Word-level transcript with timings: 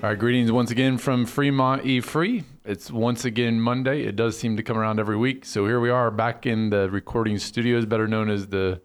All 0.00 0.10
right, 0.10 0.16
greetings 0.16 0.52
once 0.52 0.70
again 0.70 0.96
from 0.96 1.26
Fremont 1.26 1.84
E 1.84 2.00
Free. 2.00 2.44
It's 2.64 2.88
once 2.88 3.24
again 3.24 3.60
Monday. 3.60 4.04
It 4.04 4.14
does 4.14 4.38
seem 4.38 4.56
to 4.56 4.62
come 4.62 4.78
around 4.78 5.00
every 5.00 5.16
week. 5.16 5.44
So 5.44 5.66
here 5.66 5.80
we 5.80 5.90
are 5.90 6.12
back 6.12 6.46
in 6.46 6.70
the 6.70 6.88
recording 6.88 7.36
studios, 7.36 7.84
better 7.84 8.06
known 8.06 8.30
as 8.30 8.46
the 8.46 8.80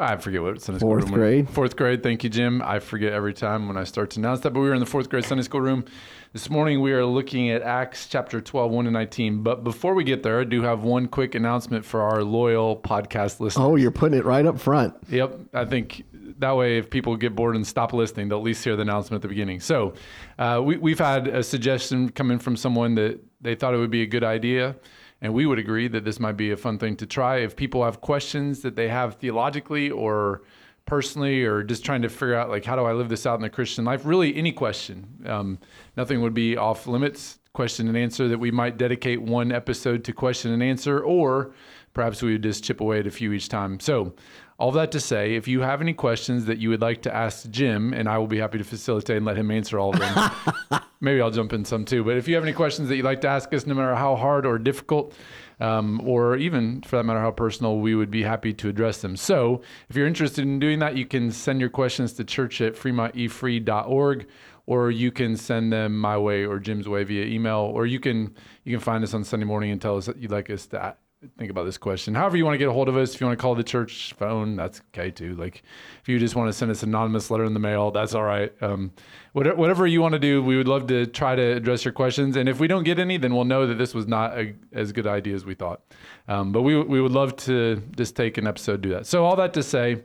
I 0.00 0.16
forget 0.16 0.40
what 0.42 0.62
Sunday 0.62 0.78
school 0.78 0.90
Fourth 0.90 1.04
room. 1.04 1.14
grade. 1.14 1.50
Fourth 1.50 1.74
grade. 1.74 2.02
Thank 2.04 2.22
you, 2.22 2.30
Jim. 2.30 2.62
I 2.62 2.78
forget 2.78 3.12
every 3.12 3.34
time 3.34 3.66
when 3.66 3.76
I 3.76 3.82
start 3.84 4.10
to 4.10 4.20
announce 4.20 4.40
that, 4.40 4.52
but 4.52 4.60
we 4.60 4.68
were 4.68 4.74
in 4.74 4.80
the 4.80 4.86
fourth 4.86 5.08
grade 5.10 5.24
Sunday 5.24 5.42
school 5.42 5.60
room. 5.60 5.84
This 6.32 6.48
morning 6.48 6.80
we 6.80 6.92
are 6.92 7.04
looking 7.04 7.50
at 7.50 7.62
Acts 7.62 8.06
chapter 8.06 8.40
12, 8.40 8.70
1 8.70 8.84
to 8.84 8.90
19. 8.92 9.42
But 9.42 9.64
before 9.64 9.94
we 9.94 10.04
get 10.04 10.22
there, 10.22 10.40
I 10.40 10.44
do 10.44 10.62
have 10.62 10.84
one 10.84 11.08
quick 11.08 11.34
announcement 11.34 11.84
for 11.84 12.02
our 12.02 12.22
loyal 12.22 12.76
podcast 12.76 13.40
listeners. 13.40 13.56
Oh, 13.58 13.74
you're 13.74 13.90
putting 13.90 14.16
it 14.16 14.24
right 14.24 14.46
up 14.46 14.60
front. 14.60 14.94
Yep. 15.08 15.40
I 15.52 15.64
think 15.64 16.04
that 16.38 16.56
way, 16.56 16.78
if 16.78 16.90
people 16.90 17.16
get 17.16 17.34
bored 17.34 17.56
and 17.56 17.66
stop 17.66 17.92
listening, 17.92 18.28
they'll 18.28 18.38
at 18.38 18.44
least 18.44 18.62
hear 18.62 18.76
the 18.76 18.82
announcement 18.82 19.18
at 19.18 19.22
the 19.22 19.28
beginning. 19.28 19.58
So, 19.58 19.94
uh, 20.38 20.62
we, 20.64 20.76
we've 20.76 20.98
had 21.00 21.26
a 21.26 21.42
suggestion 21.42 22.10
coming 22.10 22.38
from 22.38 22.56
someone 22.56 22.94
that 22.94 23.18
they 23.40 23.56
thought 23.56 23.74
it 23.74 23.78
would 23.78 23.90
be 23.90 24.02
a 24.02 24.06
good 24.06 24.22
idea. 24.22 24.76
And 25.20 25.34
we 25.34 25.46
would 25.46 25.58
agree 25.58 25.88
that 25.88 26.04
this 26.04 26.20
might 26.20 26.36
be 26.36 26.52
a 26.52 26.56
fun 26.56 26.78
thing 26.78 26.96
to 26.96 27.06
try. 27.06 27.38
If 27.38 27.56
people 27.56 27.84
have 27.84 28.00
questions 28.00 28.60
that 28.62 28.76
they 28.76 28.88
have 28.88 29.16
theologically 29.16 29.90
or 29.90 30.42
personally, 30.86 31.44
or 31.44 31.62
just 31.62 31.84
trying 31.84 32.00
to 32.00 32.08
figure 32.08 32.34
out, 32.34 32.48
like, 32.48 32.64
how 32.64 32.74
do 32.74 32.82
I 32.82 32.92
live 32.92 33.10
this 33.10 33.26
out 33.26 33.34
in 33.34 33.42
the 33.42 33.50
Christian 33.50 33.84
life? 33.84 34.06
Really, 34.06 34.34
any 34.34 34.52
question. 34.52 35.06
Um, 35.26 35.58
nothing 35.98 36.22
would 36.22 36.32
be 36.32 36.56
off 36.56 36.86
limits. 36.86 37.38
Question 37.52 37.88
and 37.88 37.96
answer 37.96 38.26
that 38.28 38.38
we 38.38 38.50
might 38.50 38.78
dedicate 38.78 39.20
one 39.20 39.52
episode 39.52 40.02
to 40.04 40.14
question 40.14 40.50
and 40.50 40.62
answer, 40.62 41.00
or 41.00 41.52
perhaps 41.92 42.22
we 42.22 42.32
would 42.32 42.42
just 42.42 42.64
chip 42.64 42.80
away 42.80 43.00
at 43.00 43.06
a 43.06 43.10
few 43.10 43.32
each 43.32 43.50
time. 43.50 43.80
So, 43.80 44.14
all 44.58 44.72
that 44.72 44.90
to 44.92 45.00
say, 45.00 45.36
if 45.36 45.46
you 45.46 45.60
have 45.60 45.80
any 45.80 45.94
questions 45.94 46.46
that 46.46 46.58
you 46.58 46.68
would 46.70 46.80
like 46.80 47.02
to 47.02 47.14
ask 47.14 47.48
Jim, 47.48 47.92
and 47.92 48.08
I 48.08 48.18
will 48.18 48.26
be 48.26 48.38
happy 48.38 48.58
to 48.58 48.64
facilitate 48.64 49.18
and 49.18 49.24
let 49.24 49.36
him 49.36 49.52
answer 49.52 49.78
all 49.78 49.94
of 49.94 50.00
them. 50.00 50.80
Maybe 51.00 51.20
I'll 51.20 51.30
jump 51.30 51.52
in 51.52 51.64
some 51.64 51.84
too. 51.84 52.02
But 52.02 52.16
if 52.16 52.26
you 52.26 52.34
have 52.34 52.42
any 52.42 52.52
questions 52.52 52.88
that 52.88 52.96
you'd 52.96 53.04
like 53.04 53.20
to 53.20 53.28
ask 53.28 53.54
us, 53.54 53.66
no 53.66 53.74
matter 53.74 53.94
how 53.94 54.16
hard 54.16 54.44
or 54.44 54.58
difficult, 54.58 55.14
um, 55.60 56.00
or 56.04 56.36
even 56.36 56.82
for 56.82 56.96
that 56.96 57.04
matter 57.04 57.20
how 57.20 57.30
personal, 57.30 57.78
we 57.78 57.94
would 57.94 58.10
be 58.10 58.24
happy 58.24 58.52
to 58.54 58.68
address 58.68 59.00
them. 59.00 59.16
So 59.16 59.62
if 59.88 59.94
you're 59.94 60.08
interested 60.08 60.42
in 60.42 60.58
doing 60.58 60.80
that, 60.80 60.96
you 60.96 61.06
can 61.06 61.30
send 61.30 61.60
your 61.60 61.70
questions 61.70 62.12
to 62.14 62.24
church 62.24 62.60
at 62.60 62.74
fremontefree.org 62.74 64.26
or 64.66 64.90
you 64.90 65.10
can 65.10 65.36
send 65.36 65.72
them 65.72 65.98
my 65.98 66.18
way 66.18 66.44
or 66.44 66.58
Jim's 66.58 66.86
way 66.86 67.02
via 67.02 67.24
email, 67.24 67.60
or 67.60 67.86
you 67.86 67.98
can 67.98 68.34
you 68.64 68.76
can 68.76 68.84
find 68.84 69.02
us 69.02 69.14
on 69.14 69.24
Sunday 69.24 69.46
morning 69.46 69.70
and 69.70 69.80
tell 69.80 69.96
us 69.96 70.04
that 70.04 70.18
you'd 70.18 70.30
like 70.30 70.50
us 70.50 70.66
to 70.66 70.94
think 71.36 71.50
about 71.50 71.64
this 71.64 71.78
question. 71.78 72.14
However, 72.14 72.36
you 72.36 72.44
want 72.44 72.54
to 72.54 72.58
get 72.58 72.68
a 72.68 72.72
hold 72.72 72.88
of 72.88 72.96
us, 72.96 73.14
if 73.14 73.20
you 73.20 73.26
want 73.26 73.38
to 73.38 73.42
call 73.42 73.54
the 73.54 73.64
church 73.64 74.14
phone, 74.16 74.54
that's 74.54 74.80
okay 74.94 75.10
too. 75.10 75.34
Like 75.34 75.64
if 76.00 76.08
you 76.08 76.18
just 76.18 76.36
want 76.36 76.48
to 76.48 76.52
send 76.52 76.70
us 76.70 76.82
an 76.82 76.90
anonymous 76.90 77.30
letter 77.30 77.44
in 77.44 77.54
the 77.54 77.60
mail, 77.60 77.90
that's 77.90 78.14
all 78.14 78.22
right. 78.22 78.52
Um, 78.62 78.92
whatever, 79.32 79.86
you 79.86 80.00
want 80.00 80.12
to 80.12 80.18
do, 80.18 80.42
we 80.42 80.56
would 80.56 80.68
love 80.68 80.86
to 80.88 81.06
try 81.06 81.34
to 81.34 81.42
address 81.42 81.84
your 81.84 81.92
questions. 81.92 82.36
And 82.36 82.48
if 82.48 82.60
we 82.60 82.68
don't 82.68 82.84
get 82.84 82.98
any, 82.98 83.16
then 83.16 83.34
we'll 83.34 83.44
know 83.44 83.66
that 83.66 83.74
this 83.74 83.94
was 83.94 84.06
not 84.06 84.38
a, 84.38 84.54
as 84.72 84.92
good 84.92 85.06
idea 85.06 85.34
as 85.34 85.44
we 85.44 85.54
thought. 85.54 85.82
Um, 86.28 86.52
but 86.52 86.62
we 86.62 86.80
we 86.80 87.00
would 87.00 87.12
love 87.12 87.34
to 87.36 87.82
just 87.96 88.14
take 88.14 88.38
an 88.38 88.46
episode 88.46 88.80
do 88.80 88.90
that. 88.90 89.06
So 89.06 89.24
all 89.24 89.36
that 89.36 89.54
to 89.54 89.62
say. 89.62 90.02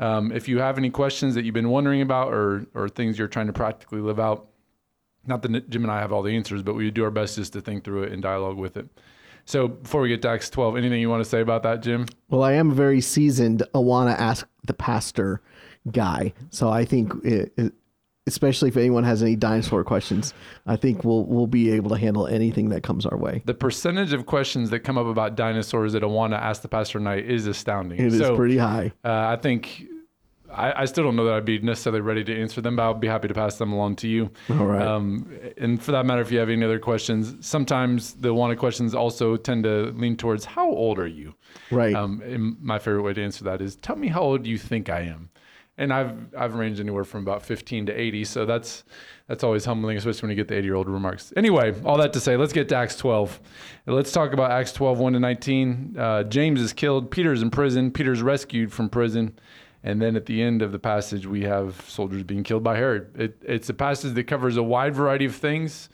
Um, 0.00 0.32
if 0.32 0.48
you 0.48 0.58
have 0.58 0.78
any 0.78 0.90
questions 0.90 1.34
that 1.36 1.44
you've 1.44 1.54
been 1.54 1.68
wondering 1.68 2.00
about 2.00 2.32
or, 2.32 2.66
or 2.74 2.88
things 2.88 3.16
you're 3.16 3.28
trying 3.28 3.46
to 3.46 3.52
practically 3.52 4.00
live 4.00 4.18
out, 4.18 4.48
not 5.26 5.42
that 5.42 5.70
Jim 5.70 5.84
and 5.84 5.92
I 5.92 6.00
have 6.00 6.12
all 6.12 6.22
the 6.22 6.34
answers, 6.34 6.62
but 6.62 6.74
we 6.74 6.90
do 6.90 7.04
our 7.04 7.10
best 7.10 7.36
just 7.36 7.52
to 7.52 7.60
think 7.60 7.84
through 7.84 8.04
it 8.04 8.12
and 8.12 8.20
dialogue 8.20 8.56
with 8.56 8.76
it. 8.76 8.88
So 9.44 9.68
before 9.68 10.02
we 10.02 10.08
get 10.08 10.22
to 10.22 10.28
Acts 10.28 10.50
12, 10.50 10.76
anything 10.76 11.00
you 11.00 11.10
want 11.10 11.22
to 11.22 11.28
say 11.28 11.40
about 11.40 11.62
that, 11.64 11.82
Jim? 11.82 12.06
Well, 12.30 12.42
I 12.42 12.52
am 12.52 12.70
a 12.70 12.74
very 12.74 13.00
seasoned 13.00 13.62
Awana 13.74 14.18
Ask 14.18 14.46
the 14.64 14.74
Pastor 14.74 15.40
guy. 15.90 16.32
So 16.50 16.70
I 16.70 16.84
think, 16.84 17.12
it, 17.24 17.52
it, 17.56 17.72
especially 18.26 18.68
if 18.68 18.76
anyone 18.76 19.04
has 19.04 19.22
any 19.22 19.34
dinosaur 19.34 19.82
questions, 19.82 20.32
I 20.66 20.76
think 20.76 21.04
we'll, 21.04 21.24
we'll 21.24 21.48
be 21.48 21.72
able 21.72 21.90
to 21.90 21.98
handle 21.98 22.26
anything 22.26 22.68
that 22.68 22.82
comes 22.82 23.04
our 23.04 23.16
way. 23.16 23.42
The 23.44 23.54
percentage 23.54 24.12
of 24.12 24.26
questions 24.26 24.70
that 24.70 24.80
come 24.80 24.96
up 24.96 25.06
about 25.06 25.34
dinosaurs 25.34 25.92
that 25.94 26.02
Awana 26.02 26.38
Ask 26.38 26.62
the 26.62 26.68
Pastor 26.68 27.00
night 27.00 27.24
is 27.28 27.46
astounding. 27.46 27.98
It 27.98 28.12
is 28.12 28.20
so, 28.20 28.36
pretty 28.36 28.58
high. 28.58 28.92
Uh, 29.04 29.26
I 29.26 29.36
think 29.36 29.86
I, 30.54 30.82
I, 30.82 30.84
still 30.84 31.04
don't 31.04 31.16
know 31.16 31.24
that 31.24 31.34
I'd 31.34 31.44
be 31.44 31.58
necessarily 31.58 32.00
ready 32.00 32.24
to 32.24 32.40
answer 32.40 32.60
them, 32.60 32.76
but 32.76 32.82
I'll 32.82 32.94
be 32.94 33.08
happy 33.08 33.28
to 33.28 33.34
pass 33.34 33.56
them 33.56 33.72
along 33.72 33.96
to 33.96 34.08
you. 34.08 34.30
All 34.50 34.66
right. 34.66 34.82
Um, 34.82 35.30
and 35.56 35.82
for 35.82 35.92
that 35.92 36.06
matter, 36.06 36.20
if 36.20 36.30
you 36.30 36.38
have 36.38 36.50
any 36.50 36.64
other 36.64 36.78
questions, 36.78 37.46
sometimes 37.46 38.14
the 38.14 38.32
wanted 38.34 38.58
questions 38.58 38.94
also 38.94 39.36
tend 39.36 39.64
to 39.64 39.92
lean 39.92 40.16
towards 40.16 40.44
how 40.44 40.68
old 40.68 40.98
are 40.98 41.06
you? 41.06 41.34
Right. 41.70 41.94
Um, 41.94 42.22
and 42.22 42.60
my 42.60 42.78
favorite 42.78 43.02
way 43.02 43.12
to 43.14 43.22
answer 43.22 43.44
that 43.44 43.60
is 43.60 43.76
tell 43.76 43.96
me 43.96 44.08
how 44.08 44.22
old 44.22 44.46
you 44.46 44.58
think 44.58 44.88
I 44.88 45.00
am. 45.00 45.30
And 45.78 45.90
I've 45.90 46.34
I've 46.36 46.54
ranged 46.54 46.80
anywhere 46.80 47.04
from 47.04 47.22
about 47.22 47.42
15 47.42 47.86
to 47.86 47.92
80, 47.98 48.24
so 48.24 48.44
that's 48.44 48.84
that's 49.26 49.42
always 49.42 49.64
humbling, 49.64 49.96
especially 49.96 50.26
when 50.26 50.30
you 50.30 50.36
get 50.36 50.48
the 50.48 50.56
80 50.56 50.66
year 50.66 50.74
old 50.74 50.88
remarks. 50.88 51.32
Anyway, 51.34 51.74
all 51.82 51.96
that 51.96 52.12
to 52.12 52.20
say, 52.20 52.36
let's 52.36 52.52
get 52.52 52.68
to 52.68 52.76
Acts 52.76 52.96
12. 52.96 53.40
Let's 53.86 54.12
talk 54.12 54.34
about 54.34 54.50
Acts 54.50 54.72
12, 54.74 54.98
1 54.98 55.12
to 55.14 55.20
19. 55.20 55.96
Uh, 55.98 56.22
James 56.24 56.60
is 56.60 56.74
killed. 56.74 57.10
Peter's 57.10 57.40
in 57.40 57.50
prison. 57.50 57.90
Peter's 57.90 58.20
rescued 58.20 58.70
from 58.70 58.90
prison. 58.90 59.38
And 59.84 60.00
then 60.00 60.14
at 60.14 60.26
the 60.26 60.40
end 60.40 60.62
of 60.62 60.70
the 60.70 60.78
passage, 60.78 61.26
we 61.26 61.42
have 61.42 61.84
soldiers 61.88 62.22
being 62.22 62.44
killed 62.44 62.62
by 62.62 62.76
Herod. 62.76 63.20
It, 63.20 63.42
it's 63.42 63.68
a 63.68 63.74
passage 63.74 64.14
that 64.14 64.24
covers 64.24 64.56
a 64.56 64.62
wide 64.62 64.94
variety 64.94 65.24
of 65.24 65.34
things. 65.34 65.88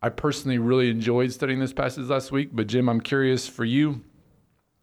I 0.00 0.10
personally 0.10 0.58
really 0.58 0.90
enjoyed 0.90 1.32
studying 1.32 1.58
this 1.58 1.72
passage 1.72 2.06
last 2.06 2.30
week, 2.30 2.50
but 2.52 2.68
Jim, 2.68 2.88
I'm 2.88 3.00
curious 3.00 3.48
for 3.48 3.64
you, 3.64 4.02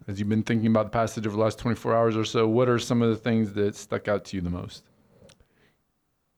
as 0.07 0.19
you've 0.19 0.29
been 0.29 0.43
thinking 0.43 0.67
about 0.67 0.87
the 0.87 0.91
passage 0.91 1.25
over 1.25 1.35
the 1.35 1.41
last 1.41 1.57
24 1.57 1.95
hours 1.95 2.17
or 2.17 2.25
so, 2.25 2.47
what 2.47 2.69
are 2.69 2.77
some 2.77 3.01
of 3.01 3.09
the 3.09 3.15
things 3.15 3.53
that 3.53 3.75
stuck 3.75 4.07
out 4.07 4.25
to 4.25 4.35
you 4.35 4.41
the 4.41 4.49
most? 4.49 4.83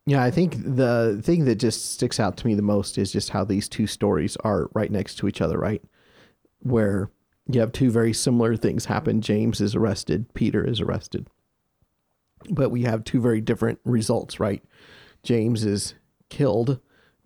Yeah, 0.05 0.23
I 0.23 0.31
think 0.31 0.55
the 0.63 1.19
thing 1.23 1.45
that 1.45 1.55
just 1.55 1.93
sticks 1.93 2.19
out 2.19 2.37
to 2.37 2.47
me 2.47 2.55
the 2.55 2.61
most 2.61 2.97
is 2.97 3.11
just 3.11 3.31
how 3.31 3.43
these 3.43 3.67
two 3.67 3.85
stories 3.85 4.37
are 4.43 4.69
right 4.73 4.91
next 4.91 5.15
to 5.15 5.27
each 5.27 5.41
other, 5.41 5.57
right? 5.57 5.83
Where 6.59 7.11
you 7.51 7.59
have 7.59 7.71
two 7.71 7.91
very 7.91 8.13
similar 8.13 8.55
things 8.55 8.85
happen. 8.85 9.21
James 9.21 9.59
is 9.59 9.75
arrested, 9.75 10.33
Peter 10.35 10.63
is 10.63 10.79
arrested 10.79 11.27
but 12.49 12.69
we 12.69 12.83
have 12.83 13.03
two 13.03 13.21
very 13.21 13.41
different 13.41 13.79
results, 13.83 14.39
right? 14.39 14.63
James 15.23 15.65
is 15.65 15.95
killed, 16.29 16.79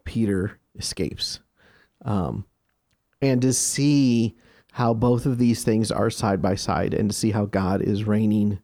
Peter 0.05 0.59
escapes. 0.75 1.39
Um, 2.03 2.45
and 3.21 3.41
to 3.41 3.53
see 3.53 4.35
how 4.73 4.93
both 4.93 5.25
of 5.25 5.37
these 5.37 5.63
things 5.63 5.91
are 5.91 6.09
side 6.09 6.41
by 6.41 6.55
side 6.55 6.93
and 6.93 7.09
to 7.09 7.15
see 7.15 7.31
how 7.31 7.45
God 7.45 7.81
is 7.81 8.05
reigning 8.05 8.59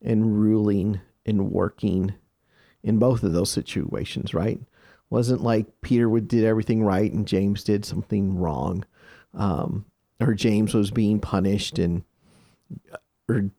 and 0.00 0.40
ruling 0.40 1.00
and 1.26 1.50
working 1.50 2.14
in 2.82 2.98
both 2.98 3.22
of 3.22 3.32
those 3.32 3.50
situations, 3.50 4.34
right? 4.34 4.60
Wasn't 5.10 5.42
like 5.42 5.80
Peter 5.80 6.08
would 6.08 6.28
did 6.28 6.44
everything 6.44 6.82
right 6.82 7.12
and 7.12 7.26
James 7.26 7.62
did 7.62 7.84
something 7.84 8.36
wrong. 8.36 8.84
Um, 9.32 9.84
or 10.20 10.34
James 10.34 10.74
was 10.74 10.90
being 10.90 11.20
punished 11.20 11.78
and 11.78 12.04
or 13.28 13.50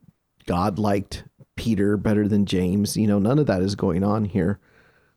God 0.45 0.79
liked 0.79 1.23
Peter 1.55 1.97
better 1.97 2.27
than 2.27 2.45
James. 2.45 2.97
You 2.97 3.07
know, 3.07 3.19
none 3.19 3.39
of 3.39 3.47
that 3.47 3.61
is 3.61 3.75
going 3.75 4.03
on 4.03 4.25
here. 4.25 4.59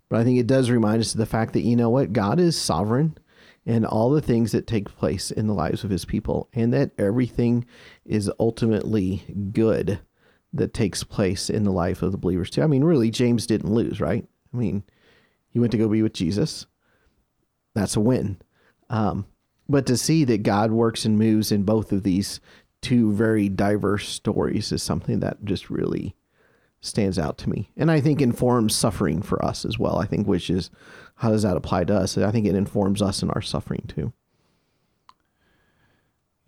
But 0.09 0.21
I 0.21 0.25
think 0.25 0.39
it 0.39 0.47
does 0.47 0.71
remind 0.71 1.01
us 1.01 1.13
of 1.13 1.19
the 1.19 1.27
fact 1.27 1.53
that, 1.53 1.63
you 1.63 1.77
know 1.77 1.91
what, 1.91 2.13
God 2.13 2.41
is 2.41 2.59
sovereign 2.59 3.19
and 3.67 3.85
all 3.85 4.11
the 4.11 4.23
things 4.23 4.53
that 4.53 4.67
take 4.67 4.89
place 4.97 5.31
in 5.31 5.47
the 5.47 5.53
lives 5.53 5.85
of 5.85 5.91
his 5.91 6.07
people, 6.07 6.49
and 6.55 6.73
that 6.73 6.93
everything 6.97 7.67
is 8.07 8.31
ultimately 8.41 9.23
good 9.53 10.01
that 10.55 10.73
takes 10.73 11.05
place 11.05 11.51
in 11.51 11.65
the 11.65 11.71
life 11.71 12.01
of 12.01 12.11
the 12.11 12.17
believers 12.19 12.49
too. 12.49 12.63
I 12.63 12.67
mean, 12.67 12.83
really, 12.83 13.11
James 13.11 13.47
didn't 13.47 13.75
lose, 13.75 14.01
right? 14.01 14.27
I 14.55 14.57
mean, 14.57 14.85
he 15.51 15.59
went 15.59 15.73
to 15.73 15.79
go 15.79 15.87
be 15.87 16.03
with 16.03 16.15
Jesus. 16.15 16.67
That's 17.75 17.97
a 17.97 18.01
win. 18.01 18.41
Um, 18.89 19.27
but 19.69 19.85
to 19.87 19.99
see 19.99 20.25
that 20.25 20.43
God 20.43 20.71
works 20.71 21.05
and 21.05 21.19
moves 21.19 21.53
in 21.53 21.65
both 21.65 21.93
of 21.93 22.03
these 22.03 22.41
two 22.81 23.13
very 23.13 23.51
diverse 23.51 24.09
stories 24.09 24.73
is 24.73 24.83
something 24.83 25.21
that 25.21 25.45
just 25.45 25.69
really 25.69 26.15
stands 26.81 27.19
out 27.19 27.39
to 27.39 27.51
me. 27.51 27.71
And 27.77 27.91
I 27.91 28.01
think 28.01 28.21
informs 28.21 28.75
suffering 28.75 29.23
for 29.23 29.45
us 29.45 29.65
as 29.65 29.79
well. 29.79 29.99
I 29.99 30.07
think, 30.07 30.27
which 30.27 30.51
is 30.51 30.71
how 31.17 31.31
does 31.31 31.43
that 31.43 31.57
apply 31.57 31.85
to 31.85 31.97
us? 31.97 32.17
I 32.17 32.31
think 32.31 32.47
it 32.47 32.55
informs 32.55 33.03
us 33.03 33.23
in 33.23 33.31
our 33.31 33.43
suffering 33.43 33.85
too. 33.89 34.13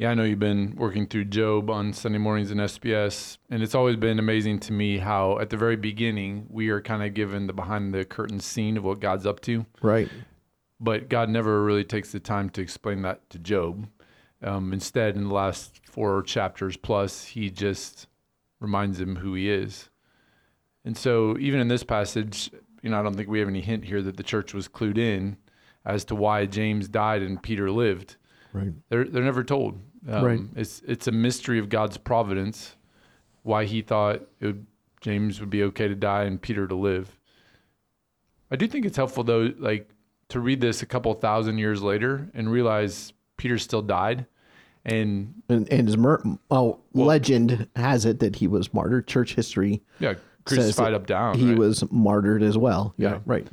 Yeah, 0.00 0.12
I 0.12 0.14
know 0.14 0.24
you've 0.24 0.38
been 0.38 0.76
working 0.76 1.06
through 1.06 1.26
Job 1.26 1.68
on 1.68 1.92
Sunday 1.92 2.16
mornings 2.16 2.50
in 2.50 2.56
SBS, 2.56 3.36
and 3.50 3.62
it's 3.62 3.74
always 3.74 3.96
been 3.96 4.18
amazing 4.18 4.58
to 4.60 4.72
me 4.72 4.96
how 4.96 5.38
at 5.40 5.50
the 5.50 5.58
very 5.58 5.76
beginning 5.76 6.46
we 6.48 6.70
are 6.70 6.80
kind 6.80 7.02
of 7.02 7.12
given 7.12 7.46
the 7.46 7.52
behind 7.52 7.92
the 7.92 8.06
curtain 8.06 8.40
scene 8.40 8.78
of 8.78 8.84
what 8.84 9.00
God's 9.00 9.26
up 9.26 9.40
to. 9.40 9.66
Right. 9.82 10.08
But 10.80 11.10
God 11.10 11.28
never 11.28 11.62
really 11.62 11.84
takes 11.84 12.12
the 12.12 12.18
time 12.18 12.48
to 12.50 12.62
explain 12.62 13.02
that 13.02 13.28
to 13.28 13.38
Job. 13.38 13.88
Um, 14.42 14.72
instead, 14.72 15.16
in 15.16 15.28
the 15.28 15.34
last 15.34 15.82
four 15.84 16.22
chapters 16.22 16.78
plus, 16.78 17.24
he 17.26 17.50
just 17.50 18.06
reminds 18.58 18.98
him 18.98 19.16
who 19.16 19.34
he 19.34 19.50
is. 19.50 19.89
And 20.84 20.96
so, 20.96 21.36
even 21.38 21.60
in 21.60 21.68
this 21.68 21.84
passage, 21.84 22.50
you 22.82 22.90
know, 22.90 22.98
I 22.98 23.02
don't 23.02 23.14
think 23.14 23.28
we 23.28 23.38
have 23.40 23.48
any 23.48 23.60
hint 23.60 23.84
here 23.84 24.02
that 24.02 24.16
the 24.16 24.22
church 24.22 24.54
was 24.54 24.68
clued 24.68 24.98
in 24.98 25.36
as 25.84 26.04
to 26.06 26.14
why 26.14 26.46
James 26.46 26.88
died 26.88 27.22
and 27.22 27.42
Peter 27.42 27.70
lived. 27.70 28.16
Right. 28.52 28.72
They're 28.88 29.04
they're 29.04 29.22
never 29.22 29.44
told. 29.44 29.80
Um, 30.08 30.24
right. 30.24 30.40
It's 30.56 30.82
it's 30.86 31.06
a 31.06 31.12
mystery 31.12 31.58
of 31.58 31.68
God's 31.68 31.98
providence, 31.98 32.76
why 33.42 33.64
He 33.64 33.82
thought 33.82 34.22
would, 34.40 34.66
James 35.00 35.40
would 35.40 35.50
be 35.50 35.62
okay 35.64 35.88
to 35.88 35.94
die 35.94 36.24
and 36.24 36.40
Peter 36.40 36.66
to 36.66 36.74
live. 36.74 37.18
I 38.50 38.56
do 38.56 38.66
think 38.66 38.86
it's 38.86 38.96
helpful 38.96 39.22
though, 39.24 39.52
like 39.58 39.90
to 40.28 40.40
read 40.40 40.60
this 40.60 40.82
a 40.82 40.86
couple 40.86 41.12
thousand 41.14 41.58
years 41.58 41.82
later 41.82 42.28
and 42.34 42.50
realize 42.50 43.12
Peter 43.36 43.58
still 43.58 43.82
died, 43.82 44.26
and 44.84 45.34
And, 45.48 45.70
and 45.72 45.86
his 45.86 45.96
mur- 45.96 46.22
oh, 46.50 46.80
legend 46.94 47.68
has 47.76 48.04
it 48.04 48.20
that 48.20 48.36
he 48.36 48.46
was 48.46 48.72
martyred. 48.74 49.06
Church 49.06 49.34
history 49.34 49.82
yeah, 49.98 50.14
says 50.14 50.20
crucified 50.44 50.94
up 50.94 51.06
down. 51.06 51.38
He 51.38 51.48
right? 51.50 51.58
was 51.58 51.84
martyred 51.90 52.42
as 52.42 52.56
well. 52.58 52.94
Yeah, 52.96 53.10
Yeah. 53.10 53.18
right. 53.26 53.46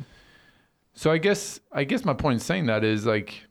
So 0.94 1.12
I 1.12 1.20
guess 1.20 1.60
I 1.72 1.84
guess 1.84 2.04
my 2.04 2.14
point 2.14 2.36
in 2.36 2.40
saying 2.40 2.66
that 2.68 2.84
is 2.84 3.06
like 3.06 3.44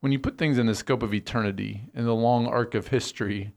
when 0.00 0.12
you 0.12 0.18
put 0.18 0.38
things 0.38 0.58
in 0.58 0.66
the 0.66 0.74
scope 0.74 1.02
of 1.02 1.14
eternity 1.14 1.82
in 1.94 2.04
the 2.04 2.14
long 2.14 2.46
arc 2.46 2.74
of 2.74 2.88
history, 2.88 3.52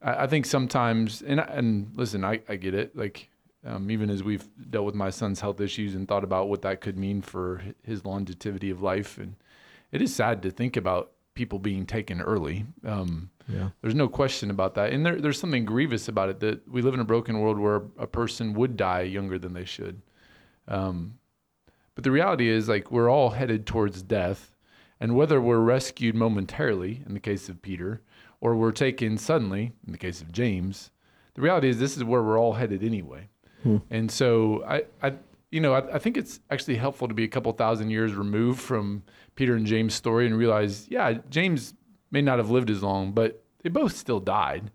I, 0.00 0.24
I 0.24 0.26
think 0.26 0.46
sometimes 0.46 1.22
and 1.22 1.40
and 1.40 1.92
listen, 1.94 2.24
I, 2.24 2.40
I 2.48 2.56
get 2.56 2.74
it. 2.74 2.96
Like 2.96 3.30
um, 3.64 3.90
even 3.90 4.10
as 4.10 4.22
we've 4.22 4.48
dealt 4.70 4.86
with 4.86 4.94
my 4.94 5.10
son's 5.10 5.40
health 5.40 5.60
issues 5.60 5.94
and 5.94 6.06
thought 6.08 6.24
about 6.24 6.48
what 6.48 6.62
that 6.62 6.80
could 6.80 6.98
mean 6.98 7.22
for 7.22 7.62
his 7.84 8.04
longevity 8.04 8.70
of 8.70 8.82
life, 8.82 9.18
and 9.18 9.36
it 9.92 10.02
is 10.02 10.14
sad 10.14 10.42
to 10.42 10.50
think 10.50 10.76
about 10.76 11.12
people 11.34 11.58
being 11.58 11.86
taken 11.86 12.20
early. 12.20 12.66
Um, 12.84 13.30
Yeah. 13.48 13.70
there's 13.80 13.94
no 13.94 14.08
question 14.08 14.50
about 14.50 14.74
that. 14.74 14.92
And 14.92 15.04
there, 15.04 15.20
there's 15.20 15.38
something 15.38 15.64
grievous 15.64 16.08
about 16.08 16.28
it 16.28 16.40
that 16.40 16.68
we 16.68 16.82
live 16.82 16.94
in 16.94 17.00
a 17.00 17.04
broken 17.04 17.40
world 17.40 17.58
where 17.58 17.82
a 17.98 18.06
person 18.06 18.52
would 18.54 18.76
die 18.76 19.02
younger 19.02 19.38
than 19.38 19.52
they 19.52 19.64
should. 19.64 20.00
Um, 20.68 21.18
but 21.94 22.04
the 22.04 22.10
reality 22.10 22.48
is, 22.48 22.68
like, 22.68 22.90
we're 22.90 23.10
all 23.10 23.30
headed 23.30 23.66
towards 23.66 24.02
death. 24.02 24.54
And 25.00 25.16
whether 25.16 25.40
we're 25.40 25.58
rescued 25.58 26.14
momentarily, 26.14 27.02
in 27.06 27.14
the 27.14 27.20
case 27.20 27.48
of 27.48 27.60
Peter, 27.60 28.00
or 28.40 28.54
we're 28.54 28.72
taken 28.72 29.18
suddenly, 29.18 29.72
in 29.86 29.92
the 29.92 29.98
case 29.98 30.20
of 30.22 30.30
James, 30.32 30.90
the 31.34 31.42
reality 31.42 31.68
is 31.68 31.78
this 31.78 31.96
is 31.96 32.04
where 32.04 32.22
we're 32.22 32.38
all 32.38 32.52
headed 32.54 32.82
anyway. 32.84 33.28
And 33.90 34.10
so 34.10 34.64
I, 34.66 34.84
I 35.02 35.14
you 35.52 35.60
know, 35.60 35.74
I, 35.74 35.94
I 35.94 35.98
think 35.98 36.16
it's 36.16 36.40
actually 36.50 36.76
helpful 36.76 37.06
to 37.08 37.14
be 37.14 37.22
a 37.24 37.28
couple 37.28 37.52
thousand 37.52 37.90
years 37.90 38.14
removed 38.14 38.60
from 38.60 39.02
Peter 39.34 39.54
and 39.54 39.66
James' 39.66 39.94
story 39.94 40.26
and 40.26 40.36
realize, 40.36 40.86
yeah, 40.88 41.14
James 41.30 41.74
may 42.10 42.22
not 42.22 42.38
have 42.38 42.50
lived 42.50 42.70
as 42.70 42.82
long, 42.82 43.12
but 43.12 43.42
they 43.62 43.68
both 43.68 43.96
still 43.96 44.20
died. 44.20 44.70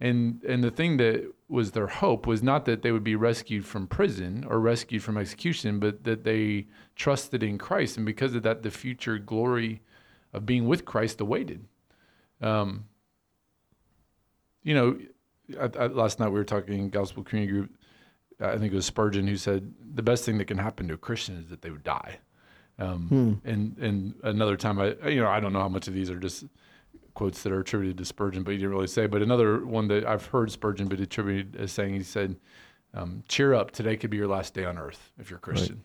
And 0.00 0.42
and 0.44 0.62
the 0.62 0.70
thing 0.70 0.96
that 0.98 1.32
was 1.48 1.72
their 1.72 1.86
hope 1.86 2.26
was 2.26 2.42
not 2.42 2.66
that 2.66 2.82
they 2.82 2.92
would 2.92 3.04
be 3.04 3.16
rescued 3.16 3.64
from 3.64 3.86
prison 3.86 4.44
or 4.48 4.60
rescued 4.60 5.02
from 5.02 5.16
execution, 5.16 5.80
but 5.80 6.04
that 6.04 6.24
they 6.24 6.66
trusted 6.94 7.42
in 7.42 7.58
Christ, 7.58 7.96
and 7.96 8.06
because 8.06 8.34
of 8.34 8.42
that, 8.44 8.62
the 8.62 8.70
future 8.70 9.18
glory 9.18 9.82
of 10.32 10.46
being 10.46 10.68
with 10.68 10.84
Christ 10.84 11.20
awaited. 11.20 11.64
Um, 12.40 12.84
you 14.62 14.74
know, 14.74 14.98
I, 15.58 15.70
I, 15.78 15.86
last 15.86 16.20
night 16.20 16.28
we 16.28 16.34
were 16.34 16.44
talking 16.44 16.90
Gospel 16.90 17.24
Community 17.24 17.52
Group. 17.52 17.70
I 18.40 18.56
think 18.58 18.72
it 18.72 18.76
was 18.76 18.86
Spurgeon 18.86 19.26
who 19.26 19.36
said 19.36 19.72
the 19.94 20.02
best 20.02 20.24
thing 20.24 20.38
that 20.38 20.44
can 20.44 20.58
happen 20.58 20.86
to 20.88 20.94
a 20.94 20.98
Christian 20.98 21.38
is 21.38 21.48
that 21.48 21.62
they 21.62 21.70
would 21.70 21.82
die. 21.82 22.18
Um, 22.78 23.40
And 23.44 23.76
and 23.78 24.14
another 24.22 24.56
time, 24.56 24.78
I 24.78 24.94
you 25.08 25.20
know 25.20 25.28
I 25.28 25.40
don't 25.40 25.52
know 25.52 25.60
how 25.60 25.68
much 25.68 25.88
of 25.88 25.94
these 25.94 26.10
are 26.10 26.18
just 26.18 26.44
quotes 27.14 27.42
that 27.42 27.52
are 27.52 27.60
attributed 27.60 27.98
to 27.98 28.04
Spurgeon, 28.04 28.44
but 28.44 28.52
he 28.52 28.58
didn't 28.58 28.70
really 28.70 28.86
say. 28.86 29.06
But 29.06 29.22
another 29.22 29.64
one 29.64 29.88
that 29.88 30.06
I've 30.06 30.26
heard 30.26 30.52
Spurgeon 30.52 30.86
but 30.86 31.00
attributed 31.00 31.56
as 31.56 31.72
saying, 31.72 31.94
he 31.94 32.02
said, 32.04 32.36
um, 32.94 33.24
"Cheer 33.28 33.54
up, 33.54 33.72
today 33.72 33.96
could 33.96 34.10
be 34.10 34.16
your 34.16 34.28
last 34.28 34.54
day 34.54 34.64
on 34.64 34.78
earth 34.78 35.12
if 35.18 35.28
you're 35.30 35.38
a 35.38 35.40
Christian." 35.40 35.82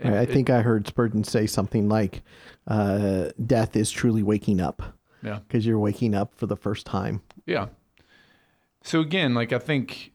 And 0.00 0.14
I, 0.14 0.18
I 0.18 0.22
it- 0.22 0.30
think 0.30 0.50
I 0.50 0.60
heard 0.60 0.86
Spurgeon 0.86 1.24
say 1.24 1.46
something 1.46 1.88
like, 1.88 2.22
uh, 2.66 3.30
"Death 3.46 3.76
is 3.76 3.90
truly 3.90 4.22
waking 4.22 4.60
up 4.60 4.82
yeah. 5.22 5.38
because 5.46 5.64
you're 5.64 5.78
waking 5.78 6.14
up 6.14 6.34
for 6.34 6.46
the 6.46 6.56
first 6.56 6.84
time." 6.84 7.22
Yeah. 7.46 7.68
So 8.82 9.00
again, 9.00 9.32
like 9.32 9.54
I 9.54 9.58
think, 9.58 10.12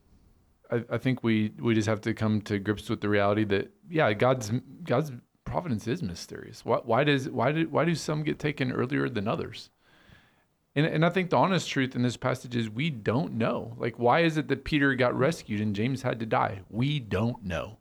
I, 0.69 0.83
I 0.91 0.97
think 0.99 1.23
we 1.23 1.53
we 1.59 1.73
just 1.73 1.87
have 1.87 2.01
to 2.01 2.13
come 2.13 2.41
to 2.41 2.59
grips 2.59 2.87
with 2.89 3.01
the 3.01 3.09
reality 3.09 3.43
that 3.45 3.71
yeah, 3.89 4.13
God's 4.13 4.51
God's 4.83 5.11
providence 5.49 5.87
is 5.87 6.01
mysterious. 6.01 6.63
Why 6.65 6.77
why 6.77 7.03
does 7.03 7.29
why 7.29 7.51
do 7.51 7.67
why 7.69 7.85
do 7.85 7.95
some 7.95 8.23
get 8.23 8.39
taken 8.39 8.71
earlier 8.71 9.09
than 9.09 9.27
others? 9.27 9.69
And 10.75 10.85
and 10.85 11.05
I 11.05 11.09
think 11.09 11.29
the 11.29 11.37
honest 11.37 11.69
truth 11.69 11.95
in 11.95 12.01
this 12.01 12.17
passage 12.17 12.55
is 12.55 12.69
we 12.69 12.89
don't 12.89 13.33
know. 13.33 13.75
Like 13.77 13.97
why 13.97 14.21
is 14.21 14.37
it 14.37 14.47
that 14.47 14.63
Peter 14.63 14.95
got 14.95 15.17
rescued 15.17 15.61
and 15.61 15.75
James 15.75 16.01
had 16.01 16.19
to 16.19 16.25
die? 16.25 16.61
We 16.69 16.99
don't 16.99 17.43
know. 17.43 17.77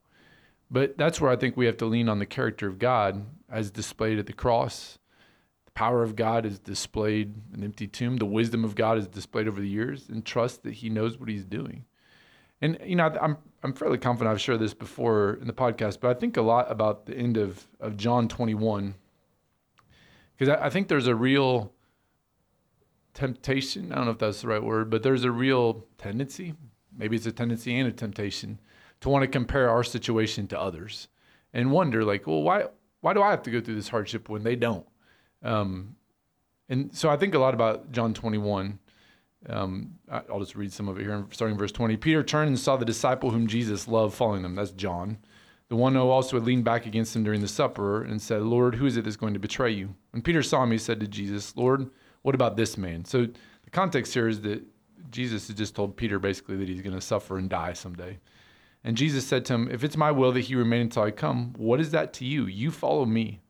But 0.71 0.99
that's 0.99 1.21
where 1.21 1.31
I 1.31 1.37
think 1.37 1.57
we 1.57 1.67
have 1.67 1.79
to 1.79 1.87
lean 1.87 2.09
on 2.09 2.19
the 2.19 2.27
character 2.27 2.67
of 2.69 2.79
God 2.79 3.25
as 3.49 3.71
displayed 3.71 4.19
at 4.19 4.27
the 4.27 4.33
cross. 4.33 4.99
The 5.65 5.73
power 5.73 6.03
of 6.03 6.17
God 6.17 6.45
is 6.45 6.59
displayed 6.59 7.35
in 7.55 7.61
the 7.61 7.67
empty 7.67 7.87
tomb. 7.87 8.19
The 8.19 8.27
wisdom 8.27 8.65
of 8.65 8.75
God 8.75 8.99
is 8.99 9.09
displayed 9.09 9.49
over 9.49 9.61
the 9.61 9.69
years, 9.69 10.09
and 10.09 10.25
trust 10.25 10.63
that 10.65 10.75
He 10.75 10.91
knows 10.91 11.19
what 11.19 11.31
He's 11.31 11.47
doing. 11.47 11.85
And 12.61 12.79
you 12.85 12.97
know, 12.97 13.15
I'm 13.21 13.37
I'm 13.63 13.73
fairly 13.73 13.99
confident 13.99 14.33
I've 14.33 14.41
shared 14.41 14.61
this 14.61 14.75
before 14.75 15.39
in 15.41 15.47
the 15.47 15.53
podcast, 15.53 15.99
but 16.01 16.17
I 16.17 16.19
think 16.19 16.37
a 16.37 16.43
lot 16.43 16.71
about 16.71 17.07
the 17.07 17.17
end 17.17 17.37
of 17.37 17.67
of 17.81 17.97
John 17.97 18.29
21 18.29 18.95
because 20.37 20.57
I, 20.57 20.67
I 20.67 20.71
think 20.71 20.89
there's 20.89 21.07
a 21.07 21.15
real 21.15 21.73
temptation. 23.15 23.93
I 23.93 23.97
don't 23.97 24.05
know 24.07 24.13
if 24.13 24.19
that's 24.19 24.43
the 24.43 24.49
right 24.49 24.63
word, 24.63 24.91
but 24.91 25.03
there's 25.03 25.25
a 25.25 25.31
real 25.31 25.85
tendency. 25.99 26.55
Maybe 26.97 27.17
it's 27.17 27.27
a 27.27 27.33
tendency 27.33 27.79
and 27.79 27.89
a 27.89 27.93
temptation 27.93 28.61
to 29.01 29.09
want 29.09 29.23
to 29.23 29.29
compare 29.29 29.69
our 29.69 29.85
situation 29.85 30.47
to 30.49 30.61
others 30.61 31.09
and 31.53 31.71
wonder, 31.71 32.05
like, 32.05 32.27
well, 32.27 32.43
why 32.43 32.67
why 33.01 33.15
do 33.15 33.23
I 33.23 33.31
have 33.31 33.43
to 33.43 33.51
go 33.51 33.61
through 33.61 33.77
this 33.77 33.89
hardship 33.89 34.29
when 34.29 34.43
they 34.43 34.57
don't? 34.57 34.87
Um, 35.43 35.97
and 36.69 36.95
so 36.95 37.09
I 37.09 37.17
think 37.17 37.35
a 37.35 37.39
lot 37.39 37.55
about 37.55 37.93
John 37.93 38.13
21. 38.13 38.79
Um, 39.49 39.95
I'll 40.11 40.41
just 40.41 40.57
read 40.57 40.73
some 40.73 40.89
of 40.89 40.99
it 40.99 41.05
here, 41.05 41.25
starting 41.31 41.55
in 41.55 41.59
verse 41.59 41.73
20. 41.73 41.97
Peter 41.97 42.23
turned 42.23 42.49
and 42.49 42.59
saw 42.59 42.77
the 42.77 42.85
disciple 42.85 43.31
whom 43.31 43.47
Jesus 43.47 43.89
loved 43.89 44.15
following 44.15 44.43
them. 44.43 44.55
That's 44.55 44.73
John. 44.73 45.19
The 45.69 45.77
one 45.77 45.95
who 45.95 46.01
also 46.01 46.37
had 46.37 46.47
leaned 46.47 46.65
back 46.65 46.87
against 46.87 47.15
him 47.15 47.25
during 47.25 47.41
the 47.41 47.49
supper 47.49 48.03
and 48.03 48.21
said, 48.21 48.43
Lord, 48.43 48.75
who 48.75 48.87
is 48.87 48.97
it 48.97 49.05
that's 49.05 49.17
going 49.17 49.35
to 49.35 49.41
betray 49.41 49.71
you? 49.71 49.95
When 50.13 50.23
Peter 50.23 50.43
saw 50.43 50.63
him, 50.63 50.71
he 50.71 50.79
said 50.79 51.01
to 51.01 51.07
Jesus, 51.07 51.57
Lord, 51.57 51.91
what 52.23 52.35
about 52.35 52.57
this 52.57 52.79
man? 52.79 53.05
So 53.05 53.27
the 53.27 53.71
context 53.71 54.15
here 54.15 54.29
is 54.29 54.41
that 54.43 54.63
Jesus 55.11 55.49
has 55.49 55.57
just 55.57 55.75
told 55.75 55.97
Peter 55.97 56.19
basically 56.19 56.57
that 56.57 56.69
he's 56.69 56.83
going 56.83 56.95
to 56.95 57.01
suffer 57.01 57.39
and 57.39 57.49
die 57.51 57.75
someday. 57.75 58.19
And 58.85 58.97
Jesus 58.97 59.27
said 59.27 59.45
to 59.47 59.55
him, 59.55 59.69
If 59.71 59.85
it's 59.85 59.97
my 59.97 60.11
will 60.11 60.33
that 60.33 60.41
he 60.41 60.55
remain 60.55 60.83
until 60.83 61.03
I 61.03 61.11
come, 61.11 61.53
what 61.57 61.81
is 61.81 61.91
that 61.91 62.13
to 62.15 62.25
you? 62.25 62.47
You 62.47 62.71
follow 62.71 63.05
me. 63.05 63.41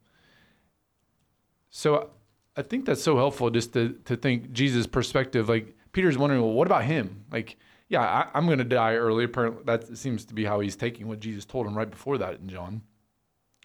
So 1.71 2.11
I 2.57 2.63
think 2.63 2.87
that's 2.87 3.03
so 3.03 3.17
helpful 3.17 3.51
just 3.51 3.73
to, 3.75 3.97
to 4.07 4.17
think 4.17 4.53
Jesus' 4.53 4.87
perspective. 4.87 5.49
Like 5.49 5.77
Peter's 5.93 6.19
wondering, 6.19 6.43
well, 6.43 6.53
what 6.53 6.67
about 6.67 6.85
him? 6.85 7.25
Like, 7.31 7.57
yeah, 7.89 8.03
I, 8.03 8.29
I'm 8.35 8.47
going 8.47 8.59
to 8.59 8.65
die 8.65 8.95
early. 8.95 9.25
Apparently, 9.25 9.63
that 9.65 9.97
seems 9.97 10.25
to 10.27 10.35
be 10.35 10.45
how 10.45 10.61
he's 10.61 10.77
taking 10.77 11.09
what 11.09 11.21
Jesus 11.21 11.45
told 11.45 11.67
him 11.67 11.77
right 11.77 11.91
before 11.91 12.19
that 12.19 12.41
in 12.41 12.49
John 12.49 12.83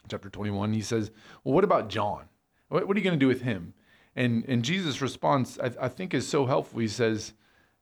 chapter 0.08 0.28
21. 0.28 0.72
He 0.72 0.80
says, 0.80 1.10
well, 1.42 1.54
what 1.54 1.64
about 1.64 1.88
John? 1.88 2.24
What, 2.68 2.86
what 2.86 2.96
are 2.96 3.00
you 3.00 3.04
going 3.04 3.18
to 3.18 3.24
do 3.24 3.28
with 3.28 3.42
him? 3.42 3.74
And 4.16 4.44
and 4.46 4.64
Jesus' 4.64 5.00
response, 5.00 5.58
I, 5.62 5.72
I 5.80 5.88
think, 5.88 6.14
is 6.14 6.26
so 6.26 6.46
helpful. 6.46 6.80
He 6.80 6.88
says, 6.88 7.34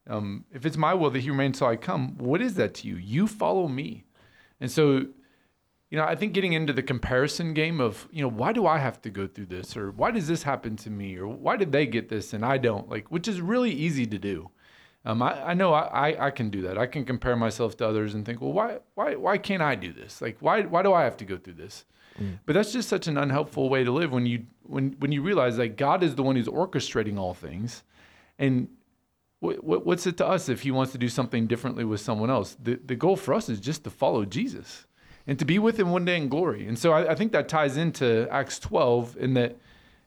um, 0.06 0.44
if 0.52 0.64
it's 0.64 0.76
my 0.76 0.94
will 0.94 1.10
that 1.10 1.20
he 1.20 1.30
remains 1.30 1.56
until 1.56 1.68
I 1.68 1.76
come, 1.76 2.16
what 2.16 2.40
is 2.40 2.54
that 2.54 2.74
to 2.74 2.88
you? 2.88 2.96
You 2.96 3.26
follow 3.26 3.68
me. 3.68 4.04
And 4.60 4.70
so 4.70 5.06
you 5.92 5.98
know, 5.98 6.04
I 6.04 6.14
think 6.14 6.32
getting 6.32 6.54
into 6.54 6.72
the 6.72 6.82
comparison 6.82 7.52
game 7.52 7.78
of, 7.78 8.08
you 8.10 8.22
know, 8.22 8.28
why 8.28 8.54
do 8.54 8.66
I 8.66 8.78
have 8.78 9.02
to 9.02 9.10
go 9.10 9.26
through 9.26 9.44
this? 9.44 9.76
Or 9.76 9.90
why 9.90 10.10
does 10.10 10.26
this 10.26 10.42
happen 10.42 10.74
to 10.76 10.88
me? 10.88 11.18
Or 11.18 11.28
why 11.28 11.58
did 11.58 11.70
they 11.70 11.84
get 11.84 12.08
this 12.08 12.32
and 12.32 12.46
I 12.46 12.56
don't? 12.56 12.88
Like, 12.88 13.10
which 13.10 13.28
is 13.28 13.42
really 13.42 13.70
easy 13.70 14.06
to 14.06 14.18
do. 14.18 14.50
Um, 15.04 15.20
I, 15.20 15.48
I 15.48 15.52
know 15.52 15.74
I, 15.74 16.12
I, 16.12 16.26
I 16.28 16.30
can 16.30 16.48
do 16.48 16.62
that. 16.62 16.78
I 16.78 16.86
can 16.86 17.04
compare 17.04 17.36
myself 17.36 17.76
to 17.76 17.86
others 17.86 18.14
and 18.14 18.24
think, 18.24 18.40
well, 18.40 18.54
why, 18.54 18.78
why, 18.94 19.16
why 19.16 19.36
can't 19.36 19.60
I 19.60 19.74
do 19.74 19.92
this? 19.92 20.22
Like, 20.22 20.38
why, 20.40 20.62
why 20.62 20.82
do 20.82 20.94
I 20.94 21.04
have 21.04 21.18
to 21.18 21.26
go 21.26 21.36
through 21.36 21.54
this? 21.54 21.84
But 22.46 22.54
that's 22.54 22.72
just 22.72 22.88
such 22.88 23.06
an 23.06 23.18
unhelpful 23.18 23.68
way 23.68 23.84
to 23.84 23.90
live 23.90 24.12
when 24.12 24.24
you, 24.24 24.46
when, 24.62 24.96
when 24.98 25.12
you 25.12 25.20
realize 25.20 25.58
that 25.58 25.76
God 25.76 26.02
is 26.02 26.14
the 26.14 26.22
one 26.22 26.36
who's 26.36 26.48
orchestrating 26.48 27.18
all 27.18 27.34
things. 27.34 27.82
And 28.38 28.68
what, 29.40 29.62
what, 29.62 29.84
what's 29.84 30.06
it 30.06 30.16
to 30.16 30.26
us 30.26 30.48
if 30.48 30.62
he 30.62 30.70
wants 30.70 30.92
to 30.92 30.98
do 30.98 31.10
something 31.10 31.46
differently 31.46 31.84
with 31.84 32.00
someone 32.00 32.30
else? 32.30 32.56
The, 32.62 32.80
the 32.82 32.96
goal 32.96 33.16
for 33.16 33.34
us 33.34 33.50
is 33.50 33.60
just 33.60 33.84
to 33.84 33.90
follow 33.90 34.24
Jesus 34.24 34.86
and 35.26 35.38
to 35.38 35.44
be 35.44 35.58
with 35.58 35.78
him 35.78 35.90
one 35.90 36.04
day 36.04 36.16
in 36.16 36.28
glory. 36.28 36.66
And 36.66 36.78
so 36.78 36.92
I, 36.92 37.12
I 37.12 37.14
think 37.14 37.32
that 37.32 37.48
ties 37.48 37.76
into 37.76 38.28
Acts 38.30 38.58
12 38.58 39.16
in 39.18 39.34
that, 39.34 39.56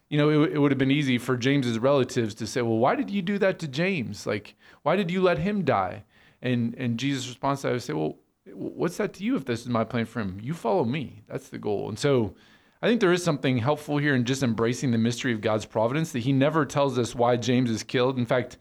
you 0.10 0.18
know, 0.18 0.30
it, 0.30 0.54
it 0.54 0.60
would 0.60 0.72
have 0.72 0.78
been 0.78 0.92
easy 0.92 1.18
for 1.18 1.38
James's 1.38 1.80
relatives 1.80 2.36
to 2.36 2.48
say, 2.48 2.62
well, 2.62 2.78
why 2.78 2.96
did 2.96 3.10
you 3.10 3.22
do 3.22 3.38
that 3.40 3.60
to 3.60 3.68
James? 3.68 4.28
Like, 4.28 4.56
why 4.84 4.96
did 4.96 5.10
you 5.10 5.22
let 5.22 5.40
him 5.40 5.64
die? 5.64 6.04
And, 6.42 6.76
and 6.76 7.00
Jesus' 7.00 7.28
response, 7.28 7.66
I 7.66 7.72
would 7.72 7.82
say, 7.82 7.94
well, 7.94 8.18
what's 8.54 8.98
that 8.98 9.14
to 9.14 9.24
you 9.24 9.36
if 9.36 9.46
this 9.46 9.62
is 9.62 9.70
my 9.70 9.84
plan 9.84 10.06
for 10.06 10.20
him? 10.20 10.40
You 10.42 10.54
follow 10.54 10.84
me. 10.84 11.24
That's 11.28 11.50
the 11.50 11.58
goal. 11.58 11.90
And 11.90 11.98
so 11.98 12.36
I 12.82 12.88
think 12.88 13.02
there 13.02 13.14
is 13.14 13.24
something 13.24 13.58
helpful 13.58 13.98
here 13.98 14.16
in 14.16 14.26
just 14.26 14.44
embracing 14.44 14.92
the 14.92 14.98
mystery 14.98 15.34
of 15.34 15.42
God's 15.42 15.66
providence 15.66 16.12
that 16.12 16.20
he 16.20 16.34
never 16.34 16.66
tells 16.66 17.00
us 17.00 17.16
why 17.16 17.38
James 17.38 17.72
is 17.72 17.84
killed. 17.84 18.18
In 18.18 18.26
fact, 18.26 18.58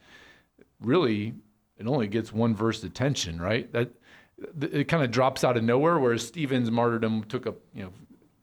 really, 0.80 1.34
it 1.76 1.87
only 1.87 2.06
gets 2.06 2.32
one 2.32 2.54
verse 2.54 2.82
attention, 2.84 3.40
right? 3.40 3.70
That 3.73 3.90
it 4.60 4.88
kind 4.88 5.02
of 5.02 5.10
drops 5.10 5.44
out 5.44 5.56
of 5.56 5.64
nowhere. 5.64 5.98
Whereas 5.98 6.26
Stephen's 6.26 6.70
martyrdom 6.70 7.24
took 7.24 7.46
a 7.46 7.54
you 7.74 7.84
know 7.84 7.92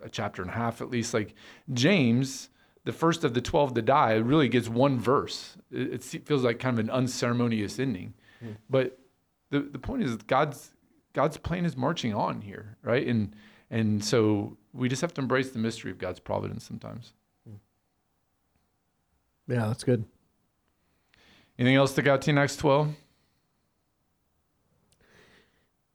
a 0.02 0.10
chapter 0.10 0.42
and 0.42 0.52
a 0.52 0.54
half 0.54 0.82
at 0.82 0.90
least. 0.90 1.14
Like 1.14 1.36
James, 1.74 2.50
the 2.84 2.94
first 2.94 3.24
of 3.24 3.34
the 3.34 3.42
twelve 3.42 3.74
to 3.74 3.82
die, 3.82 4.14
really 4.14 4.50
gets 4.50 4.70
one 4.70 5.00
verse. 5.00 5.58
It, 5.72 5.94
it 6.14 6.26
feels 6.26 6.44
like 6.44 6.60
kind 6.60 6.78
of 6.78 6.86
an 6.86 6.92
unceremonious 6.92 7.80
ending, 7.80 8.14
hmm. 8.40 8.52
but 8.70 9.00
the 9.50 9.60
the 9.60 9.80
point 9.80 10.04
is 10.04 10.16
God's 10.18 10.72
God's 11.14 11.38
plan 11.38 11.66
is 11.66 11.76
marching 11.76 12.14
on 12.14 12.42
here, 12.42 12.78
right? 12.84 13.06
And 13.06 13.36
And 13.70 14.04
so 14.04 14.58
we 14.74 14.90
just 14.90 15.02
have 15.02 15.14
to 15.16 15.22
embrace 15.22 15.52
the 15.52 15.60
mystery 15.60 15.92
of 15.92 15.98
God's 15.98 16.20
providence 16.20 16.64
sometimes. 16.64 17.14
Hmm. 17.48 17.56
Yeah, 19.48 19.68
that's 19.68 19.84
good. 19.84 20.06
Anything 21.60 21.76
else 21.76 21.92
stick 21.92 22.08
out 22.08 22.22
to 22.24 22.34
next 22.34 22.58
12? 22.58 22.96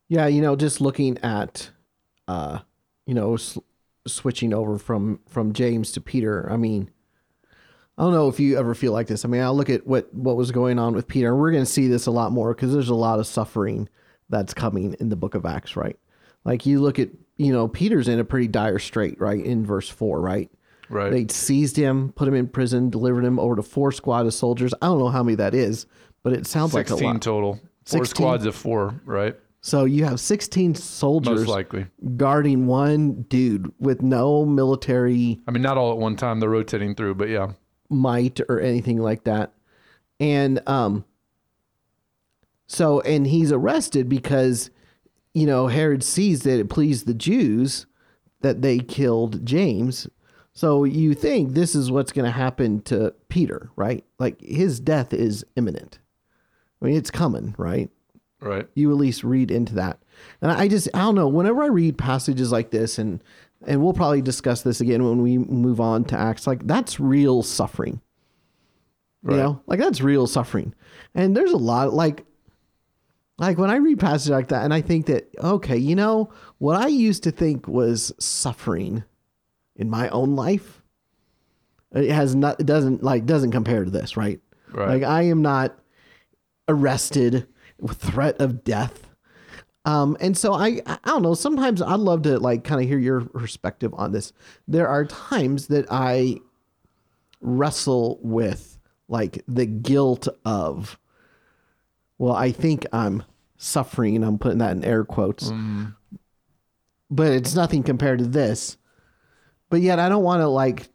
Yeah, 0.08 0.26
you 0.26 0.40
know, 0.40 0.56
just 0.56 0.80
looking 0.80 1.18
at, 1.18 1.70
uh, 2.28 2.60
you 3.06 3.14
know, 3.14 3.34
s- 3.34 3.58
switching 4.06 4.52
over 4.54 4.78
from 4.78 5.20
from 5.28 5.52
James 5.52 5.92
to 5.92 6.00
Peter. 6.00 6.50
I 6.50 6.56
mean, 6.56 6.90
I 7.98 8.02
don't 8.02 8.12
know 8.12 8.28
if 8.28 8.38
you 8.38 8.58
ever 8.58 8.74
feel 8.74 8.92
like 8.92 9.06
this. 9.08 9.24
I 9.24 9.28
mean, 9.28 9.42
I 9.42 9.48
look 9.50 9.70
at 9.70 9.86
what 9.86 10.12
what 10.14 10.36
was 10.36 10.52
going 10.52 10.78
on 10.78 10.94
with 10.94 11.08
Peter, 11.08 11.28
and 11.30 11.38
we're 11.40 11.50
going 11.50 11.64
to 11.64 11.70
see 11.70 11.88
this 11.88 12.06
a 12.06 12.10
lot 12.10 12.30
more 12.32 12.54
because 12.54 12.72
there's 12.72 12.88
a 12.88 12.94
lot 12.94 13.18
of 13.18 13.26
suffering 13.26 13.88
that's 14.28 14.54
coming 14.54 14.94
in 15.00 15.08
the 15.08 15.16
Book 15.16 15.34
of 15.34 15.46
Acts, 15.46 15.76
right? 15.76 15.98
Like 16.44 16.66
you 16.66 16.80
look 16.80 16.98
at, 16.98 17.08
you 17.36 17.52
know, 17.52 17.66
Peter's 17.68 18.06
in 18.08 18.20
a 18.20 18.24
pretty 18.24 18.48
dire 18.48 18.78
strait, 18.78 19.20
right? 19.20 19.44
In 19.44 19.64
verse 19.66 19.88
four, 19.88 20.20
right? 20.20 20.50
Right. 20.88 21.10
They 21.10 21.26
seized 21.28 21.76
him, 21.76 22.12
put 22.12 22.28
him 22.28 22.34
in 22.34 22.46
prison, 22.46 22.90
delivered 22.90 23.24
him 23.24 23.40
over 23.40 23.56
to 23.56 23.62
four 23.62 23.90
squad 23.90 24.26
of 24.26 24.34
soldiers. 24.34 24.72
I 24.80 24.86
don't 24.86 25.00
know 25.00 25.08
how 25.08 25.24
many 25.24 25.34
that 25.36 25.52
is, 25.54 25.86
but 26.22 26.32
it 26.32 26.46
sounds 26.46 26.74
like 26.74 26.86
a 26.86 26.90
16 26.90 27.08
lot. 27.14 27.22
total. 27.22 27.54
Four 27.84 28.04
16? 28.04 28.06
squads 28.06 28.46
of 28.46 28.54
four, 28.54 29.00
right? 29.04 29.36
So 29.66 29.84
you 29.84 30.04
have 30.04 30.20
16 30.20 30.76
soldiers 30.76 31.40
Most 31.40 31.48
likely. 31.48 31.86
guarding 32.16 32.68
one 32.68 33.22
dude 33.22 33.72
with 33.80 34.00
no 34.00 34.44
military 34.44 35.40
I 35.48 35.50
mean, 35.50 35.62
not 35.62 35.76
all 35.76 35.90
at 35.90 35.98
one 35.98 36.14
time. 36.14 36.38
They're 36.38 36.48
rotating 36.48 36.94
through, 36.94 37.16
but 37.16 37.28
yeah. 37.28 37.50
might 37.90 38.38
or 38.48 38.60
anything 38.60 38.98
like 38.98 39.24
that. 39.24 39.54
And 40.20 40.62
um 40.68 41.04
so 42.68 43.00
and 43.00 43.26
he's 43.26 43.50
arrested 43.50 44.08
because 44.08 44.70
you 45.34 45.46
know 45.46 45.66
Herod 45.66 46.04
sees 46.04 46.44
that 46.44 46.60
it 46.60 46.68
pleased 46.68 47.06
the 47.06 47.12
Jews 47.12 47.86
that 48.42 48.62
they 48.62 48.78
killed 48.78 49.44
James. 49.44 50.06
So 50.52 50.84
you 50.84 51.12
think 51.12 51.54
this 51.54 51.74
is 51.74 51.90
what's 51.90 52.12
going 52.12 52.24
to 52.24 52.30
happen 52.30 52.82
to 52.82 53.12
Peter, 53.28 53.70
right? 53.74 54.04
Like 54.20 54.40
his 54.40 54.78
death 54.78 55.12
is 55.12 55.44
imminent. 55.56 55.98
I 56.80 56.84
mean, 56.84 56.96
it's 56.96 57.10
coming, 57.10 57.56
right? 57.58 57.90
Right. 58.40 58.68
you 58.74 58.90
at 58.90 58.98
least 58.98 59.24
read 59.24 59.50
into 59.50 59.74
that. 59.76 59.98
And 60.40 60.50
I 60.50 60.68
just 60.68 60.88
I 60.94 60.98
don't 61.00 61.14
know. 61.14 61.28
Whenever 61.28 61.62
I 61.62 61.66
read 61.66 61.98
passages 61.98 62.52
like 62.52 62.70
this, 62.70 62.98
and 62.98 63.22
and 63.66 63.82
we'll 63.82 63.92
probably 63.92 64.22
discuss 64.22 64.62
this 64.62 64.80
again 64.80 65.04
when 65.04 65.22
we 65.22 65.38
move 65.38 65.80
on 65.80 66.04
to 66.04 66.18
Acts, 66.18 66.46
like 66.46 66.66
that's 66.66 67.00
real 67.00 67.42
suffering. 67.42 68.00
Right. 69.22 69.36
You 69.36 69.42
know, 69.42 69.62
like 69.66 69.80
that's 69.80 70.00
real 70.00 70.26
suffering. 70.26 70.74
And 71.14 71.36
there's 71.36 71.52
a 71.52 71.56
lot 71.56 71.92
like 71.92 72.24
like 73.38 73.58
when 73.58 73.70
I 73.70 73.76
read 73.76 73.98
passages 73.98 74.30
like 74.30 74.48
that, 74.48 74.64
and 74.64 74.72
I 74.72 74.80
think 74.80 75.06
that 75.06 75.28
okay, 75.38 75.76
you 75.76 75.94
know 75.94 76.30
what 76.58 76.80
I 76.80 76.88
used 76.88 77.22
to 77.24 77.30
think 77.30 77.66
was 77.68 78.12
suffering 78.18 79.04
in 79.74 79.90
my 79.90 80.08
own 80.08 80.36
life, 80.36 80.82
it 81.92 82.10
has 82.10 82.34
not. 82.34 82.60
It 82.60 82.66
doesn't 82.66 83.02
like 83.02 83.26
doesn't 83.26 83.50
compare 83.50 83.84
to 83.84 83.90
this, 83.90 84.16
right? 84.16 84.40
Right. 84.72 84.88
Like 84.88 85.02
I 85.02 85.22
am 85.22 85.42
not 85.42 85.78
arrested 86.68 87.46
threat 87.88 88.40
of 88.40 88.64
death. 88.64 89.08
Um, 89.84 90.16
and 90.20 90.36
so 90.36 90.52
I, 90.52 90.80
I 90.86 90.98
don't 91.04 91.22
know. 91.22 91.34
Sometimes 91.34 91.80
I'd 91.80 92.00
love 92.00 92.22
to 92.22 92.38
like 92.40 92.64
kind 92.64 92.80
of 92.82 92.88
hear 92.88 92.98
your 92.98 93.20
perspective 93.20 93.94
on 93.94 94.10
this. 94.12 94.32
There 94.66 94.88
are 94.88 95.04
times 95.04 95.68
that 95.68 95.86
I 95.90 96.38
wrestle 97.40 98.18
with 98.22 98.78
like 99.08 99.44
the 99.46 99.66
guilt 99.66 100.26
of, 100.44 100.98
well, 102.18 102.34
I 102.34 102.50
think 102.50 102.86
I'm 102.92 103.22
suffering, 103.58 104.24
I'm 104.24 104.38
putting 104.38 104.58
that 104.58 104.72
in 104.72 104.84
air 104.84 105.04
quotes, 105.04 105.50
but 107.08 107.30
it's 107.30 107.54
nothing 107.54 107.84
compared 107.84 108.18
to 108.18 108.26
this. 108.26 108.76
But 109.70 109.80
yet 109.80 110.00
I 110.00 110.08
don't 110.08 110.24
want 110.24 110.40
to 110.40 110.48
like 110.48 110.88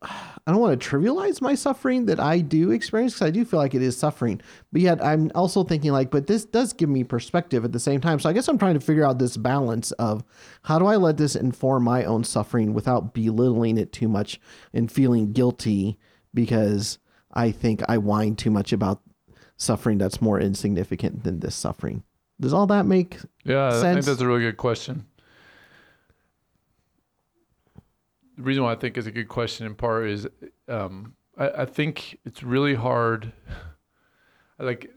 I 0.00 0.52
don't 0.52 0.60
want 0.60 0.80
to 0.80 0.88
trivialize 0.88 1.40
my 1.40 1.54
suffering 1.54 2.06
that 2.06 2.20
I 2.20 2.38
do 2.38 2.70
experience 2.70 3.14
because 3.14 3.26
I 3.26 3.30
do 3.30 3.44
feel 3.44 3.58
like 3.58 3.74
it 3.74 3.82
is 3.82 3.96
suffering. 3.96 4.40
But 4.72 4.80
yet 4.82 5.04
I'm 5.04 5.30
also 5.34 5.64
thinking 5.64 5.90
like, 5.92 6.10
but 6.10 6.26
this 6.28 6.44
does 6.44 6.72
give 6.72 6.88
me 6.88 7.02
perspective 7.04 7.64
at 7.64 7.72
the 7.72 7.80
same 7.80 8.00
time. 8.00 8.20
So 8.20 8.28
I 8.28 8.32
guess 8.32 8.48
I'm 8.48 8.58
trying 8.58 8.74
to 8.74 8.80
figure 8.80 9.04
out 9.04 9.18
this 9.18 9.36
balance 9.36 9.90
of 9.92 10.22
how 10.62 10.78
do 10.78 10.86
I 10.86 10.96
let 10.96 11.16
this 11.16 11.34
inform 11.34 11.82
my 11.82 12.04
own 12.04 12.22
suffering 12.22 12.74
without 12.74 13.12
belittling 13.12 13.76
it 13.76 13.92
too 13.92 14.08
much 14.08 14.40
and 14.72 14.90
feeling 14.90 15.32
guilty 15.32 15.98
because 16.32 16.98
I 17.32 17.50
think 17.50 17.82
I 17.88 17.98
whine 17.98 18.36
too 18.36 18.50
much 18.50 18.72
about 18.72 19.02
suffering 19.56 19.98
that's 19.98 20.22
more 20.22 20.40
insignificant 20.40 21.24
than 21.24 21.40
this 21.40 21.56
suffering. 21.56 22.04
Does 22.40 22.52
all 22.52 22.68
that 22.68 22.86
make 22.86 23.18
Yeah, 23.44 23.66
I 23.66 23.70
think 23.72 23.82
sense? 23.82 24.06
that's 24.06 24.20
a 24.20 24.26
really 24.26 24.42
good 24.42 24.56
question. 24.56 25.06
The 28.38 28.44
reason 28.44 28.62
why 28.62 28.72
I 28.72 28.76
think 28.76 28.96
it's 28.96 29.06
a 29.06 29.10
good 29.10 29.28
question 29.28 29.66
in 29.66 29.74
part 29.74 30.06
is 30.06 30.26
um, 30.68 31.14
I, 31.36 31.50
I 31.50 31.64
think 31.66 32.18
it's 32.24 32.42
really 32.42 32.74
hard. 32.74 33.32
Like, 34.60 34.90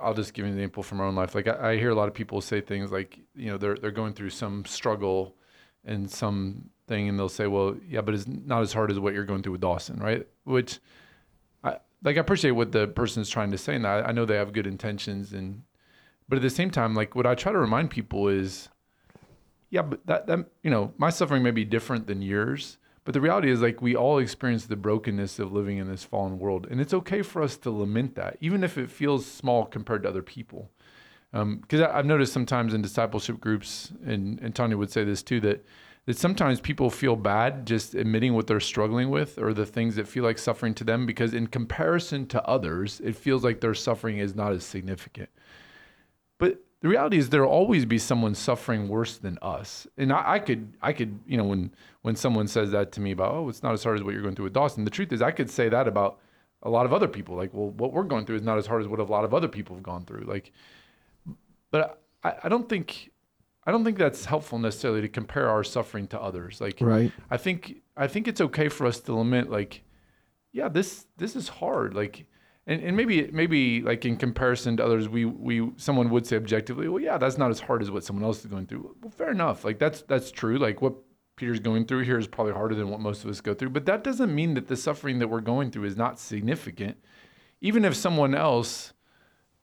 I'll 0.00 0.14
just 0.14 0.32
give 0.32 0.44
an 0.44 0.52
example 0.52 0.84
from 0.84 1.00
our 1.00 1.06
own 1.08 1.16
life. 1.16 1.34
Like, 1.34 1.48
I, 1.48 1.72
I 1.72 1.76
hear 1.76 1.90
a 1.90 1.94
lot 1.96 2.06
of 2.06 2.14
people 2.14 2.40
say 2.40 2.60
things 2.60 2.92
like, 2.92 3.18
you 3.34 3.50
know, 3.50 3.58
they're 3.58 3.74
they're 3.74 3.90
going 3.90 4.12
through 4.12 4.30
some 4.30 4.64
struggle 4.64 5.34
and 5.84 6.08
some 6.08 6.70
thing, 6.86 7.08
and 7.08 7.18
they'll 7.18 7.28
say, 7.28 7.46
"Well, 7.46 7.76
yeah, 7.88 8.00
but 8.00 8.14
it's 8.14 8.26
not 8.28 8.62
as 8.62 8.72
hard 8.72 8.90
as 8.90 9.00
what 9.00 9.14
you're 9.14 9.24
going 9.24 9.42
through 9.42 9.52
with 9.52 9.60
Dawson, 9.60 9.98
right?" 9.98 10.26
Which, 10.44 10.78
I 11.64 11.78
like. 12.04 12.16
I 12.16 12.20
appreciate 12.20 12.52
what 12.52 12.70
the 12.72 12.86
person 12.86 13.20
is 13.20 13.28
trying 13.28 13.50
to 13.50 13.58
say, 13.58 13.74
and 13.74 13.86
I, 13.86 14.02
I 14.02 14.12
know 14.12 14.24
they 14.24 14.36
have 14.36 14.52
good 14.52 14.68
intentions, 14.68 15.32
and 15.32 15.62
but 16.28 16.36
at 16.36 16.42
the 16.42 16.50
same 16.50 16.70
time, 16.70 16.94
like 16.94 17.14
what 17.14 17.26
I 17.26 17.34
try 17.34 17.50
to 17.50 17.58
remind 17.58 17.90
people 17.90 18.28
is, 18.28 18.68
yeah, 19.70 19.82
but 19.82 20.06
that 20.06 20.26
that 20.26 20.46
you 20.62 20.70
know, 20.70 20.92
my 20.96 21.10
suffering 21.10 21.42
may 21.42 21.50
be 21.50 21.64
different 21.64 22.06
than 22.06 22.22
yours, 22.22 22.78
but 23.08 23.14
the 23.14 23.22
reality 23.22 23.50
is 23.50 23.62
like 23.62 23.80
we 23.80 23.96
all 23.96 24.18
experience 24.18 24.66
the 24.66 24.76
brokenness 24.76 25.38
of 25.38 25.50
living 25.50 25.78
in 25.78 25.88
this 25.88 26.04
fallen 26.04 26.38
world, 26.38 26.66
and 26.70 26.78
it's 26.78 26.92
okay 26.92 27.22
for 27.22 27.40
us 27.40 27.56
to 27.56 27.70
lament 27.70 28.16
that, 28.16 28.36
even 28.42 28.62
if 28.62 28.76
it 28.76 28.90
feels 28.90 29.24
small 29.24 29.64
compared 29.64 30.02
to 30.02 30.10
other 30.10 30.20
people. 30.20 30.70
Um, 31.32 31.60
because 31.60 31.80
I 31.80 31.96
I've 31.96 32.04
noticed 32.04 32.34
sometimes 32.34 32.74
in 32.74 32.82
discipleship 32.82 33.40
groups, 33.40 33.92
and 34.04 34.38
and 34.40 34.54
Tanya 34.54 34.76
would 34.76 34.90
say 34.90 35.04
this 35.04 35.22
too 35.22 35.40
that 35.40 35.64
that 36.04 36.18
sometimes 36.18 36.60
people 36.60 36.90
feel 36.90 37.16
bad 37.16 37.64
just 37.64 37.94
admitting 37.94 38.34
what 38.34 38.46
they're 38.46 38.60
struggling 38.60 39.08
with 39.08 39.38
or 39.38 39.54
the 39.54 39.64
things 39.64 39.96
that 39.96 40.06
feel 40.06 40.22
like 40.22 40.36
suffering 40.36 40.74
to 40.74 40.84
them 40.84 41.06
because 41.06 41.32
in 41.32 41.46
comparison 41.46 42.26
to 42.26 42.46
others, 42.46 43.00
it 43.02 43.16
feels 43.16 43.42
like 43.42 43.62
their 43.62 43.72
suffering 43.72 44.18
is 44.18 44.34
not 44.34 44.52
as 44.52 44.64
significant. 44.64 45.30
But 46.36 46.60
the 46.80 46.88
reality 46.88 47.18
is 47.18 47.28
there'll 47.30 47.50
always 47.50 47.84
be 47.84 47.98
someone 47.98 48.34
suffering 48.34 48.88
worse 48.88 49.18
than 49.18 49.38
us. 49.42 49.86
And 49.96 50.12
I, 50.12 50.34
I 50.34 50.38
could 50.38 50.72
I 50.80 50.92
could, 50.92 51.18
you 51.26 51.36
know, 51.36 51.44
when 51.44 51.72
when 52.02 52.16
someone 52.16 52.46
says 52.46 52.70
that 52.70 52.92
to 52.92 53.00
me 53.00 53.12
about, 53.12 53.34
oh, 53.34 53.48
it's 53.48 53.62
not 53.62 53.72
as 53.72 53.82
hard 53.82 53.96
as 53.96 54.04
what 54.04 54.14
you're 54.14 54.22
going 54.22 54.34
through 54.34 54.44
with 54.44 54.52
Dawson, 54.54 54.84
the 54.84 54.90
truth 54.90 55.12
is 55.12 55.22
I 55.22 55.30
could 55.30 55.50
say 55.50 55.68
that 55.68 55.88
about 55.88 56.18
a 56.62 56.70
lot 56.70 56.86
of 56.86 56.92
other 56.92 57.08
people. 57.08 57.36
Like, 57.36 57.52
well, 57.52 57.70
what 57.70 57.92
we're 57.92 58.04
going 58.04 58.26
through 58.26 58.36
is 58.36 58.42
not 58.42 58.58
as 58.58 58.66
hard 58.66 58.82
as 58.82 58.88
what 58.88 59.00
a 59.00 59.04
lot 59.04 59.24
of 59.24 59.34
other 59.34 59.48
people 59.48 59.76
have 59.76 59.82
gone 59.82 60.04
through. 60.04 60.24
Like 60.26 60.52
but 61.70 62.02
I, 62.22 62.34
I 62.44 62.48
don't 62.48 62.68
think 62.68 63.10
I 63.66 63.70
don't 63.70 63.84
think 63.84 63.98
that's 63.98 64.24
helpful 64.24 64.58
necessarily 64.58 65.00
to 65.02 65.08
compare 65.08 65.48
our 65.48 65.64
suffering 65.64 66.06
to 66.08 66.20
others. 66.20 66.60
Like 66.60 66.78
right? 66.80 67.12
I 67.30 67.36
think 67.36 67.82
I 67.96 68.06
think 68.06 68.28
it's 68.28 68.40
okay 68.40 68.68
for 68.68 68.86
us 68.86 69.00
to 69.00 69.14
lament 69.14 69.50
like, 69.50 69.82
yeah, 70.52 70.68
this 70.68 71.06
this 71.16 71.36
is 71.36 71.48
hard. 71.48 71.94
Like 71.94 72.26
and, 72.68 72.82
and 72.82 72.96
maybe 72.96 73.30
maybe 73.32 73.80
like 73.80 74.04
in 74.04 74.16
comparison 74.16 74.76
to 74.76 74.84
others, 74.84 75.08
we 75.08 75.24
we 75.24 75.72
someone 75.76 76.10
would 76.10 76.26
say 76.26 76.36
objectively, 76.36 76.86
well, 76.86 77.02
yeah, 77.02 77.16
that's 77.16 77.38
not 77.38 77.50
as 77.50 77.60
hard 77.60 77.80
as 77.80 77.90
what 77.90 78.04
someone 78.04 78.24
else 78.24 78.40
is 78.40 78.46
going 78.46 78.66
through. 78.66 78.94
Well, 79.00 79.10
fair 79.10 79.30
enough. 79.30 79.64
Like 79.64 79.78
that's 79.78 80.02
that's 80.02 80.30
true. 80.30 80.58
Like 80.58 80.82
what 80.82 80.94
Peter's 81.36 81.60
going 81.60 81.86
through 81.86 82.04
here 82.04 82.18
is 82.18 82.28
probably 82.28 82.52
harder 82.52 82.74
than 82.74 82.90
what 82.90 83.00
most 83.00 83.24
of 83.24 83.30
us 83.30 83.40
go 83.40 83.54
through. 83.54 83.70
But 83.70 83.86
that 83.86 84.04
doesn't 84.04 84.34
mean 84.34 84.52
that 84.52 84.68
the 84.68 84.76
suffering 84.76 85.18
that 85.20 85.28
we're 85.28 85.40
going 85.40 85.70
through 85.70 85.84
is 85.84 85.96
not 85.96 86.20
significant. 86.20 86.98
Even 87.62 87.86
if 87.86 87.96
someone 87.96 88.34
else 88.34 88.92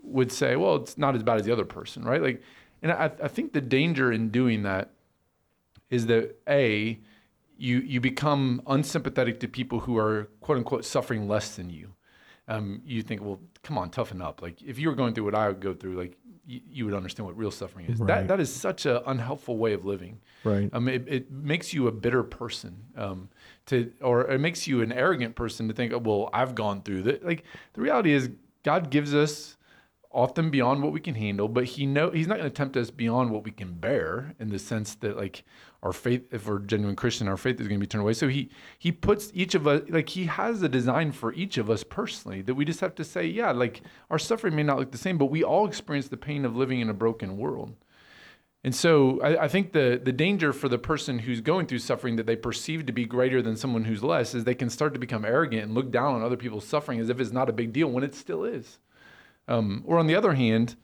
would 0.01 0.31
say, 0.31 0.55
well, 0.55 0.77
it's 0.77 0.97
not 0.97 1.15
as 1.15 1.21
bad 1.21 1.39
as 1.39 1.45
the 1.45 1.53
other 1.53 1.63
person, 1.63 2.03
right? 2.03 2.21
Like, 2.21 2.41
and 2.81 2.91
I, 2.91 3.11
I 3.21 3.27
think 3.27 3.53
the 3.53 3.61
danger 3.61 4.11
in 4.11 4.29
doing 4.29 4.63
that 4.63 4.91
is 5.91 6.07
that 6.07 6.39
a 6.49 6.99
you 7.55 7.79
you 7.81 8.01
become 8.01 8.63
unsympathetic 8.65 9.39
to 9.41 9.47
people 9.47 9.81
who 9.81 9.95
are 9.95 10.29
quote 10.41 10.57
unquote 10.57 10.85
suffering 10.85 11.27
less 11.27 11.55
than 11.55 11.69
you. 11.69 11.93
Um, 12.47 12.81
you 12.85 13.01
think, 13.01 13.21
well, 13.21 13.39
come 13.63 13.77
on, 13.77 13.89
toughen 13.89 14.21
up. 14.21 14.41
Like 14.41 14.61
if 14.61 14.77
you 14.77 14.89
were 14.89 14.95
going 14.95 15.13
through 15.13 15.25
what 15.25 15.35
I 15.35 15.47
would 15.47 15.59
go 15.59 15.73
through, 15.73 15.97
like 15.97 16.15
you, 16.45 16.61
you 16.69 16.85
would 16.85 16.93
understand 16.93 17.25
what 17.25 17.35
real 17.37 17.51
suffering 17.51 17.87
is. 17.87 17.99
Right. 17.99 18.07
That 18.07 18.27
that 18.27 18.39
is 18.39 18.53
such 18.53 18.85
an 18.85 18.99
unhelpful 19.05 19.57
way 19.57 19.73
of 19.73 19.85
living. 19.85 20.19
Right. 20.43 20.69
Um, 20.71 20.87
it, 20.87 21.07
it 21.07 21.31
makes 21.31 21.73
you 21.73 21.87
a 21.87 21.91
bitter 21.91 22.23
person, 22.23 22.83
um, 22.95 23.29
to 23.67 23.91
or 24.01 24.29
it 24.29 24.39
makes 24.39 24.67
you 24.67 24.81
an 24.81 24.91
arrogant 24.91 25.35
person 25.35 25.67
to 25.67 25.73
think, 25.73 25.91
oh, 25.91 25.97
well, 25.97 26.29
I've 26.33 26.53
gone 26.53 26.83
through 26.83 27.03
that. 27.03 27.25
Like 27.25 27.45
the 27.73 27.81
reality 27.81 28.13
is, 28.13 28.29
God 28.63 28.89
gives 28.89 29.13
us 29.13 29.57
often 30.11 30.49
beyond 30.49 30.81
what 30.81 30.93
we 30.93 30.99
can 30.99 31.15
handle, 31.15 31.47
but 31.47 31.65
He 31.65 31.85
know 31.85 32.11
He's 32.11 32.27
not 32.27 32.37
going 32.37 32.49
to 32.49 32.55
tempt 32.55 32.77
us 32.77 32.91
beyond 32.91 33.31
what 33.31 33.43
we 33.43 33.51
can 33.51 33.73
bear. 33.73 34.35
In 34.39 34.49
the 34.49 34.59
sense 34.59 34.95
that, 34.95 35.17
like 35.17 35.43
our 35.85 35.93
faith, 35.93 36.33
if 36.33 36.47
we're 36.47 36.57
genuine 36.57 36.95
Christian, 36.95 37.27
our 37.27 37.37
faith 37.37 37.61
is 37.61 37.67
going 37.67 37.79
to 37.79 37.83
be 37.83 37.87
turned 37.87 38.01
away. 38.01 38.13
So 38.13 38.27
He 38.27 38.49
He 38.79 38.91
puts 38.91 39.31
each 39.35 39.53
of 39.53 39.67
us, 39.67 39.83
like 39.87 40.09
He 40.09 40.25
has 40.25 40.63
a 40.63 40.67
design 40.67 41.11
for 41.11 41.31
each 41.33 41.59
of 41.59 41.69
us 41.69 41.83
personally 41.83 42.41
that 42.41 42.55
we 42.55 42.65
just 42.65 42.79
have 42.79 42.95
to 42.95 43.03
say, 43.03 43.27
yeah, 43.27 43.51
like 43.51 43.81
our 44.09 44.17
suffering 44.17 44.55
may 44.55 44.63
not 44.63 44.79
look 44.79 44.91
the 44.91 44.97
same, 44.97 45.19
but 45.19 45.25
we 45.25 45.43
all 45.43 45.67
experience 45.67 46.07
the 46.07 46.17
pain 46.17 46.43
of 46.43 46.55
living 46.55 46.79
in 46.79 46.89
a 46.89 46.93
broken 46.93 47.37
world. 47.37 47.75
And 48.63 48.73
so 48.73 49.21
I, 49.21 49.43
I, 49.43 49.47
think 49.47 49.73
the 49.73 50.01
the 50.03 50.11
danger 50.11 50.51
for 50.51 50.67
the 50.67 50.79
person 50.79 51.19
who's 51.19 51.39
going 51.39 51.67
through 51.67 51.79
suffering 51.79 52.15
that 52.15 52.25
they 52.25 52.35
perceive 52.35 52.87
to 52.87 52.91
be 52.91 53.05
greater 53.05 53.43
than 53.43 53.55
someone 53.55 53.83
who's 53.83 54.01
less 54.01 54.33
is 54.33 54.43
they 54.43 54.55
can 54.55 54.71
start 54.71 54.95
to 54.95 54.99
become 54.99 55.23
arrogant 55.23 55.65
and 55.65 55.75
look 55.75 55.91
down 55.91 56.15
on 56.15 56.23
other 56.23 56.35
people's 56.35 56.67
suffering 56.67 56.99
as 56.99 57.09
if 57.09 57.19
it's 57.19 57.31
not 57.31 57.47
a 57.47 57.53
big 57.53 57.71
deal 57.73 57.91
when 57.91 58.03
it 58.03 58.15
still 58.15 58.43
is. 58.43 58.79
Um, 59.47 59.83
or 59.85 59.99
on 59.99 60.07
the 60.07 60.15
other 60.15 60.33
hand, 60.33 60.77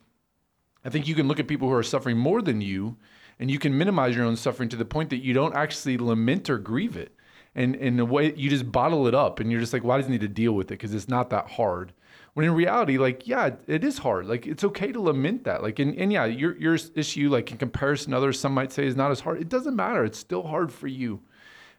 I 0.84 0.90
think 0.90 1.08
you 1.08 1.16
can 1.16 1.26
look 1.26 1.40
at 1.40 1.48
people 1.48 1.66
who 1.66 1.74
are 1.74 1.82
suffering 1.82 2.16
more 2.16 2.40
than 2.40 2.60
you 2.60 2.98
and 3.38 3.50
you 3.50 3.58
can 3.58 3.76
minimize 3.76 4.14
your 4.16 4.24
own 4.24 4.36
suffering 4.36 4.68
to 4.70 4.76
the 4.76 4.84
point 4.84 5.10
that 5.10 5.24
you 5.24 5.32
don't 5.32 5.54
actually 5.54 5.98
lament 5.98 6.48
or 6.50 6.58
grieve 6.58 6.96
it. 6.96 7.14
And 7.54 7.74
in 7.76 8.00
a 8.00 8.04
way, 8.04 8.32
you 8.34 8.48
just 8.48 8.72
bottle 8.72 9.06
it 9.06 9.14
up 9.14 9.38
and 9.38 9.50
you're 9.50 9.60
just 9.60 9.72
like, 9.72 9.84
why 9.84 9.96
does 9.96 10.06
he 10.06 10.12
need 10.12 10.22
to 10.22 10.28
deal 10.28 10.52
with 10.52 10.66
it? 10.66 10.78
Because 10.78 10.94
it's 10.94 11.08
not 11.08 11.30
that 11.30 11.50
hard. 11.50 11.92
When 12.34 12.46
in 12.46 12.54
reality, 12.54 12.96
like, 12.96 13.26
yeah, 13.26 13.50
it 13.66 13.84
is 13.84 13.98
hard. 13.98 14.26
Like, 14.26 14.46
it's 14.46 14.64
okay 14.64 14.90
to 14.90 15.00
lament 15.00 15.44
that. 15.44 15.62
Like, 15.62 15.78
and, 15.78 15.94
and 15.96 16.10
yeah, 16.10 16.24
your, 16.24 16.56
your 16.56 16.78
issue, 16.94 17.28
like 17.28 17.50
in 17.50 17.58
comparison 17.58 18.12
to 18.12 18.16
others, 18.16 18.40
some 18.40 18.54
might 18.54 18.72
say 18.72 18.86
is 18.86 18.96
not 18.96 19.10
as 19.10 19.20
hard. 19.20 19.40
It 19.40 19.50
doesn't 19.50 19.76
matter. 19.76 20.02
It's 20.02 20.18
still 20.18 20.44
hard 20.44 20.72
for 20.72 20.86
you. 20.86 21.20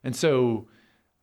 And 0.03 0.15
so 0.15 0.67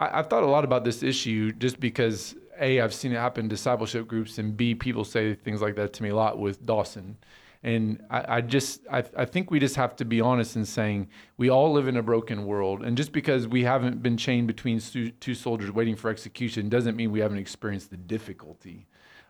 I, 0.01 0.19
I've 0.19 0.27
thought 0.27 0.43
a 0.43 0.47
lot 0.47 0.65
about 0.65 0.85
this 0.85 1.05
issue 1.05 1.53
just 1.53 1.79
because 1.79 2.35
A, 2.59 2.81
I've 2.81 2.95
seen 2.95 3.13
it 3.13 3.17
happen 3.17 3.45
in 3.45 3.49
discipleship 3.49 4.09
groups, 4.09 4.39
and 4.39 4.57
B, 4.57 4.75
people 4.75 5.05
say 5.05 5.35
things 5.35 5.63
like 5.63 5.77
that 5.77 5.93
to 5.93 6.03
me 6.03 6.09
a 6.09 6.17
lot 6.17 6.39
with 6.39 6.67
Dawson. 6.67 7.17
And 7.63 8.03
I, 8.09 8.37
I 8.37 8.41
just, 8.41 8.81
I, 8.91 9.05
I 9.17 9.25
think 9.27 9.51
we 9.51 9.59
just 9.61 9.77
have 9.77 9.95
to 9.97 10.05
be 10.05 10.21
honest 10.21 10.57
in 10.57 10.65
saying 10.65 11.09
we 11.37 11.51
all 11.51 11.73
live 11.73 11.89
in 11.89 11.97
a 11.97 12.03
broken 12.03 12.47
world. 12.47 12.83
And 12.83 12.97
just 12.97 13.13
because 13.13 13.47
we 13.47 13.65
haven't 13.65 14.03
been 14.03 14.17
chained 14.17 14.47
between 14.47 14.81
two 15.21 15.35
soldiers 15.35 15.71
waiting 15.71 15.95
for 15.95 16.11
execution 16.11 16.69
doesn't 16.71 16.97
mean 16.97 17.13
we 17.13 17.21
haven't 17.21 17.39
experienced 17.39 17.91
the 17.91 17.99
difficulty 17.99 18.87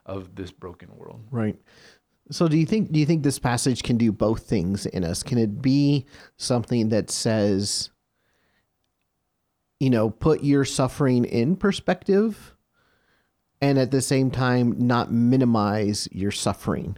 of 0.07 0.37
this 0.37 0.53
broken 0.53 0.97
world. 0.97 1.25
Right. 1.31 1.59
So 2.31 2.47
do 2.47 2.57
you 2.57 2.67
think 2.67 2.93
do 2.93 3.01
you 3.01 3.07
think 3.07 3.25
this 3.25 3.41
passage 3.41 3.83
can 3.83 3.97
do 3.97 4.13
both 4.13 4.45
things 4.45 4.87
in 4.87 5.03
us? 5.03 5.25
Can 5.25 5.37
it 5.37 5.61
be 5.61 6.07
something 6.37 6.91
that 6.91 7.11
says 7.11 7.91
you 9.81 9.89
know, 9.89 10.11
put 10.11 10.45
your 10.45 10.65
suffering 10.65 11.25
in 11.25 11.57
perspective 11.57 12.55
and 13.63 13.79
at 13.79 13.91
the 13.91 14.03
same 14.03 14.31
time 14.31 14.75
not 14.79 15.11
minimize 15.11 16.07
your 16.13 16.31
suffering? 16.31 16.97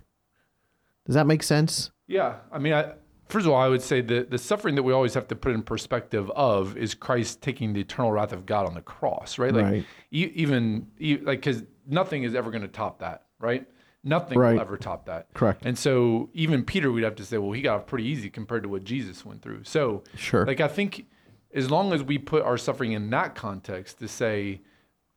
Does 1.06 1.14
that 1.14 1.26
make 1.26 1.42
sense? 1.42 1.90
Yeah. 2.06 2.36
I 2.50 2.58
mean, 2.58 2.72
I, 2.72 2.92
first 3.28 3.46
of 3.46 3.52
all, 3.52 3.60
I 3.60 3.68
would 3.68 3.82
say 3.82 4.00
that 4.02 4.30
the 4.30 4.38
suffering 4.38 4.74
that 4.76 4.82
we 4.82 4.92
always 4.92 5.14
have 5.14 5.28
to 5.28 5.36
put 5.36 5.52
in 5.52 5.62
perspective 5.62 6.30
of 6.32 6.76
is 6.76 6.94
Christ 6.94 7.42
taking 7.42 7.72
the 7.72 7.80
eternal 7.80 8.12
wrath 8.12 8.32
of 8.32 8.46
God 8.46 8.66
on 8.66 8.74
the 8.74 8.82
cross, 8.82 9.38
right? 9.38 9.52
Like 9.52 9.64
right. 9.64 9.86
E- 10.10 10.32
even 10.34 10.88
e- 10.98 11.18
like 11.18 11.40
because 11.40 11.64
nothing 11.86 12.22
is 12.22 12.34
ever 12.34 12.50
going 12.50 12.62
to 12.62 12.68
top 12.68 13.00
that, 13.00 13.24
right? 13.40 13.66
Nothing 14.04 14.38
right. 14.38 14.54
will 14.54 14.60
ever 14.60 14.76
top 14.76 15.06
that. 15.06 15.32
Correct. 15.32 15.64
And 15.64 15.78
so 15.78 16.28
even 16.34 16.64
Peter, 16.64 16.90
we'd 16.90 17.04
have 17.04 17.14
to 17.16 17.24
say, 17.24 17.38
well, 17.38 17.52
he 17.52 17.62
got 17.62 17.80
off 17.80 17.86
pretty 17.86 18.04
easy 18.04 18.28
compared 18.30 18.64
to 18.64 18.68
what 18.68 18.84
Jesus 18.84 19.24
went 19.24 19.42
through. 19.42 19.64
So 19.64 20.02
sure, 20.16 20.44
like 20.44 20.60
I 20.60 20.68
think 20.68 21.06
as 21.54 21.70
long 21.70 21.92
as 21.92 22.02
we 22.02 22.18
put 22.18 22.42
our 22.42 22.58
suffering 22.58 22.92
in 22.92 23.10
that 23.10 23.34
context 23.34 23.98
to 24.00 24.08
say 24.08 24.60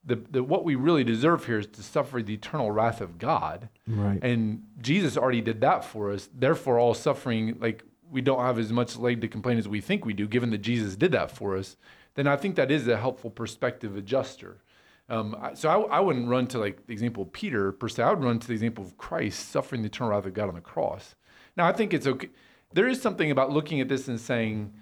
the, 0.06 0.16
the 0.16 0.44
what 0.44 0.64
we 0.64 0.76
really 0.76 1.04
deserve 1.04 1.46
here 1.46 1.60
is 1.60 1.68
to 1.68 1.84
suffer 1.84 2.22
the 2.22 2.34
eternal 2.34 2.72
wrath 2.72 3.02
of 3.02 3.18
God. 3.18 3.70
Right. 3.88 4.20
And 4.22 4.64
Jesus 4.82 5.18
already 5.18 5.42
did 5.42 5.62
that 5.62 5.84
for 5.84 6.12
us. 6.12 6.30
Therefore, 6.34 6.80
all 6.80 6.94
suffering, 6.94 7.58
like 7.60 7.84
we 8.12 8.22
don't 8.22 8.40
have 8.40 8.60
as 8.60 8.72
much 8.72 8.98
leg 8.98 9.22
to 9.22 9.28
complain 9.28 9.58
as 9.58 9.68
we 9.68 9.82
think 9.82 10.06
we 10.06 10.14
do, 10.14 10.28
given 10.28 10.52
that 10.52 10.60
Jesus 10.60 10.96
did 10.96 11.12
that 11.14 11.32
for 11.32 11.58
us. 11.58 11.76
Then 12.14 12.28
I 12.28 12.38
think 12.38 12.56
that 12.56 12.72
is 12.72 12.88
a 12.88 12.98
helpful 12.98 13.30
perspective 13.30 13.98
adjuster. 13.98 14.62
Um, 15.10 15.36
so 15.54 15.70
I, 15.70 15.98
I, 15.98 16.00
wouldn't 16.00 16.28
run 16.28 16.48
to 16.48 16.58
like 16.58 16.88
the 16.88 16.94
example 16.94 17.24
of 17.24 17.32
Peter 17.32 17.72
per 17.72 17.88
se. 17.88 18.02
I 18.02 18.10
would 18.12 18.24
run 18.24 18.40
to 18.40 18.48
the 18.48 18.54
example 18.54 18.84
of 18.84 18.98
Christ 18.98 19.50
suffering 19.50 19.84
the 19.84 19.88
eternal 19.88 20.12
wrath 20.12 20.26
of 20.26 20.34
God 20.34 20.50
on 20.50 20.56
the 20.56 20.62
cross. 20.62 21.14
Now 21.56 21.68
I 21.68 21.74
think 21.74 21.94
it's 21.94 22.08
okay. 22.08 22.30
There 22.74 22.88
is 22.88 23.02
something 23.02 23.30
about 23.30 23.52
looking 23.52 23.80
at 23.82 23.88
this 23.88 24.08
and 24.08 24.20
saying, 24.20 24.74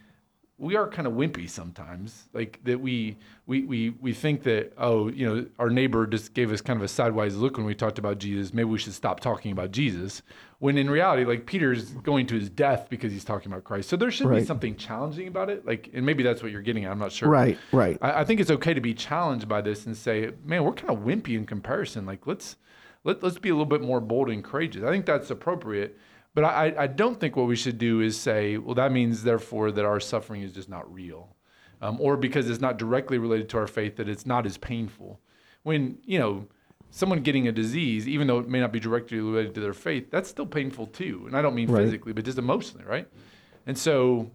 we 0.58 0.76
are 0.76 0.88
kind 0.88 1.08
of 1.08 1.14
wimpy 1.14 1.50
sometimes 1.50 2.30
like 2.34 2.60
that 2.64 2.80
we 2.80 3.18
we 3.48 3.64
we 3.64 3.90
we 4.02 4.14
think 4.14 4.44
that 4.44 4.72
oh 4.78 5.10
you 5.10 5.28
know 5.28 5.46
our 5.58 5.70
neighbor 5.70 6.06
just 6.06 6.34
gave 6.34 6.52
us 6.52 6.62
kind 6.62 6.78
of 6.78 6.84
a 6.84 6.88
sideways 6.88 7.36
look 7.36 7.58
when 7.58 7.66
we 7.66 7.74
talked 7.74 7.98
about 7.98 8.20
jesus 8.20 8.54
maybe 8.54 8.70
we 8.70 8.78
should 8.78 8.94
stop 8.94 9.20
talking 9.20 9.52
about 9.52 9.72
jesus 9.72 10.22
when 10.60 10.78
in 10.78 10.90
reality 10.90 11.26
like 11.26 11.46
peter's 11.48 11.90
going 11.90 12.28
to 12.28 12.36
his 12.36 12.50
death 12.50 12.88
because 12.90 13.12
he's 13.12 13.26
talking 13.26 13.52
about 13.52 13.64
christ. 13.64 13.90
So 13.90 13.98
there 13.98 14.12
should 14.12 14.28
right. 14.28 14.42
be 14.42 14.46
something 14.46 14.76
challenging 14.76 15.28
about 15.28 15.50
it 15.50 15.66
like 15.66 15.90
and 15.94 16.06
maybe 16.06 16.22
that's 16.22 16.44
what 16.44 16.52
you're 16.52 16.62
getting 16.62 16.86
at 16.86 16.92
i'm 16.92 17.00
not 17.00 17.12
sure. 17.12 17.30
Right 17.30 17.58
right. 17.72 17.98
I, 18.02 18.22
I 18.22 18.24
think 18.24 18.40
it's 18.40 18.52
okay 18.52 18.74
to 18.74 18.82
be 18.82 18.94
challenged 18.94 19.48
by 19.48 19.62
this 19.62 19.88
and 19.88 19.98
say 19.98 20.32
man 20.46 20.64
we're 20.64 20.74
kind 20.74 20.92
of 20.92 21.04
wimpy 21.04 21.36
in 21.36 21.46
comparison 21.46 22.06
like 22.06 22.28
let's 22.28 22.58
let, 23.04 23.22
let's 23.22 23.38
be 23.38 23.50
a 23.50 23.54
little 23.54 23.66
bit 23.66 23.82
more 23.82 24.00
bold 24.00 24.30
and 24.30 24.44
courageous. 24.44 24.84
I 24.84 24.90
think 24.90 25.06
that's 25.06 25.30
appropriate 25.30 25.98
but 26.34 26.44
I, 26.44 26.74
I 26.78 26.88
don't 26.88 27.20
think 27.20 27.36
what 27.36 27.48
we 27.48 27.56
should 27.56 27.78
do 27.78 28.02
is 28.02 28.20
say, 28.20 28.58
well, 28.58 28.76
that 28.76 28.92
means 28.92 29.24
therefore 29.24 29.72
that 29.72 29.86
our 29.86 30.00
suffering 30.00 30.42
is 30.42 30.52
just 30.52 30.68
not 30.68 30.92
real, 30.92 31.36
um, 31.82 31.98
or 32.00 32.18
because 32.18 32.50
it's 32.50 32.62
not 32.62 32.78
directly 32.78 33.18
related 33.18 33.50
to 33.50 33.58
our 33.58 33.68
faith 33.68 33.98
that 33.98 34.10
it's 34.10 34.26
not 34.26 34.46
as 34.46 34.58
painful. 34.58 35.20
When 35.62 36.00
you 36.04 36.18
know 36.18 36.48
someone 36.90 37.22
getting 37.22 37.48
a 37.48 37.52
disease, 37.52 38.08
even 38.08 38.28
though 38.28 38.40
it 38.40 38.48
may 38.48 38.60
not 38.60 38.72
be 38.72 38.80
directly 38.80 39.20
related 39.20 39.54
to 39.56 39.62
their 39.62 39.74
faith, 39.74 40.10
that's 40.10 40.30
still 40.30 40.46
painful 40.46 40.88
too. 40.88 41.24
And 41.28 41.38
I 41.38 41.42
don't 41.42 41.56
mean 41.56 41.70
right. 41.70 41.84
physically, 41.84 42.14
but 42.14 42.26
just 42.26 42.38
emotionally, 42.38 42.86
right? 42.86 43.08
And 43.66 43.78
so, 43.78 44.30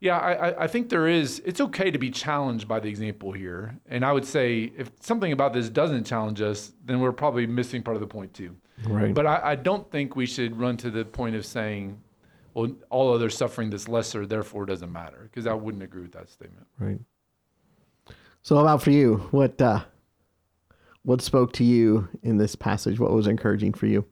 yeah, 0.00 0.18
I, 0.18 0.64
I 0.64 0.66
think 0.66 0.88
there 0.88 1.06
is. 1.06 1.42
It's 1.44 1.60
okay 1.60 1.90
to 1.90 1.98
be 1.98 2.10
challenged 2.10 2.66
by 2.66 2.80
the 2.80 2.88
example 2.88 3.32
here, 3.32 3.78
and 3.88 4.04
I 4.06 4.12
would 4.12 4.24
say 4.24 4.72
if 4.76 4.90
something 5.00 5.32
about 5.32 5.52
this 5.52 5.68
doesn't 5.68 6.04
challenge 6.04 6.40
us, 6.40 6.72
then 6.82 7.00
we're 7.00 7.12
probably 7.12 7.46
missing 7.46 7.82
part 7.82 7.96
of 7.96 8.00
the 8.00 8.06
point 8.06 8.32
too. 8.32 8.56
Right. 8.86 9.14
But 9.14 9.26
I, 9.26 9.40
I 9.44 9.54
don't 9.54 9.90
think 9.90 10.16
we 10.16 10.26
should 10.26 10.58
run 10.58 10.76
to 10.78 10.90
the 10.90 11.04
point 11.04 11.36
of 11.36 11.46
saying, 11.46 12.00
well, 12.54 12.72
all 12.90 13.12
other 13.12 13.30
suffering 13.30 13.70
that's 13.70 13.88
lesser, 13.88 14.26
therefore 14.26 14.66
doesn't 14.66 14.92
matter, 14.92 15.28
because 15.30 15.46
I 15.46 15.54
wouldn't 15.54 15.82
agree 15.82 16.02
with 16.02 16.12
that 16.12 16.30
statement. 16.30 16.66
Right. 16.78 17.00
So, 18.42 18.58
about 18.58 18.82
for 18.82 18.90
you, 18.90 19.26
what 19.30 19.60
uh, 19.60 19.84
what 21.02 21.22
spoke 21.22 21.52
to 21.54 21.64
you 21.64 22.08
in 22.22 22.36
this 22.36 22.54
passage? 22.54 23.00
What 23.00 23.12
was 23.12 23.26
encouraging 23.26 23.74
for 23.74 23.86
you? 23.86 24.04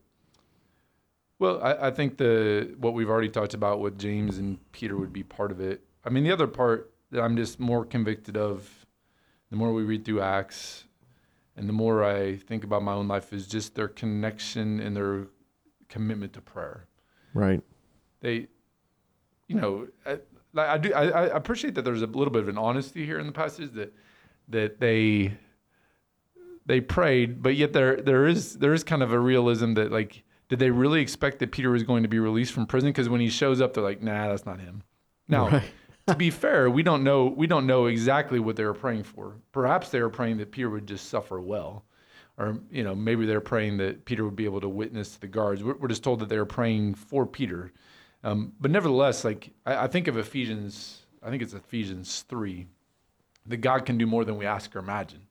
Well, 1.38 1.61
I, 1.62 1.88
I 1.88 1.90
think 1.90 2.18
the 2.18 2.75
what 2.79 2.94
we've 2.94 3.11
already 3.11 3.29
talked 3.29 3.55
about 3.55 3.81
with 3.81 3.98
James 3.98 4.38
and 4.38 4.59
Peter 4.72 4.96
would 4.96 5.12
be 5.12 5.22
part 5.22 5.51
of 5.51 5.61
it. 5.61 5.83
I 6.05 6.11
mean, 6.11 6.25
the 6.25 6.33
other 6.33 6.46
part 6.46 6.92
that 7.11 7.20
I'm 7.20 7.37
just 7.37 7.61
more 7.61 7.85
convicted 7.85 8.37
of, 8.37 8.87
the 9.51 9.57
more 9.57 9.72
we 9.72 9.83
read 9.83 10.05
through 10.05 10.20
Acts, 10.20 10.85
and 11.57 11.69
the 11.69 11.73
more 11.73 12.05
I 12.05 12.37
think 12.37 12.65
about 12.65 12.83
my 12.83 12.93
own 12.93 13.09
life 13.09 13.33
is 13.33 13.47
just 13.47 13.75
their 13.75 13.88
connection 13.88 14.81
and 14.81 14.97
their 14.97 15.27
commitment 15.88 16.33
to 16.35 16.41
prayer. 16.41 16.87
Right. 17.35 17.62
They, 18.21 18.49
you 19.49 19.57
know, 19.57 19.88
I, 20.07 20.19
I 20.57 20.79
do. 20.79 20.93
I, 20.95 21.09
I 21.09 21.37
appreciate 21.37 21.75
that 21.75 21.83
there's 21.83 22.03
a 22.03 22.07
little 22.07 22.33
bit 22.33 22.43
of 22.43 22.49
an 22.49 22.59
honesty 22.59 23.05
here 23.05 23.19
in 23.19 23.27
the 23.27 23.33
passage 23.33 23.73
that 23.73 23.95
that 24.49 24.81
they 24.81 25.35
they 26.67 26.81
prayed, 26.81 27.43
but 27.43 27.57
yet 27.57 27.73
there 27.73 27.97
there 27.97 28.27
is 28.27 28.59
there 28.59 28.73
is 28.73 28.85
kind 28.85 29.03
of 29.03 29.12
a 29.12 29.19
realism 29.19 29.75
that 29.75 29.91
like, 29.91 30.23
did 30.49 30.59
they 30.59 30.71
really 30.71 31.01
expect 31.01 31.38
that 31.41 31.53
Peter 31.53 31.71
was 31.71 31.83
going 31.83 32.03
to 32.03 32.09
be 32.09 32.19
released 32.19 32.53
from 32.53 32.67
prison? 32.67 32.91
Because 32.91 33.09
when 33.09 33.21
he 33.21 33.29
shows 33.29 33.61
up, 33.61 33.75
they're 33.75 33.83
like, 33.83 34.03
nah, 34.03 34.29
that's 34.29 34.47
not 34.47 34.61
him. 34.61 34.83
Now, 35.29 35.49
right 35.49 35.65
to 36.07 36.15
be 36.15 36.31
fair, 36.31 36.71
we 36.71 36.83
don't 36.83 37.05
know 37.05 37.27
we 37.27 37.47
don't 37.47 37.67
know 37.67 37.87
exactly 37.87 38.41
what 38.41 38.57
they 38.57 38.65
were 38.65 38.75
praying 38.75 39.05
for. 39.05 39.37
Perhaps 39.53 39.91
they 39.91 40.01
were 40.01 40.11
praying 40.11 40.38
that 40.38 40.51
Peter 40.51 40.71
would 40.71 40.87
just 40.87 41.09
suffer 41.09 41.41
well, 41.41 41.85
or 42.38 42.59
you 42.71 42.83
know 42.83 42.95
maybe 42.95 43.27
they're 43.27 43.41
praying 43.41 43.79
that 43.79 44.05
Peter 44.05 44.25
would 44.25 44.37
be 44.37 44.45
able 44.45 44.61
to 44.61 44.69
witness 44.69 45.15
to 45.15 45.21
the 45.21 45.29
guards. 45.29 45.62
We're, 45.62 45.77
we're 45.77 45.88
just 45.88 46.05
told 46.05 46.21
that 46.21 46.29
they 46.29 46.38
were 46.38 46.45
praying 46.45 46.95
for 46.95 47.27
Peter, 47.27 47.73
um, 48.25 48.53
but 48.61 48.71
nevertheless, 48.71 49.25
like 49.25 49.51
I, 49.65 49.85
I 49.85 49.87
think 49.87 50.09
of 50.09 50.17
Ephesians, 50.17 51.03
I 51.23 51.31
think 51.31 51.43
it's 51.43 51.55
Ephesians 51.55 52.25
three, 52.29 52.67
that 53.47 53.59
God 53.59 53.87
can 53.87 53.99
do 53.99 54.07
more 54.07 54.25
than 54.25 54.37
we 54.37 54.47
ask 54.47 54.75
or 54.75 54.81
imagine 54.81 55.27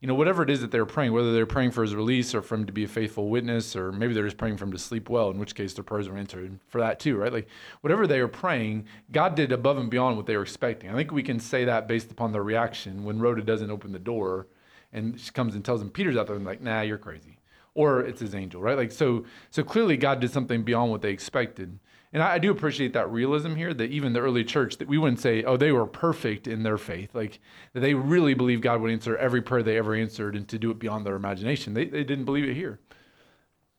you 0.00 0.06
know, 0.06 0.14
whatever 0.14 0.42
it 0.42 0.48
is 0.48 0.62
that 0.62 0.70
they're 0.70 0.86
praying, 0.86 1.12
whether 1.12 1.32
they're 1.34 1.44
praying 1.44 1.72
for 1.72 1.82
his 1.82 1.94
release 1.94 2.34
or 2.34 2.40
for 2.40 2.54
him 2.54 2.64
to 2.64 2.72
be 2.72 2.84
a 2.84 2.88
faithful 2.88 3.28
witness, 3.28 3.76
or 3.76 3.92
maybe 3.92 4.14
they're 4.14 4.24
just 4.24 4.38
praying 4.38 4.56
for 4.56 4.64
him 4.64 4.72
to 4.72 4.78
sleep 4.78 5.10
well, 5.10 5.30
in 5.30 5.38
which 5.38 5.54
case 5.54 5.74
their 5.74 5.84
prayers 5.84 6.08
are 6.08 6.16
answered 6.16 6.58
for 6.68 6.80
that 6.80 6.98
too, 6.98 7.16
right? 7.16 7.32
Like 7.32 7.48
whatever 7.82 8.06
they 8.06 8.18
are 8.18 8.28
praying, 8.28 8.86
God 9.12 9.34
did 9.34 9.52
above 9.52 9.76
and 9.76 9.90
beyond 9.90 10.16
what 10.16 10.24
they 10.24 10.36
were 10.36 10.42
expecting. 10.42 10.88
I 10.88 10.94
think 10.94 11.12
we 11.12 11.22
can 11.22 11.38
say 11.38 11.66
that 11.66 11.86
based 11.86 12.10
upon 12.10 12.32
their 12.32 12.42
reaction 12.42 13.04
when 13.04 13.20
Rhoda 13.20 13.42
doesn't 13.42 13.70
open 13.70 13.92
the 13.92 13.98
door 13.98 14.46
and 14.90 15.20
she 15.20 15.30
comes 15.32 15.54
and 15.54 15.62
tells 15.62 15.82
him 15.82 15.90
Peter's 15.90 16.16
out 16.16 16.26
there 16.26 16.36
and 16.36 16.46
like, 16.46 16.62
nah, 16.62 16.80
you're 16.80 16.98
crazy. 16.98 17.36
Or 17.74 18.00
it's 18.00 18.20
his 18.20 18.34
angel, 18.34 18.62
right? 18.62 18.78
Like 18.78 18.92
so 18.92 19.26
so 19.50 19.62
clearly 19.62 19.98
God 19.98 20.20
did 20.20 20.30
something 20.30 20.62
beyond 20.62 20.90
what 20.90 21.02
they 21.02 21.10
expected. 21.10 21.78
And 22.12 22.22
I, 22.22 22.34
I, 22.34 22.38
do 22.38 22.50
appreciate 22.50 22.92
that 22.94 23.10
realism 23.10 23.54
here 23.54 23.72
that 23.72 23.90
even 23.90 24.12
the 24.12 24.20
early 24.20 24.44
church, 24.44 24.78
that 24.78 24.88
we 24.88 24.98
wouldn't 24.98 25.20
say, 25.20 25.44
oh, 25.44 25.56
they 25.56 25.70
were 25.70 25.86
perfect 25.86 26.48
in 26.48 26.62
their 26.62 26.78
faith. 26.78 27.14
Like 27.14 27.40
that 27.72 27.80
they 27.80 27.94
really 27.94 28.34
believed 28.34 28.62
God 28.62 28.80
would 28.80 28.90
answer 28.90 29.16
every 29.16 29.42
prayer 29.42 29.62
they 29.62 29.78
ever 29.78 29.94
answered 29.94 30.34
and 30.34 30.48
to 30.48 30.58
do 30.58 30.70
it 30.70 30.78
beyond 30.78 31.06
their 31.06 31.14
imagination. 31.14 31.74
They, 31.74 31.84
they 31.84 32.04
didn't 32.04 32.24
believe 32.24 32.48
it 32.48 32.54
here. 32.54 32.80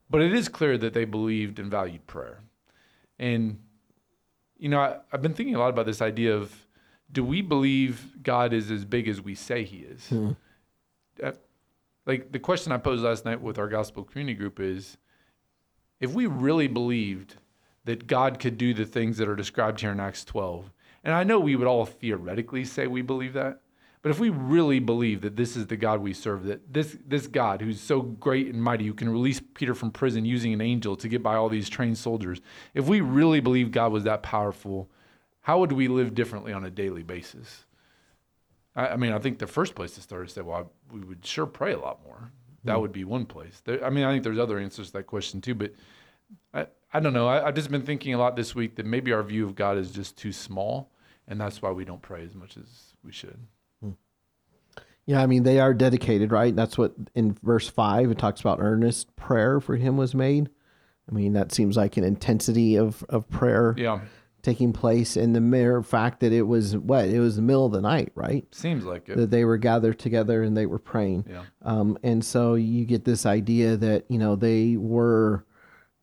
But 0.10 0.22
it 0.22 0.34
is 0.34 0.50
clear 0.50 0.78
that 0.78 0.94
they 0.94 1.06
believed 1.06 1.60
and 1.60 1.70
valued 1.70 2.08
prayer. 2.08 2.41
And, 3.20 3.60
you 4.58 4.70
know, 4.70 4.80
I, 4.80 4.98
I've 5.12 5.22
been 5.22 5.34
thinking 5.34 5.56
a 5.56 5.60
lot 5.60 5.70
about 5.70 5.86
this 5.86 6.02
idea 6.02 6.36
of 6.36 6.54
do 7.12 7.24
we 7.24 7.41
believe 7.41 8.24
God 8.24 8.54
is 8.54 8.72
as 8.72 8.86
big 8.86 9.08
as 9.08 9.22
we 9.22 9.36
say 9.36 9.63
he 9.63 9.80
is? 9.80 10.08
Hmm. 10.08 10.32
Uh, 11.22 11.32
like 12.06 12.32
the 12.32 12.39
question 12.39 12.72
I 12.72 12.78
posed 12.78 13.04
last 13.04 13.26
night 13.26 13.41
with 13.41 13.60
our 13.60 13.67
gospel 13.67 14.04
community 14.04 14.38
group 14.38 14.60
is 14.60 14.98
if 16.00 16.13
we 16.13 16.26
really 16.26 16.67
believed 16.67 17.36
that 17.86 18.08
God 18.08 18.39
could 18.39 18.58
do 18.58 18.74
the 18.74 18.86
things 18.86 19.17
that 19.17 19.28
are 19.28 19.36
described 19.36 19.82
here 19.82 19.91
in 19.91 20.00
Acts 20.00 20.24
12. 20.26 20.72
And 21.04 21.13
I 21.13 21.24
know 21.24 21.39
we 21.39 21.56
would 21.56 21.67
all 21.67 21.86
theoretically 21.86 22.63
say 22.63 22.88
we 22.88 23.02
believe 23.02 23.34
that. 23.34 23.62
But 24.04 24.10
if 24.10 24.20
we 24.20 24.30
really 24.30 24.80
believe 24.80 25.22
that 25.22 25.36
this 25.36 25.56
is 25.56 25.67
the 25.67 25.78
God 25.78 26.02
we 26.02 26.13
serve, 26.13 26.46
that 26.46 26.74
this, 26.74 26.98
this 27.06 27.28
God 27.28 27.62
who's 27.62 27.80
so 27.80 28.02
great 28.02 28.48
and 28.48 28.62
mighty, 28.62 28.88
who 28.88 28.96
can 28.96 29.10
release 29.10 29.39
Peter 29.54 29.76
from 29.76 29.91
prison 29.91 30.26
using 30.26 30.54
an 30.54 30.62
angel 30.62 30.96
to 30.96 31.08
get 31.08 31.22
by 31.22 31.36
all 31.36 31.50
these 31.50 31.70
trained 31.70 32.00
soldiers, 32.00 32.41
if 32.74 32.88
we 32.88 33.02
really 33.02 33.41
believe 33.41 33.72
God 33.72 33.91
was 33.91 34.04
that 34.06 34.24
powerful, 34.24 34.89
how 35.41 35.60
would 35.60 35.72
we 35.72 35.88
live 35.88 36.15
differently 36.15 36.52
on 36.52 36.65
a 36.65 36.72
daily 36.72 37.04
basis? 37.04 37.65
I, 38.76 38.89
I 38.89 38.96
mean, 38.96 39.12
I 39.12 39.20
think 39.20 39.38
the 39.38 39.48
first 39.48 39.76
place 39.76 39.94
to 39.96 40.02
start 40.02 40.28
is 40.28 40.34
say, 40.34 40.41
well, 40.41 40.72
we 40.91 41.02
would 41.02 41.24
sure 41.24 41.46
pray 41.46 41.74
a 41.74 41.80
lot 41.80 42.04
more. 42.04 42.32
That 42.63 42.78
mm 42.78 42.82
would 42.82 42.91
be 42.91 43.04
one 43.04 43.26
place. 43.26 43.62
There, 43.65 43.84
I 43.84 43.89
mean, 43.89 44.04
I 44.04 44.12
think 44.12 44.24
there's 44.24 44.38
other 44.38 44.60
answers 44.60 44.88
to 44.88 44.94
that 44.94 45.08
question 45.08 45.41
too, 45.41 45.56
but 45.56 45.74
I, 46.54 46.67
I 46.94 47.00
don't 47.00 47.14
know. 47.14 47.28
I, 47.28 47.48
I've 47.48 47.56
just 47.56 47.72
been 47.72 47.84
thinking 47.84 48.14
a 48.14 48.18
lot 48.18 48.36
this 48.36 48.54
week 48.54 48.76
that 48.76 48.86
maybe 48.86 49.14
our 49.14 49.24
view 49.24 49.46
of 49.46 49.56
God 49.56 49.78
is 49.78 49.92
just 49.92 50.18
too 50.18 50.32
small, 50.32 50.92
and 51.28 51.40
that's 51.40 51.62
why 51.62 51.72
we 51.72 51.86
don't 51.86 52.02
pray 52.02 52.24
as 52.24 52.36
much 52.36 52.58
as 52.58 52.94
we 53.04 53.12
should. 53.12 53.38
Yeah, 55.06 55.22
I 55.22 55.26
mean 55.26 55.44
they 55.44 55.60
are 55.60 55.74
dedicated, 55.74 56.32
right? 56.32 56.56
That's 56.56 56.78
what 56.78 56.94
in 57.16 57.38
verse 57.44 57.68
five 57.68 58.12
it 58.12 58.18
talks 58.18 58.40
about 58.40 58.60
earnest 58.62 59.16
prayer 59.16 59.60
for 59.60 59.76
him 59.76 59.98
was 59.98 60.14
made. 60.14 60.50
I 61.10 61.14
mean 61.14 61.34
that 61.34 61.52
seems 61.52 61.76
like 61.76 61.98
an 61.98 62.04
intensity 62.04 62.78
of 62.78 63.04
of 63.10 63.30
prayer. 63.30 63.74
Yeah. 63.78 64.02
Taking 64.44 64.74
place 64.74 65.18
in 65.18 65.34
the 65.34 65.42
mere 65.42 65.84
fact 65.84 66.20
that 66.22 66.32
it 66.32 66.44
was 66.44 66.76
what 66.78 67.06
it 67.06 67.20
was 67.20 67.36
the 67.36 67.42
middle 67.42 67.66
of 67.66 67.72
the 67.72 67.82
night, 67.82 68.12
right? 68.16 68.46
Seems 68.54 68.86
like 68.86 69.10
it. 69.10 69.18
That 69.18 69.32
they 69.32 69.44
were 69.44 69.58
gathered 69.58 70.00
together 70.00 70.44
and 70.44 70.56
they 70.56 70.66
were 70.66 70.80
praying. 70.80 71.26
Yeah. 71.30 71.44
Um, 71.62 71.98
and 72.04 72.24
so 72.24 72.56
you 72.56 72.86
get 72.86 73.04
this 73.06 73.26
idea 73.26 73.78
that 73.78 74.06
you 74.08 74.18
know 74.18 74.36
they 74.36 74.78
were 74.78 75.46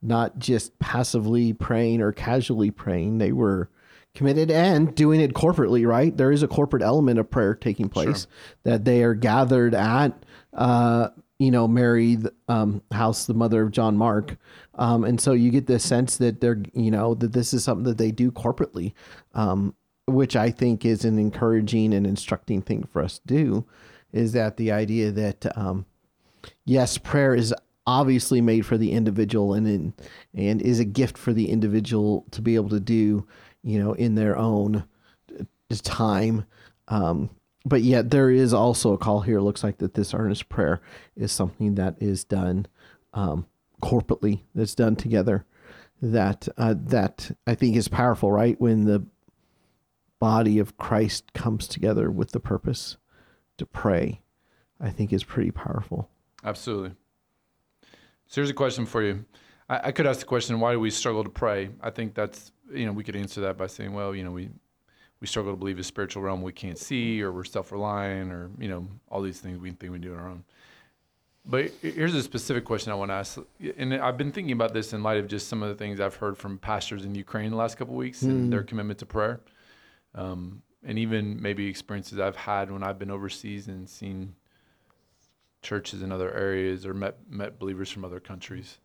not 0.00 0.38
just 0.38 0.78
passively 0.78 1.52
praying 1.52 2.00
or 2.00 2.12
casually 2.12 2.70
praying; 2.70 3.18
they 3.18 3.32
were 3.32 3.70
committed 4.14 4.50
and 4.50 4.94
doing 4.96 5.20
it 5.20 5.32
corporately, 5.32 5.86
right? 5.86 6.16
There 6.16 6.32
is 6.32 6.42
a 6.42 6.48
corporate 6.48 6.82
element 6.82 7.20
of 7.20 7.30
prayer 7.30 7.54
taking 7.54 7.88
place 7.88 8.22
sure. 8.22 8.28
that 8.64 8.84
they 8.84 9.04
are 9.04 9.14
gathered 9.14 9.74
at, 9.74 10.24
uh, 10.54 11.10
you 11.38 11.52
know, 11.52 11.68
Mary 11.68 12.18
um, 12.48 12.82
house, 12.90 13.26
the 13.26 13.34
mother 13.34 13.62
of 13.62 13.70
John 13.70 13.96
Mark. 13.96 14.36
Um, 14.74 15.04
and 15.04 15.20
so 15.20 15.32
you 15.32 15.52
get 15.52 15.68
the 15.68 15.78
sense 15.78 16.16
that 16.16 16.40
they're, 16.40 16.60
you 16.74 16.90
know, 16.90 17.14
that 17.14 17.32
this 17.32 17.54
is 17.54 17.62
something 17.62 17.84
that 17.84 17.98
they 17.98 18.10
do 18.10 18.32
corporately, 18.32 18.92
um, 19.34 19.74
which 20.06 20.34
I 20.34 20.50
think 20.50 20.84
is 20.84 21.04
an 21.04 21.18
encouraging 21.18 21.94
and 21.94 22.04
instructing 22.04 22.60
thing 22.60 22.88
for 22.92 23.02
us 23.02 23.20
to 23.20 23.26
do. 23.26 23.66
Is 24.12 24.32
that 24.32 24.56
the 24.56 24.72
idea 24.72 25.12
that, 25.12 25.56
um, 25.56 25.86
yes, 26.64 26.98
prayer 26.98 27.36
is 27.36 27.54
obviously 27.88 28.40
made 28.42 28.66
for 28.66 28.76
the 28.76 28.92
individual 28.92 29.54
and 29.54 29.66
in, 29.66 29.94
and 30.34 30.60
is 30.60 30.78
a 30.78 30.84
gift 30.84 31.16
for 31.16 31.32
the 31.32 31.48
individual 31.48 32.26
to 32.32 32.42
be 32.42 32.54
able 32.54 32.68
to 32.68 32.80
do 32.80 33.26
you 33.62 33.78
know, 33.78 33.92
in 33.92 34.14
their 34.14 34.36
own 34.36 34.84
time. 35.82 36.46
Um, 36.88 37.30
but 37.64 37.82
yet 37.82 38.10
there 38.10 38.30
is 38.30 38.54
also 38.54 38.92
a 38.92 38.98
call 38.98 39.20
here. 39.20 39.38
It 39.38 39.42
looks 39.42 39.62
like 39.62 39.78
that 39.78 39.94
this 39.94 40.14
earnest 40.14 40.48
prayer 40.48 40.80
is 41.16 41.32
something 41.32 41.74
that 41.74 41.96
is 42.00 42.24
done 42.24 42.66
um, 43.12 43.46
corporately, 43.82 44.42
that's 44.54 44.74
done 44.74 44.96
together. 44.96 45.44
That 46.00 46.48
uh, 46.56 46.74
that 46.78 47.36
I 47.46 47.56
think 47.56 47.76
is 47.76 47.88
powerful, 47.88 48.30
right? 48.30 48.58
When 48.60 48.84
the 48.84 49.04
body 50.20 50.60
of 50.60 50.78
Christ 50.78 51.32
comes 51.32 51.66
together 51.66 52.10
with 52.10 52.30
the 52.30 52.40
purpose 52.40 52.96
to 53.56 53.66
pray, 53.66 54.20
I 54.80 54.90
think 54.90 55.12
is 55.12 55.24
pretty 55.24 55.50
powerful. 55.50 56.08
Absolutely. 56.44 56.92
So 58.28 58.40
here's 58.40 58.50
a 58.50 58.54
question 58.54 58.86
for 58.86 59.02
you. 59.02 59.24
I, 59.68 59.88
I 59.88 59.92
could 59.92 60.06
ask 60.06 60.20
the 60.20 60.26
question, 60.26 60.60
why 60.60 60.72
do 60.72 60.80
we 60.80 60.90
struggle 60.90 61.24
to 61.24 61.30
pray? 61.30 61.70
I 61.80 61.90
think 61.90 62.14
that's 62.14 62.52
you 62.72 62.86
know, 62.86 62.92
we 62.92 63.04
could 63.04 63.16
answer 63.16 63.40
that 63.42 63.56
by 63.56 63.66
saying, 63.66 63.92
well, 63.92 64.14
you 64.14 64.24
know, 64.24 64.30
we 64.30 64.50
we 65.20 65.26
struggle 65.26 65.52
to 65.52 65.56
believe 65.56 65.78
a 65.78 65.84
spiritual 65.84 66.22
realm 66.22 66.42
we 66.42 66.52
can't 66.52 66.78
see, 66.78 67.20
or 67.22 67.32
we're 67.32 67.44
self-reliant, 67.44 68.30
or 68.30 68.50
you 68.58 68.68
know, 68.68 68.86
all 69.10 69.20
these 69.20 69.40
things 69.40 69.58
we 69.58 69.70
think 69.72 69.92
we 69.92 69.98
do 69.98 70.12
on 70.12 70.18
our 70.20 70.28
own. 70.28 70.44
But 71.44 71.72
here's 71.80 72.14
a 72.14 72.22
specific 72.22 72.64
question 72.64 72.92
I 72.92 72.94
want 72.94 73.10
to 73.10 73.14
ask, 73.14 73.38
and 73.78 73.94
I've 73.94 74.18
been 74.18 74.30
thinking 74.30 74.52
about 74.52 74.74
this 74.74 74.92
in 74.92 75.02
light 75.02 75.16
of 75.16 75.26
just 75.26 75.48
some 75.48 75.62
of 75.62 75.70
the 75.70 75.74
things 75.74 75.98
I've 75.98 76.14
heard 76.14 76.36
from 76.36 76.58
pastors 76.58 77.04
in 77.04 77.14
Ukraine 77.14 77.50
the 77.50 77.56
last 77.56 77.78
couple 77.78 77.94
of 77.94 77.98
weeks 77.98 78.22
mm. 78.22 78.28
and 78.28 78.52
their 78.52 78.60
hmm. 78.60 78.66
commitment 78.66 78.98
to 78.98 79.06
prayer, 79.06 79.40
um, 80.14 80.62
and 80.84 80.98
even 80.98 81.40
maybe 81.40 81.66
experiences 81.66 82.20
I've 82.20 82.36
had 82.36 82.70
when 82.70 82.82
I've 82.82 82.98
been 82.98 83.10
overseas 83.10 83.68
and 83.68 83.88
seen 83.88 84.34
churches 85.62 86.02
in 86.02 86.12
other 86.12 86.32
areas 86.34 86.86
or 86.86 86.94
met 86.94 87.16
met 87.28 87.58
believers 87.58 87.90
from 87.90 88.04
other 88.04 88.20
countries. 88.20 88.78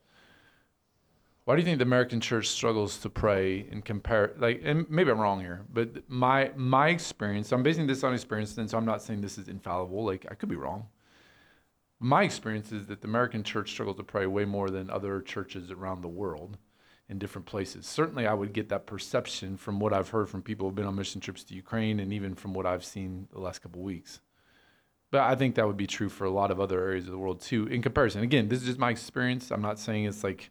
Why 1.46 1.56
do 1.56 1.62
you 1.62 1.66
think 1.66 1.80
the 1.80 1.84
American 1.84 2.22
church 2.22 2.48
struggles 2.48 2.98
to 3.00 3.10
pray 3.10 3.68
and 3.70 3.84
compare? 3.84 4.32
Like, 4.38 4.62
and 4.64 4.90
maybe 4.90 5.12
I'm 5.12 5.20
wrong 5.20 5.42
here, 5.42 5.66
but 5.72 6.10
my 6.10 6.52
my 6.56 6.88
experience, 6.90 7.52
I'm 7.52 7.64
basing 7.64 7.86
this 7.86 8.04
on 8.04 8.14
experience, 8.14 8.58
and 8.58 8.70
so 8.70 8.78
I'm 8.78 8.86
not 8.86 9.02
saying 9.02 9.22
this 9.22 9.38
is 9.38 9.50
infallible. 9.50 10.06
Like, 10.06 10.26
I 10.32 10.36
could 10.36 10.50
be 10.50 10.56
wrong. 10.56 10.88
My 12.00 12.24
experience 12.24 12.72
is 12.72 12.88
that 12.88 13.02
the 13.02 13.08
American 13.08 13.44
church 13.44 13.72
struggles 13.72 13.98
to 13.98 14.04
pray 14.04 14.26
way 14.26 14.46
more 14.46 14.70
than 14.70 14.90
other 14.90 15.22
churches 15.22 15.70
around 15.70 16.02
the 16.02 16.08
world 16.08 16.58
in 17.10 17.20
different 17.20 17.46
places. 17.46 17.86
Certainly, 17.86 18.26
I 18.26 18.34
would 18.34 18.54
get 18.54 18.70
that 18.70 18.86
perception 18.86 19.58
from 19.58 19.80
what 19.80 19.92
I've 19.94 20.10
heard 20.10 20.30
from 20.30 20.42
people 20.42 20.68
who've 20.68 20.76
been 20.76 20.86
on 20.86 20.96
mission 20.96 21.20
trips 21.20 21.44
to 21.46 21.56
Ukraine, 21.56 22.00
and 22.00 22.14
even 22.14 22.36
from 22.36 22.54
what 22.54 22.66
I've 22.66 22.86
seen 22.86 23.28
the 23.34 23.40
last 23.40 23.60
couple 23.60 23.82
of 23.82 23.86
weeks. 23.86 24.22
But 25.14 25.22
I 25.22 25.36
think 25.36 25.54
that 25.56 25.68
would 25.68 25.78
be 25.78 25.86
true 25.86 26.10
for 26.10 26.26
a 26.26 26.32
lot 26.32 26.50
of 26.50 26.60
other 26.60 26.82
areas 26.82 27.06
of 27.06 27.12
the 27.12 27.20
world 27.20 27.40
too. 27.40 27.68
In 27.68 27.84
comparison, 27.84 28.24
again, 28.24 28.48
this 28.48 28.62
is 28.62 28.66
just 28.66 28.80
my 28.80 28.90
experience. 28.90 29.52
I'm 29.52 29.62
not 29.62 29.78
saying 29.78 30.06
it's 30.06 30.24
like 30.24 30.50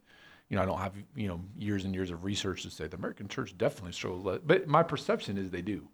you 0.48 0.56
know, 0.56 0.62
I 0.62 0.66
don't 0.66 0.78
have, 0.78 0.94
you 1.16 1.26
know, 1.26 1.40
years 1.58 1.84
and 1.84 1.92
years 1.92 2.12
of 2.12 2.22
research 2.22 2.62
to 2.62 2.70
say 2.70 2.86
the 2.86 2.96
American 2.96 3.26
church 3.26 3.58
definitely 3.58 3.92
struggles, 3.92 4.38
but 4.44 4.68
my 4.68 4.84
perception 4.84 5.36
is 5.36 5.50
they 5.50 5.62
do. 5.62 5.88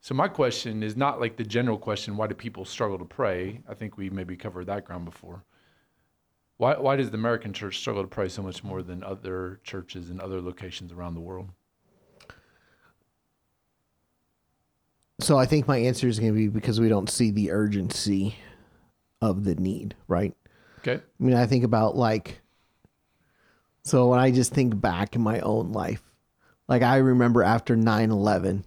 So 0.00 0.14
my 0.14 0.28
question 0.28 0.82
is 0.82 0.96
not 0.96 1.18
like 1.18 1.36
the 1.36 1.44
general 1.44 1.78
question, 1.78 2.16
why 2.16 2.26
do 2.26 2.34
people 2.34 2.66
struggle 2.66 2.98
to 2.98 3.06
pray? 3.06 3.62
I 3.66 3.74
think 3.74 3.96
we 3.96 4.10
maybe 4.10 4.36
covered 4.36 4.66
that 4.66 4.84
ground 4.84 5.04
before. 5.06 5.44
Why, 6.58 6.76
why 6.76 6.96
does 6.96 7.10
the 7.10 7.18
American 7.18 7.52
church 7.52 7.78
struggle 7.78 8.02
to 8.02 8.08
pray 8.08 8.28
so 8.28 8.42
much 8.42 8.64
more 8.64 8.82
than 8.82 9.04
other 9.04 9.60
churches 9.62 10.10
in 10.10 10.20
other 10.20 10.42
locations 10.42 10.92
around 10.92 11.14
the 11.14 11.20
world? 11.20 11.48
So 15.20 15.36
I 15.36 15.46
think 15.46 15.66
my 15.66 15.78
answer 15.78 16.06
is 16.06 16.18
going 16.18 16.32
to 16.32 16.36
be 16.38 16.48
because 16.48 16.80
we 16.80 16.88
don't 16.88 17.10
see 17.10 17.30
the 17.30 17.50
urgency 17.50 18.36
of 19.20 19.44
the 19.44 19.56
need, 19.56 19.96
right? 20.06 20.34
Okay. 20.80 21.02
I 21.02 21.22
mean, 21.24 21.34
I 21.34 21.46
think 21.46 21.64
about 21.64 21.96
like 21.96 22.40
so 23.82 24.08
when 24.08 24.20
I 24.20 24.30
just 24.30 24.52
think 24.52 24.80
back 24.80 25.16
in 25.16 25.22
my 25.22 25.40
own 25.40 25.72
life, 25.72 26.02
like 26.68 26.82
I 26.82 26.98
remember 26.98 27.42
after 27.42 27.74
9 27.74 28.10
11, 28.10 28.64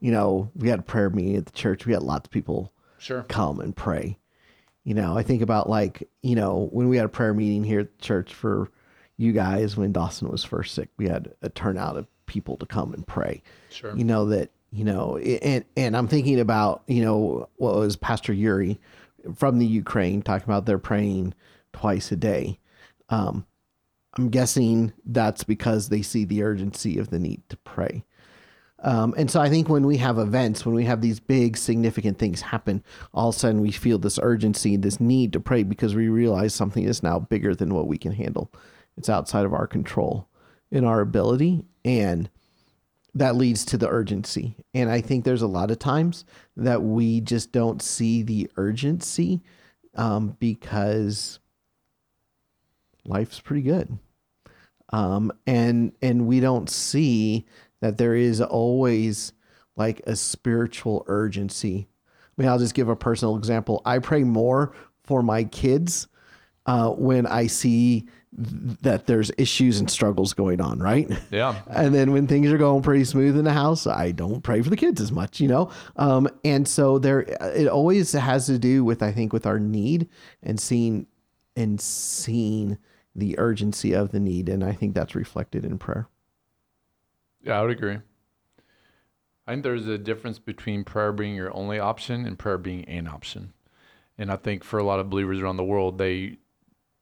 you 0.00 0.12
know, 0.12 0.50
we 0.54 0.68
had 0.68 0.80
a 0.80 0.82
prayer 0.82 1.10
meeting 1.10 1.36
at 1.36 1.46
the 1.46 1.52
church. 1.52 1.86
We 1.86 1.94
had 1.94 2.02
lots 2.02 2.26
of 2.26 2.30
people 2.30 2.72
sure. 2.98 3.22
come 3.24 3.60
and 3.60 3.74
pray. 3.74 4.18
You 4.84 4.94
know, 4.94 5.16
I 5.16 5.22
think 5.22 5.42
about 5.42 5.70
like, 5.70 6.08
you 6.22 6.34
know, 6.34 6.68
when 6.72 6.88
we 6.88 6.96
had 6.96 7.06
a 7.06 7.08
prayer 7.08 7.32
meeting 7.34 7.64
here 7.64 7.80
at 7.80 7.98
the 7.98 8.04
church 8.04 8.34
for 8.34 8.70
you 9.16 9.32
guys 9.32 9.76
when 9.76 9.92
Dawson 9.92 10.28
was 10.28 10.44
first 10.44 10.74
sick, 10.74 10.90
we 10.96 11.08
had 11.08 11.32
a 11.40 11.48
turnout 11.48 11.96
of 11.96 12.06
people 12.26 12.56
to 12.58 12.66
come 12.66 12.92
and 12.92 13.06
pray. 13.06 13.42
Sure. 13.70 13.96
You 13.96 14.04
know, 14.04 14.26
that, 14.26 14.50
you 14.72 14.84
know, 14.84 15.18
and, 15.18 15.64
and 15.76 15.96
I'm 15.96 16.08
thinking 16.08 16.40
about, 16.40 16.82
you 16.86 17.04
know, 17.04 17.48
what 17.56 17.74
was 17.74 17.94
Pastor 17.94 18.32
Yuri 18.32 18.80
from 19.36 19.58
the 19.58 19.66
Ukraine 19.66 20.22
talking 20.22 20.44
about 20.44 20.64
they're 20.64 20.78
praying 20.78 21.34
twice 21.74 22.10
a 22.10 22.16
day. 22.16 22.58
Um, 23.10 23.46
I'm 24.16 24.30
guessing 24.30 24.92
that's 25.04 25.44
because 25.44 25.88
they 25.88 26.00
see 26.00 26.24
the 26.24 26.42
urgency 26.42 26.98
of 26.98 27.10
the 27.10 27.18
need 27.18 27.42
to 27.50 27.56
pray. 27.58 28.04
Um, 28.78 29.14
and 29.16 29.30
so 29.30 29.40
I 29.40 29.48
think 29.48 29.68
when 29.68 29.86
we 29.86 29.98
have 29.98 30.18
events, 30.18 30.66
when 30.66 30.74
we 30.74 30.86
have 30.86 31.02
these 31.02 31.20
big 31.20 31.56
significant 31.56 32.18
things 32.18 32.40
happen, 32.40 32.82
all 33.14 33.28
of 33.28 33.36
a 33.36 33.38
sudden 33.38 33.60
we 33.60 33.70
feel 33.70 33.98
this 33.98 34.18
urgency, 34.20 34.76
this 34.76 35.00
need 35.00 35.32
to 35.34 35.40
pray 35.40 35.62
because 35.62 35.94
we 35.94 36.08
realize 36.08 36.52
something 36.52 36.82
is 36.82 37.02
now 37.02 37.18
bigger 37.18 37.54
than 37.54 37.74
what 37.74 37.86
we 37.86 37.96
can 37.96 38.12
handle. 38.12 38.50
It's 38.96 39.08
outside 39.08 39.44
of 39.44 39.54
our 39.54 39.66
control 39.66 40.28
in 40.70 40.84
our 40.84 41.00
ability. 41.00 41.64
And 41.84 42.28
that 43.14 43.36
leads 43.36 43.64
to 43.66 43.76
the 43.76 43.88
urgency. 43.88 44.56
And 44.74 44.90
I 44.90 45.00
think 45.00 45.24
there's 45.24 45.42
a 45.42 45.46
lot 45.46 45.70
of 45.70 45.78
times 45.78 46.24
that 46.56 46.82
we 46.82 47.20
just 47.20 47.52
don't 47.52 47.82
see 47.82 48.22
the 48.22 48.50
urgency 48.56 49.42
um, 49.94 50.36
because 50.40 51.38
life's 53.04 53.40
pretty 53.40 53.62
good. 53.62 53.98
Um, 54.92 55.32
and 55.46 55.92
and 56.02 56.26
we 56.26 56.40
don't 56.40 56.68
see 56.68 57.46
that 57.80 57.98
there 57.98 58.14
is 58.14 58.40
always 58.40 59.32
like 59.76 60.00
a 60.06 60.16
spiritual 60.16 61.04
urgency. 61.06 61.88
I 62.06 62.42
mean, 62.42 62.48
I'll 62.48 62.58
just 62.58 62.74
give 62.74 62.88
a 62.88 62.96
personal 62.96 63.36
example. 63.36 63.82
I 63.84 63.98
pray 63.98 64.22
more 64.22 64.74
for 65.02 65.22
my 65.22 65.44
kids 65.44 66.08
uh, 66.66 66.90
when 66.90 67.26
I 67.26 67.46
see 67.46 68.06
that 68.34 69.06
there's 69.06 69.30
issues 69.36 69.78
and 69.78 69.90
struggles 69.90 70.32
going 70.32 70.60
on, 70.60 70.78
right? 70.78 71.10
Yeah. 71.30 71.60
And 71.66 71.94
then 71.94 72.12
when 72.12 72.26
things 72.26 72.50
are 72.50 72.58
going 72.58 72.82
pretty 72.82 73.04
smooth 73.04 73.36
in 73.36 73.44
the 73.44 73.52
house, 73.52 73.86
I 73.86 74.12
don't 74.12 74.42
pray 74.42 74.62
for 74.62 74.70
the 74.70 74.76
kids 74.76 75.00
as 75.00 75.12
much, 75.12 75.40
you 75.40 75.48
know. 75.48 75.70
Um, 75.96 76.28
and 76.44 76.66
so 76.66 76.98
there, 76.98 77.20
it 77.20 77.68
always 77.68 78.12
has 78.12 78.46
to 78.46 78.58
do 78.58 78.84
with 78.84 79.02
I 79.02 79.12
think 79.12 79.32
with 79.32 79.46
our 79.46 79.58
need 79.58 80.08
and 80.42 80.58
seeing 80.58 81.06
and 81.56 81.80
seeing 81.80 82.78
the 83.14 83.38
urgency 83.38 83.92
of 83.92 84.12
the 84.12 84.20
need. 84.20 84.48
And 84.48 84.64
I 84.64 84.72
think 84.72 84.94
that's 84.94 85.14
reflected 85.14 85.64
in 85.64 85.78
prayer. 85.78 86.08
Yeah, 87.42 87.58
I 87.58 87.62
would 87.62 87.70
agree. 87.70 87.98
I 89.46 89.52
think 89.52 89.64
there's 89.64 89.88
a 89.88 89.98
difference 89.98 90.38
between 90.38 90.84
prayer 90.84 91.12
being 91.12 91.34
your 91.34 91.54
only 91.54 91.78
option 91.78 92.24
and 92.24 92.38
prayer 92.38 92.58
being 92.58 92.84
an 92.86 93.08
option. 93.08 93.52
And 94.16 94.30
I 94.30 94.36
think 94.36 94.64
for 94.64 94.78
a 94.78 94.84
lot 94.84 95.00
of 95.00 95.10
believers 95.10 95.40
around 95.40 95.56
the 95.56 95.64
world, 95.64 95.98
they 95.98 96.38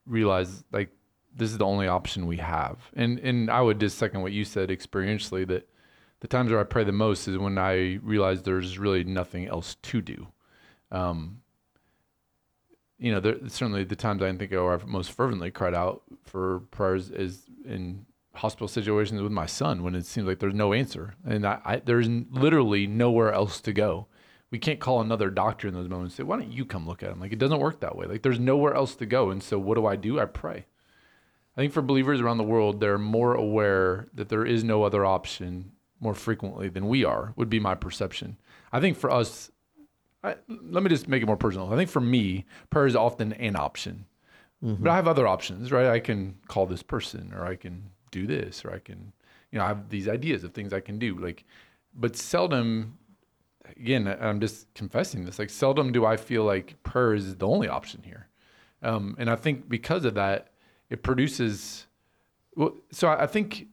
realize 0.05 0.63
like 0.71 0.89
this 1.35 1.51
is 1.51 1.57
the 1.57 1.65
only 1.65 1.87
option 1.87 2.27
we 2.27 2.37
have. 2.37 2.77
And 2.93 3.19
and 3.19 3.49
I 3.49 3.61
would 3.61 3.79
just 3.79 3.97
second 3.97 4.21
what 4.21 4.31
you 4.31 4.45
said 4.45 4.69
experientially 4.69 5.47
that 5.47 5.67
the 6.19 6.27
times 6.27 6.51
where 6.51 6.59
I 6.59 6.63
pray 6.63 6.83
the 6.83 6.91
most 6.91 7.27
is 7.27 7.37
when 7.37 7.57
I 7.57 7.99
realize 8.03 8.43
there's 8.43 8.77
really 8.77 9.03
nothing 9.03 9.47
else 9.47 9.75
to 9.75 10.01
do. 10.01 10.27
Um, 10.91 11.41
you 12.99 13.11
know, 13.11 13.19
there, 13.19 13.37
certainly 13.47 13.83
the 13.83 13.95
times 13.95 14.21
I 14.21 14.31
think 14.35 14.53
I've 14.53 14.85
most 14.85 15.11
fervently 15.11 15.49
cried 15.49 15.73
out 15.73 16.03
for 16.23 16.59
prayers 16.71 17.09
is 17.09 17.45
in 17.65 18.05
hospital 18.35 18.67
situations 18.67 19.21
with 19.21 19.31
my 19.31 19.47
son 19.47 19.83
when 19.83 19.95
it 19.95 20.05
seems 20.05 20.27
like 20.27 20.39
there's 20.39 20.53
no 20.53 20.71
answer 20.71 21.15
and 21.25 21.45
I, 21.45 21.59
I, 21.65 21.75
there's 21.77 22.07
literally 22.07 22.87
nowhere 22.87 23.33
else 23.33 23.59
to 23.61 23.73
go. 23.73 24.07
We 24.51 24.59
can't 24.59 24.79
call 24.79 25.01
another 25.01 25.29
doctor 25.29 25.67
in 25.67 25.73
those 25.73 25.89
moments. 25.89 26.15
Say, 26.15 26.23
why 26.23 26.37
don't 26.37 26.51
you 26.51 26.65
come 26.65 26.85
look 26.85 27.03
at 27.03 27.11
him? 27.11 27.19
Like 27.19 27.33
it 27.33 27.39
doesn't 27.39 27.59
work 27.59 27.79
that 27.79 27.95
way. 27.95 28.05
Like 28.05 28.21
there's 28.21 28.39
nowhere 28.39 28.73
else 28.73 28.95
to 28.95 29.05
go. 29.05 29.31
And 29.31 29.41
so 29.41 29.57
what 29.57 29.75
do 29.75 29.85
I 29.85 29.95
do? 29.95 30.19
I 30.19 30.25
pray. 30.25 30.65
I 31.55 31.61
think 31.61 31.73
for 31.73 31.81
believers 31.81 32.21
around 32.21 32.37
the 32.37 32.43
world, 32.43 32.79
they're 32.79 32.97
more 32.97 33.33
aware 33.33 34.07
that 34.13 34.29
there 34.29 34.45
is 34.45 34.63
no 34.63 34.83
other 34.83 35.05
option 35.05 35.71
more 35.99 36.13
frequently 36.13 36.69
than 36.69 36.87
we 36.87 37.03
are. 37.03 37.33
Would 37.35 37.49
be 37.49 37.59
my 37.59 37.75
perception. 37.75 38.37
I 38.71 38.79
think 38.79 38.97
for 38.97 39.11
us, 39.11 39.51
I, 40.23 40.35
let 40.47 40.83
me 40.83 40.89
just 40.89 41.07
make 41.07 41.21
it 41.21 41.25
more 41.25 41.37
personal. 41.37 41.73
I 41.73 41.75
think 41.75 41.89
for 41.89 42.01
me, 42.01 42.45
prayer 42.69 42.87
is 42.87 42.95
often 42.95 43.33
an 43.33 43.55
option, 43.55 44.05
mm-hmm. 44.63 44.81
but 44.81 44.91
I 44.91 44.95
have 44.95 45.07
other 45.07 45.27
options, 45.27 45.71
right? 45.71 45.87
I 45.87 45.99
can 45.99 46.37
call 46.47 46.65
this 46.65 46.83
person, 46.83 47.33
or 47.35 47.45
I 47.45 47.55
can 47.55 47.91
do 48.11 48.27
this 48.27 48.63
or 48.63 48.73
I 48.73 48.79
can, 48.79 49.13
you 49.51 49.57
know, 49.57 49.65
I 49.65 49.69
have 49.69 49.89
these 49.89 50.07
ideas 50.07 50.43
of 50.43 50.53
things 50.53 50.73
I 50.73 50.79
can 50.79 50.99
do. 50.99 51.17
Like, 51.17 51.45
but 51.95 52.15
seldom, 52.15 52.97
again, 53.77 54.07
I'm 54.07 54.39
just 54.39 54.71
confessing 54.73 55.25
this. 55.25 55.39
Like, 55.39 55.49
seldom 55.49 55.91
do 55.91 56.05
I 56.05 56.17
feel 56.17 56.43
like 56.43 56.81
prayer 56.83 57.13
is 57.13 57.35
the 57.35 57.47
only 57.47 57.67
option 57.67 58.03
here. 58.03 58.27
Um, 58.83 59.15
and 59.17 59.29
I 59.29 59.35
think 59.35 59.69
because 59.69 60.05
of 60.05 60.15
that, 60.15 60.50
it 60.91 61.01
produces. 61.01 61.87
Well, 62.55 62.75
so 62.91 63.07
I, 63.07 63.25
think 63.25 63.67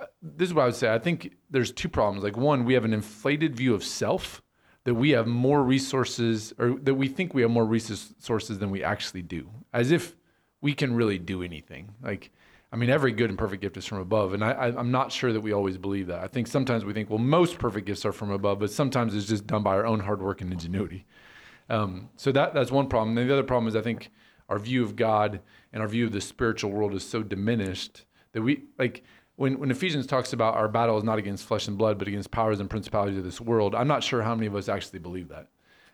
uh, 0.00 0.06
this 0.22 0.48
is 0.48 0.54
what 0.54 0.62
I 0.62 0.66
would 0.66 0.74
say. 0.76 0.94
I 0.94 1.00
think 1.00 1.36
there's 1.50 1.72
two 1.72 1.88
problems. 1.88 2.24
Like, 2.24 2.36
one, 2.36 2.64
we 2.64 2.74
have 2.74 2.84
an 2.84 2.94
inflated 2.94 3.56
view 3.56 3.74
of 3.74 3.84
self 3.84 4.40
that 4.84 4.94
we 4.94 5.10
have 5.10 5.26
more 5.26 5.62
resources 5.62 6.54
or 6.58 6.78
that 6.82 6.94
we 6.94 7.08
think 7.08 7.34
we 7.34 7.42
have 7.42 7.50
more 7.50 7.64
resources 7.66 8.58
than 8.58 8.70
we 8.70 8.84
actually 8.84 9.22
do, 9.22 9.50
as 9.72 9.90
if 9.90 10.14
we 10.60 10.74
can 10.74 10.94
really 10.94 11.18
do 11.18 11.42
anything. 11.42 11.92
Like, 12.02 12.30
I 12.72 12.76
mean, 12.76 12.90
every 12.90 13.12
good 13.12 13.30
and 13.30 13.38
perfect 13.38 13.62
gift 13.62 13.76
is 13.76 13.86
from 13.86 13.98
above. 13.98 14.32
And 14.32 14.44
I, 14.44 14.68
am 14.68 14.90
not 14.90 15.10
sure 15.10 15.32
that 15.32 15.40
we 15.40 15.52
always 15.52 15.76
believe 15.76 16.06
that. 16.08 16.20
I 16.20 16.28
think 16.28 16.46
sometimes 16.46 16.84
we 16.84 16.92
think, 16.92 17.10
well, 17.10 17.18
most 17.18 17.58
perfect 17.58 17.86
gifts 17.86 18.04
are 18.04 18.12
from 18.12 18.30
above, 18.30 18.60
but 18.60 18.70
sometimes 18.70 19.14
it's 19.14 19.26
just 19.26 19.46
done 19.46 19.62
by 19.62 19.72
our 19.72 19.86
own 19.86 20.00
hard 20.00 20.22
work 20.22 20.40
and 20.40 20.52
ingenuity. 20.52 21.06
Um, 21.68 22.10
so 22.16 22.30
that 22.32 22.54
that's 22.54 22.70
one 22.70 22.88
problem. 22.88 23.16
And 23.16 23.28
the 23.28 23.32
other 23.32 23.42
problem 23.42 23.68
is 23.68 23.74
I 23.74 23.80
think 23.80 24.10
our 24.48 24.58
view 24.58 24.82
of 24.82 24.96
God 24.96 25.40
and 25.72 25.82
our 25.82 25.88
view 25.88 26.06
of 26.06 26.12
the 26.12 26.20
spiritual 26.20 26.70
world 26.70 26.94
is 26.94 27.04
so 27.04 27.22
diminished 27.22 28.04
that 28.32 28.42
we 28.42 28.64
like 28.78 29.02
when, 29.36 29.58
when 29.58 29.70
Ephesians 29.70 30.06
talks 30.06 30.32
about 30.32 30.54
our 30.54 30.68
battle 30.68 30.96
is 30.96 31.04
not 31.04 31.18
against 31.18 31.44
flesh 31.44 31.66
and 31.66 31.76
blood, 31.76 31.98
but 31.98 32.06
against 32.06 32.30
powers 32.30 32.60
and 32.60 32.70
principalities 32.70 33.18
of 33.18 33.24
this 33.24 33.40
world, 33.40 33.74
I'm 33.74 33.88
not 33.88 34.04
sure 34.04 34.22
how 34.22 34.34
many 34.34 34.46
of 34.46 34.54
us 34.54 34.68
actually 34.68 35.00
believe 35.00 35.28
that. 35.28 35.48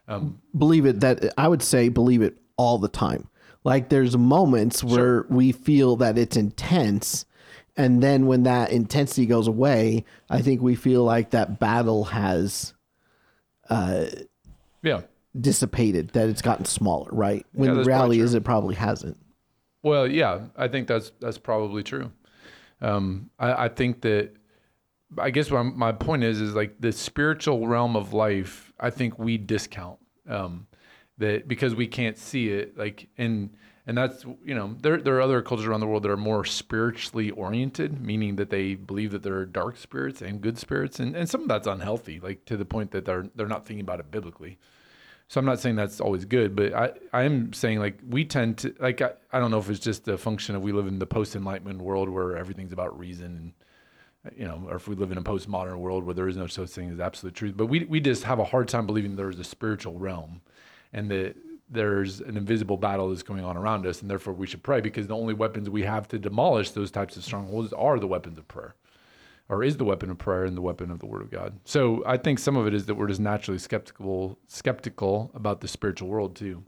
Um, 0.09 0.41
believe 0.57 0.87
it 0.87 1.01
that 1.01 1.33
I 1.39 1.47
would 1.47 1.63
say 1.63 1.89
believe 1.89 2.21
it 2.23 2.37
all 2.57 2.79
the 2.79 2.89
time. 2.89 3.29
Like 3.63 3.89
there's 3.89 4.17
moments 4.17 4.83
where 4.83 4.97
sure. 5.23 5.27
we 5.29 5.53
feel 5.53 5.97
that 5.97 6.19
it's 6.19 6.37
intense. 6.37 7.27
And 7.77 8.03
then 8.03 8.27
when 8.27 8.43
that 8.43 8.73
intensity 8.73 9.27
goes 9.27 9.47
away, 9.47 10.05
I 10.29 10.43
think 10.43 10.61
we 10.61 10.75
feel 10.75 11.05
like 11.05 11.31
that 11.31 11.61
battle 11.61 12.05
has 12.05 12.75
uh 13.69 14.07
yeah 14.83 15.03
dissipated, 15.39 16.11
that 16.11 16.29
it's 16.29 16.43
gotten 16.43 16.65
smaller, 16.65 17.09
right? 17.13 17.47
When 17.53 17.71
yeah, 17.71 17.75
the 17.77 17.85
reality 17.85 18.21
is 18.21 18.35
it 18.35 18.45
probably 18.45 18.75
hasn't. 18.75 19.19
Well, 19.83 20.07
yeah, 20.07 20.47
I 20.57 20.69
think 20.69 20.89
that's 20.89 21.13
that's 21.21 21.39
probably 21.39 21.83
true. 21.83 22.13
Um, 22.81 23.31
I, 23.39 23.65
I 23.65 23.69
think 23.69 24.03
that 24.03 24.33
I 25.19 25.31
guess 25.31 25.51
what 25.51 25.65
my 25.65 25.93
point 25.93 26.25
is 26.25 26.41
is 26.41 26.55
like 26.55 26.81
the 26.81 26.93
spiritual 26.93 27.67
realm 27.67 27.97
of 27.97 28.13
life. 28.13 28.73
I 28.79 28.91
think 28.91 29.19
we 29.19 29.39
discount. 29.39 29.99
Um, 30.29 30.67
that 31.21 31.47
because 31.47 31.75
we 31.75 31.87
can't 31.87 32.19
see 32.19 32.49
it 32.49 32.77
like 32.77 33.09
and 33.17 33.51
and 33.87 33.97
that's 33.97 34.25
you 34.45 34.55
know 34.55 34.75
there 34.81 35.01
there 35.01 35.17
are 35.17 35.21
other 35.21 35.41
cultures 35.43 35.67
around 35.67 35.81
the 35.81 35.87
world 35.87 36.03
that 36.03 36.11
are 36.11 36.17
more 36.17 36.45
spiritually 36.45 37.31
oriented 37.31 38.01
meaning 38.01 38.37
that 38.37 38.51
they 38.51 38.75
believe 38.75 39.13
that 39.13 39.23
there 39.23 39.37
are 39.37 39.47
dark 39.47 39.77
spirits 39.77 40.21
and 40.21 40.41
good 40.41 40.59
spirits 40.59 40.99
and, 40.99 41.15
and 41.15 41.29
some 41.29 41.43
of 41.43 41.49
that's 41.49 41.67
unhealthy 41.67 42.19
like 42.21 42.45
to 42.47 42.57
the 42.57 42.65
point 42.65 42.91
that 42.91 43.05
they're 43.05 43.27
they're 43.35 43.47
not 43.47 43.65
thinking 43.65 43.83
about 43.83 44.01
it 44.01 44.11
biblically 44.11 44.59
so 45.31 45.39
i'm 45.39 45.47
not 45.47 45.61
saying 45.61 45.77
that's 45.77 46.01
always 46.01 46.25
good 46.25 46.57
but 46.57 46.75
i 46.75 46.91
i 47.13 47.23
am 47.23 47.53
saying 47.53 47.79
like 47.79 47.99
we 48.09 48.25
tend 48.25 48.59
to 48.59 48.75
like 48.81 49.01
i, 49.01 49.13
I 49.33 49.39
don't 49.39 49.51
know 49.51 49.59
if 49.59 49.71
it's 49.71 49.81
just 49.81 50.09
a 50.09 50.19
function 50.19 50.57
of 50.57 50.63
we 50.63 50.73
live 50.73 50.89
in 50.89 50.99
the 50.99 51.07
post 51.07 51.37
enlightenment 51.37 51.81
world 51.81 52.09
where 52.09 52.37
everything's 52.37 52.73
about 52.73 52.99
reason 52.99 53.37
and 53.37 53.53
you 54.37 54.47
know, 54.47 54.67
or 54.69 54.77
if 54.77 54.87
we 54.87 54.95
live 54.95 55.13
in 55.13 55.19
a 55.19 55.23
postmodern 55.23 55.79
world 55.79 56.05
where 56.05 56.15
there 56.15 56.29
is 56.29 56.37
no 56.37 56.47
such 56.47 56.69
thing 56.71 56.91
as 56.91 57.01
absolute 57.01 57.35
truth, 57.35 57.57
but 57.57 57.67
we 57.67 57.85
we 57.85 58.01
just 58.01 58.25
have 58.25 58.39
a 58.39 58.45
hard 58.45 58.69
time 58.69 58.87
believing 58.87 59.17
there 59.17 59.31
is 59.31 59.39
a 59.39 59.45
spiritual 59.45 59.99
realm 59.99 60.41
and 60.93 61.11
that 61.11 61.37
there's 61.71 62.21
an 62.21 62.37
invisible 62.37 62.77
battle 62.77 63.09
that's 63.09 63.23
going 63.23 63.45
on 63.45 63.57
around 63.57 63.87
us, 63.87 64.03
and 64.03 64.11
therefore 64.11 64.35
we 64.35 64.47
should 64.47 64.63
pray 64.63 64.81
because 64.81 65.07
the 65.07 65.17
only 65.17 65.33
weapons 65.33 65.71
we 65.71 65.83
have 65.83 66.09
to 66.09 66.19
demolish 66.19 66.73
those 66.73 66.91
types 66.91 67.17
of 67.17 67.25
strongholds 67.25 67.73
are 67.73 67.99
the 67.99 68.09
weapons 68.09 68.37
of 68.37 68.47
prayer, 68.49 68.75
or 69.51 69.65
is 69.65 69.77
the 69.77 69.85
weapon 69.85 70.11
of 70.11 70.17
prayer 70.17 70.45
and 70.45 70.57
the 70.57 70.63
weapon 70.63 70.91
of 70.91 71.01
the 71.01 71.07
Word 71.07 71.23
of 71.23 71.31
God. 71.31 71.59
So 71.65 72.05
I 72.07 72.17
think 72.17 72.39
some 72.39 72.57
of 72.57 72.69
it 72.69 72.73
is 72.73 72.87
that 72.87 72.95
we're 72.95 73.09
just 73.09 73.21
naturally 73.21 73.59
skeptical, 73.59 74.39
skeptical 74.47 75.33
about 75.35 75.61
the 75.61 75.69
spiritual 75.69 76.09
world 76.09 76.37
too. 76.37 76.63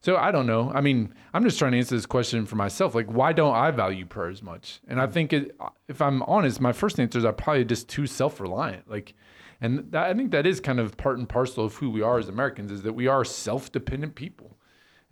So 0.00 0.16
I 0.16 0.32
don't 0.32 0.48
know. 0.48 0.72
I 0.74 0.80
mean, 0.80 1.14
I'm 1.32 1.44
just 1.44 1.60
trying 1.60 1.72
to 1.72 1.78
answer 1.78 1.94
this 1.94 2.06
question 2.06 2.44
for 2.44 2.56
myself. 2.56 2.92
Like, 2.92 3.06
why 3.06 3.32
don't 3.32 3.54
I 3.54 3.70
value 3.70 4.04
prayer 4.04 4.30
as 4.30 4.42
much? 4.42 4.80
And 4.88 5.00
I 5.00 5.06
think, 5.06 5.32
it, 5.32 5.56
if 5.86 6.02
I'm 6.02 6.24
honest, 6.24 6.60
my 6.60 6.72
first 6.72 6.98
answer 6.98 7.20
is 7.20 7.24
I'm 7.24 7.36
probably 7.36 7.64
just 7.64 7.88
too 7.88 8.08
self-reliant. 8.08 8.90
Like, 8.90 9.14
and 9.60 9.92
that, 9.92 10.10
I 10.10 10.14
think 10.14 10.32
that 10.32 10.44
is 10.44 10.58
kind 10.58 10.80
of 10.80 10.96
part 10.96 11.18
and 11.18 11.28
parcel 11.28 11.64
of 11.64 11.76
who 11.76 11.88
we 11.88 12.02
are 12.02 12.18
as 12.18 12.28
Americans 12.28 12.72
is 12.72 12.82
that 12.82 12.94
we 12.94 13.06
are 13.06 13.24
self-dependent 13.24 14.16
people. 14.16 14.58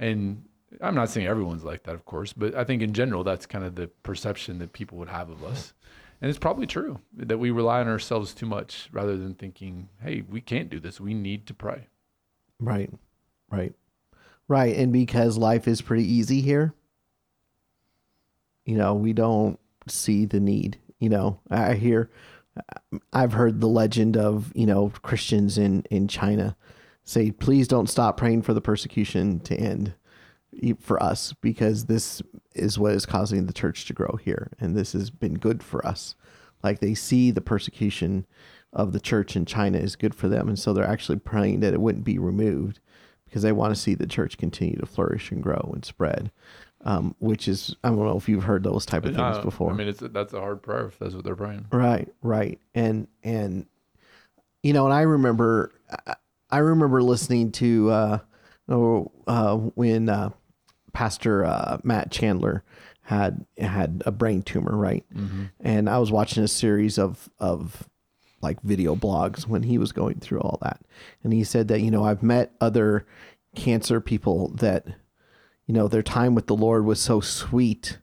And 0.00 0.44
I'm 0.80 0.96
not 0.96 1.08
saying 1.08 1.28
everyone's 1.28 1.62
like 1.62 1.84
that, 1.84 1.94
of 1.94 2.04
course, 2.04 2.32
but 2.32 2.56
I 2.56 2.64
think 2.64 2.82
in 2.82 2.92
general 2.92 3.22
that's 3.22 3.46
kind 3.46 3.64
of 3.64 3.76
the 3.76 3.86
perception 4.02 4.58
that 4.58 4.72
people 4.72 4.98
would 4.98 5.08
have 5.08 5.30
of 5.30 5.44
us. 5.44 5.72
And 6.20 6.28
it's 6.28 6.38
probably 6.38 6.66
true 6.66 7.00
that 7.16 7.38
we 7.38 7.50
rely 7.50 7.80
on 7.80 7.88
ourselves 7.88 8.34
too 8.34 8.46
much 8.46 8.88
rather 8.92 9.16
than 9.16 9.34
thinking, 9.34 9.88
"Hey, 10.02 10.22
we 10.22 10.40
can't 10.40 10.68
do 10.68 10.78
this. 10.78 11.00
We 11.00 11.14
need 11.14 11.46
to 11.46 11.54
pray." 11.54 11.86
Right. 12.58 12.92
Right. 13.50 13.74
Right, 14.46 14.76
and 14.76 14.92
because 14.92 15.38
life 15.38 15.68
is 15.68 15.80
pretty 15.80 16.04
easy 16.04 16.40
here, 16.40 16.74
you 18.64 18.76
know, 18.76 18.94
we 18.94 19.12
don't 19.12 19.60
see 19.86 20.24
the 20.24 20.40
need. 20.40 20.78
You 20.98 21.08
know, 21.08 21.40
I 21.50 21.74
hear 21.74 22.10
I've 23.12 23.32
heard 23.32 23.60
the 23.60 23.68
legend 23.68 24.16
of 24.16 24.52
you 24.54 24.66
know 24.66 24.92
Christians 25.02 25.56
in 25.56 25.84
in 25.90 26.08
China 26.08 26.56
say, 27.04 27.30
"Please 27.30 27.68
don't 27.68 27.88
stop 27.88 28.16
praying 28.16 28.42
for 28.42 28.52
the 28.52 28.60
persecution 28.60 29.40
to 29.40 29.54
end 29.54 29.94
for 30.80 31.02
us, 31.02 31.32
because 31.40 31.86
this 31.86 32.22
is 32.54 32.78
what 32.78 32.92
is 32.92 33.06
causing 33.06 33.46
the 33.46 33.52
church 33.52 33.86
to 33.86 33.92
grow 33.92 34.18
here, 34.22 34.50
and 34.60 34.76
this 34.76 34.92
has 34.92 35.10
been 35.10 35.34
good 35.34 35.62
for 35.62 35.86
us." 35.86 36.14
Like 36.62 36.80
they 36.80 36.94
see 36.94 37.30
the 37.30 37.40
persecution 37.40 38.26
of 38.72 38.92
the 38.92 39.00
church 39.00 39.34
in 39.34 39.46
China 39.46 39.78
is 39.78 39.96
good 39.96 40.14
for 40.14 40.28
them, 40.28 40.48
and 40.48 40.58
so 40.58 40.72
they're 40.72 40.84
actually 40.86 41.18
praying 41.18 41.60
that 41.60 41.74
it 41.74 41.80
wouldn't 41.80 42.04
be 42.04 42.18
removed 42.18 42.80
because 43.24 43.42
they 43.42 43.52
want 43.52 43.74
to 43.74 43.80
see 43.80 43.94
the 43.94 44.06
church 44.06 44.38
continue 44.38 44.76
to 44.76 44.86
flourish 44.86 45.30
and 45.30 45.42
grow 45.42 45.70
and 45.72 45.84
spread 45.84 46.30
um, 46.84 47.14
which 47.18 47.48
is 47.48 47.76
I 47.84 47.88
don't 47.88 47.98
know 47.98 48.16
if 48.16 48.28
you've 48.28 48.44
heard 48.44 48.64
those 48.64 48.86
type 48.86 49.04
of 49.04 49.14
things 49.14 49.36
uh, 49.36 49.42
before. 49.42 49.70
I 49.70 49.74
mean, 49.74 49.88
it's 49.88 50.00
that's 50.00 50.32
a 50.32 50.40
hard 50.40 50.62
prayer 50.62 50.86
if 50.86 50.98
that's 50.98 51.14
what 51.14 51.24
they're 51.24 51.36
praying. 51.36 51.66
Right, 51.70 52.08
right, 52.22 52.58
and 52.74 53.06
and 53.22 53.66
you 54.62 54.72
know, 54.72 54.86
and 54.86 54.94
I 54.94 55.02
remember 55.02 55.72
I 56.50 56.58
remember 56.58 57.02
listening 57.02 57.52
to 57.52 57.90
uh, 57.90 58.18
oh, 58.68 59.10
uh, 59.26 59.56
when 59.56 60.08
uh, 60.08 60.30
Pastor 60.92 61.44
uh, 61.44 61.78
Matt 61.82 62.10
Chandler 62.10 62.64
had 63.02 63.44
had 63.58 64.02
a 64.06 64.12
brain 64.12 64.42
tumor, 64.42 64.76
right? 64.76 65.04
Mm-hmm. 65.14 65.44
And 65.60 65.88
I 65.88 65.98
was 65.98 66.12
watching 66.12 66.42
a 66.42 66.48
series 66.48 66.98
of 66.98 67.28
of 67.38 67.88
like 68.42 68.60
video 68.62 68.96
blogs 68.96 69.46
when 69.46 69.64
he 69.64 69.76
was 69.78 69.92
going 69.92 70.20
through 70.20 70.40
all 70.40 70.58
that, 70.62 70.80
and 71.22 71.32
he 71.32 71.44
said 71.44 71.68
that 71.68 71.80
you 71.80 71.90
know 71.90 72.04
I've 72.04 72.22
met 72.22 72.52
other 72.60 73.06
cancer 73.54 74.00
people 74.00 74.48
that 74.56 74.86
you 75.70 75.74
know, 75.74 75.86
their 75.86 76.02
time 76.02 76.34
with 76.34 76.48
the 76.48 76.56
Lord 76.56 76.84
was 76.84 76.98
so 76.98 77.20
sweet 77.20 78.00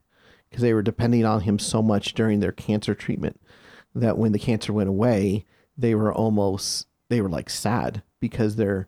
because 0.50 0.62
they 0.62 0.73
were 0.73 0.82
depending 0.82 1.26
on 1.26 1.41
Him 1.41 1.60
so 1.60 1.82
much 1.82 2.13
during 2.13 2.39
their 2.39 2.54
cancer 2.54 2.95
treatment 2.95 3.41
that 3.93 4.17
when 4.17 4.32
the 4.32 4.39
cancer 4.39 4.71
went 4.71 4.88
away, 4.88 5.43
they 5.78 5.93
were 5.93 6.13
almost, 6.13 6.88
they 7.10 7.19
were 7.19 7.28
like 7.28 7.50
sad 7.50 8.04
because 8.21 8.56
their 8.56 8.88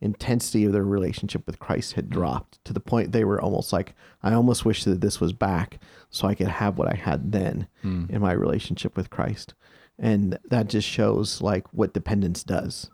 intensity 0.00 0.64
of 0.64 0.72
their 0.72 0.84
relationship 0.84 1.46
with 1.46 1.58
Christ 1.58 1.94
had 1.94 2.10
dropped 2.10 2.62
to 2.64 2.72
the 2.72 2.80
point 2.80 3.12
they 3.12 3.24
were 3.24 3.40
almost 3.40 3.72
like, 3.72 3.94
I 4.22 4.34
almost 4.34 4.64
wish 4.64 4.84
that 4.84 5.00
this 5.00 5.20
was 5.20 5.32
back 5.32 5.78
so 6.10 6.28
I 6.28 6.34
could 6.34 6.48
have 6.48 6.76
what 6.76 6.88
I 6.92 6.94
had 6.96 7.32
then 7.32 7.68
mm. 7.82 8.10
in 8.10 8.20
my 8.20 8.32
relationship 8.32 8.96
with 8.96 9.10
Christ. 9.10 9.54
and 9.98 10.38
that 10.50 10.68
just 10.68 10.88
shows 10.88 11.40
like 11.40 11.66
what 11.72 11.94
dependence 11.94 12.42
does 12.42 12.90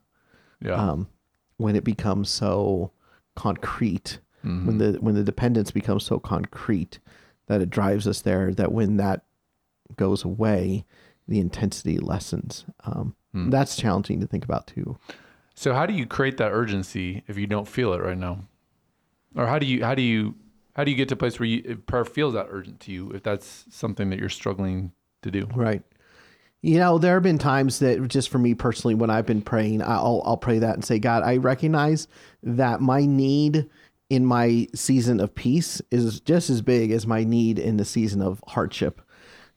Yeah. 0.61 0.75
um, 0.75 1.09
when 1.57 1.75
it 1.77 1.85
becomes 1.85 2.29
so 2.31 2.93
concrete 3.37 4.19
Mm-hmm. 4.45 4.67
when 4.67 4.79
the 4.79 4.93
when 5.03 5.15
the 5.15 5.23
dependence 5.23 5.71
becomes 5.71 6.03
so 6.03 6.19
concrete 6.19 6.99
that 7.47 7.61
it 7.61 7.69
drives 7.69 8.07
us 8.07 8.23
there 8.23 8.55
that 8.55 8.73
when 8.73 8.97
that 8.97 9.21
goes 9.97 10.25
away 10.25 10.87
the 11.29 11.39
intensity 11.41 11.99
lessens 11.99 12.65
um, 12.85 13.15
Hmm. 13.33 13.51
that's 13.51 13.77
challenging 13.77 14.19
to 14.21 14.27
think 14.27 14.43
about 14.45 14.67
too 14.67 14.97
So 15.61 15.75
how 15.75 15.85
do 15.85 15.93
you 15.93 16.07
create 16.07 16.39
that 16.39 16.53
urgency 16.53 17.23
if 17.29 17.37
you 17.37 17.47
don't 17.47 17.69
feel 17.69 17.93
it 17.93 18.01
right 18.01 18.17
now? 18.17 18.39
Or 19.37 19.47
how 19.47 19.59
do 19.59 19.67
you 19.67 19.85
how 19.85 19.95
do 19.95 20.01
you 20.01 20.35
how 20.75 20.85
do 20.85 20.91
you 20.91 20.97
get 20.97 21.11
to 21.11 21.15
a 21.15 21.19
place 21.19 21.39
where 21.39 21.47
you, 21.47 21.77
prayer 21.85 22.07
feels 22.07 22.33
that 22.33 22.47
urgent 22.49 22.81
to 22.81 22.93
you 22.93 23.11
if 23.11 23.23
that's 23.23 23.67
something 23.69 24.09
that 24.09 24.19
you're 24.19 24.31
struggling 24.31 24.93
to 25.21 25.31
do? 25.31 25.47
Right. 25.55 25.83
You 26.63 26.79
know, 26.79 26.97
there 26.97 27.13
have 27.13 27.23
been 27.23 27.37
times 27.37 27.79
that 27.81 28.09
just 28.09 28.31
for 28.31 28.39
me 28.39 28.55
personally, 28.55 28.95
when 28.95 29.11
I've 29.11 29.27
been 29.27 29.43
praying, 29.43 29.83
I'll 29.83 30.23
I'll 30.25 30.39
pray 30.39 30.61
that 30.61 30.77
and 30.77 30.83
say, 30.83 30.99
God, 30.99 31.25
I 31.25 31.37
recognize 31.37 32.09
that 32.43 32.81
my 32.81 33.05
need 33.05 33.69
in 34.09 34.25
my 34.25 34.67
season 34.75 35.21
of 35.21 35.35
peace 35.35 35.83
is 35.91 36.21
just 36.21 36.49
as 36.49 36.63
big 36.63 36.91
as 36.91 37.07
my 37.07 37.23
need 37.23 37.59
in 37.59 37.77
the 37.77 37.85
season 37.85 38.23
of 38.23 38.43
hardship. 38.49 39.03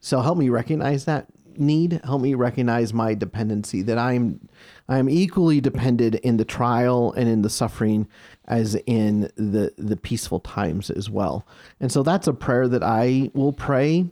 So 0.00 0.20
help 0.20 0.36
me 0.36 0.50
recognize 0.50 1.06
that 1.06 1.28
need. 1.58 2.00
Help 2.04 2.20
me 2.20 2.34
recognize 2.34 2.92
my 2.92 3.14
dependency 3.14 3.82
that 3.82 3.98
I'm 3.98 4.48
I'm 4.88 5.08
equally 5.08 5.60
dependent 5.60 6.16
in 6.16 6.36
the 6.36 6.44
trial 6.44 7.12
and 7.12 7.28
in 7.28 7.42
the 7.42 7.50
suffering 7.50 8.08
as 8.46 8.74
in 8.86 9.30
the 9.36 9.72
the 9.78 9.96
peaceful 9.96 10.40
times 10.40 10.90
as 10.90 11.08
well. 11.10 11.46
And 11.80 11.90
so 11.90 12.02
that's 12.02 12.26
a 12.26 12.32
prayer 12.32 12.68
that 12.68 12.82
I 12.82 13.30
will 13.34 13.52
pray 13.52 14.10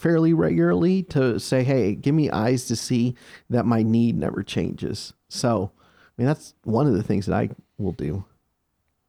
fairly 0.00 0.32
regularly 0.32 1.02
to 1.02 1.38
say, 1.38 1.62
hey, 1.62 1.94
give 1.94 2.14
me 2.14 2.30
eyes 2.30 2.66
to 2.66 2.74
see 2.74 3.14
that 3.50 3.66
my 3.66 3.82
need 3.82 4.16
never 4.16 4.42
changes. 4.42 5.12
So, 5.28 5.72
I 5.76 6.12
mean, 6.16 6.26
that's 6.26 6.54
one 6.64 6.86
of 6.86 6.94
the 6.94 7.02
things 7.02 7.26
that 7.26 7.34
I 7.34 7.50
will 7.76 7.92
do. 7.92 8.24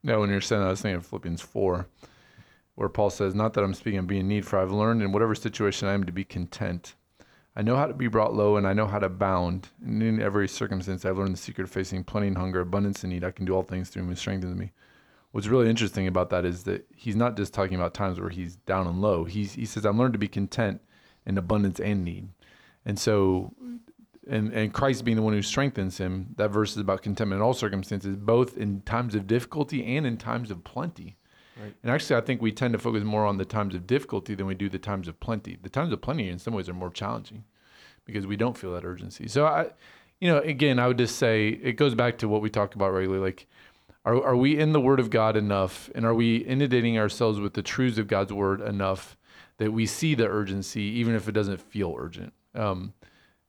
Yeah, 0.03 0.17
when 0.17 0.29
you're 0.29 0.41
saying 0.41 0.61
that, 0.61 0.67
I 0.67 0.71
was 0.71 0.81
thinking 0.81 0.97
of 0.97 1.05
Philippians 1.05 1.41
4, 1.41 1.87
where 2.75 2.89
Paul 2.89 3.09
says, 3.09 3.33
Not 3.33 3.53
that 3.53 3.63
I'm 3.63 3.73
speaking 3.73 3.99
of 3.99 4.07
being 4.07 4.21
in 4.21 4.27
need, 4.27 4.45
for 4.45 4.59
I've 4.59 4.71
learned 4.71 5.01
in 5.01 5.11
whatever 5.11 5.35
situation 5.35 5.87
I 5.87 5.93
am 5.93 6.03
to 6.05 6.11
be 6.11 6.23
content. 6.23 6.95
I 7.55 7.61
know 7.61 7.75
how 7.75 7.85
to 7.85 7.93
be 7.93 8.07
brought 8.07 8.33
low, 8.33 8.55
and 8.55 8.65
I 8.65 8.73
know 8.73 8.87
how 8.87 8.99
to 8.99 9.07
abound. 9.07 9.69
And 9.85 10.01
in 10.01 10.21
every 10.21 10.47
circumstance, 10.47 11.03
I've 11.03 11.17
learned 11.17 11.33
the 11.33 11.37
secret 11.37 11.65
of 11.65 11.71
facing 11.71 12.03
plenty 12.05 12.27
and 12.27 12.37
hunger, 12.37 12.61
abundance 12.61 13.03
and 13.03 13.11
need. 13.11 13.25
I 13.25 13.31
can 13.31 13.45
do 13.45 13.53
all 13.53 13.63
things 13.63 13.89
through 13.89 14.03
him 14.03 14.09
who 14.09 14.15
strengthens 14.15 14.57
me. 14.57 14.71
What's 15.31 15.47
really 15.47 15.69
interesting 15.69 16.07
about 16.07 16.29
that 16.29 16.45
is 16.45 16.63
that 16.63 16.85
he's 16.95 17.15
not 17.15 17.37
just 17.37 17.53
talking 17.53 17.75
about 17.75 17.93
times 17.93 18.19
where 18.19 18.29
he's 18.29 18.55
down 18.55 18.87
and 18.87 19.01
low. 19.01 19.25
He's, 19.25 19.53
he 19.53 19.65
says, 19.65 19.85
I've 19.85 19.95
learned 19.95 20.13
to 20.13 20.19
be 20.19 20.27
content 20.27 20.81
in 21.25 21.37
abundance 21.37 21.79
and 21.79 22.03
need. 22.03 22.29
And 22.85 22.97
so, 22.97 23.53
and, 24.29 24.51
and 24.53 24.73
Christ 24.73 25.05
being 25.05 25.17
the 25.17 25.23
one 25.23 25.33
who 25.33 25.41
strengthens 25.41 25.97
him, 25.97 26.33
that 26.37 26.49
verse 26.49 26.71
is 26.71 26.77
about 26.77 27.01
contentment 27.01 27.39
in 27.39 27.43
all 27.43 27.53
circumstances, 27.53 28.15
both 28.15 28.57
in 28.57 28.81
times 28.81 29.15
of 29.15 29.27
difficulty 29.27 29.95
and 29.95 30.05
in 30.05 30.17
times 30.17 30.51
of 30.51 30.63
plenty. 30.63 31.17
Right. 31.59 31.73
And 31.83 31.91
actually, 31.91 32.15
I 32.15 32.21
think 32.21 32.41
we 32.41 32.51
tend 32.51 32.73
to 32.73 32.79
focus 32.79 33.03
more 33.03 33.25
on 33.25 33.37
the 33.37 33.45
times 33.45 33.75
of 33.75 33.85
difficulty 33.87 34.35
than 34.35 34.45
we 34.45 34.55
do 34.55 34.69
the 34.69 34.79
times 34.79 35.07
of 35.07 35.19
plenty. 35.19 35.57
The 35.61 35.69
times 35.69 35.91
of 35.91 36.01
plenty, 36.01 36.29
in 36.29 36.39
some 36.39 36.53
ways, 36.53 36.69
are 36.69 36.73
more 36.73 36.89
challenging 36.89 37.43
because 38.05 38.25
we 38.25 38.35
don't 38.35 38.57
feel 38.57 38.73
that 38.73 38.85
urgency. 38.85 39.27
So, 39.27 39.45
I, 39.45 39.67
you 40.19 40.27
know, 40.27 40.39
again, 40.39 40.79
I 40.79 40.87
would 40.87 40.97
just 40.97 41.17
say 41.17 41.49
it 41.49 41.73
goes 41.73 41.95
back 41.95 42.17
to 42.19 42.27
what 42.27 42.41
we 42.41 42.49
talk 42.49 42.75
about 42.75 42.93
regularly. 42.93 43.23
Like, 43.23 43.47
are, 44.05 44.23
are 44.23 44.35
we 44.35 44.57
in 44.57 44.71
the 44.71 44.79
Word 44.79 44.99
of 44.99 45.09
God 45.09 45.35
enough? 45.35 45.89
And 45.93 46.05
are 46.05 46.13
we 46.13 46.37
inundating 46.37 46.97
ourselves 46.97 47.39
with 47.39 47.53
the 47.53 47.61
truths 47.61 47.97
of 47.97 48.07
God's 48.07 48.33
Word 48.33 48.61
enough 48.61 49.17
that 49.57 49.71
we 49.71 49.85
see 49.85 50.15
the 50.15 50.27
urgency, 50.27 50.81
even 50.81 51.15
if 51.15 51.27
it 51.27 51.33
doesn't 51.33 51.61
feel 51.61 51.95
urgent? 51.97 52.33
Um, 52.55 52.93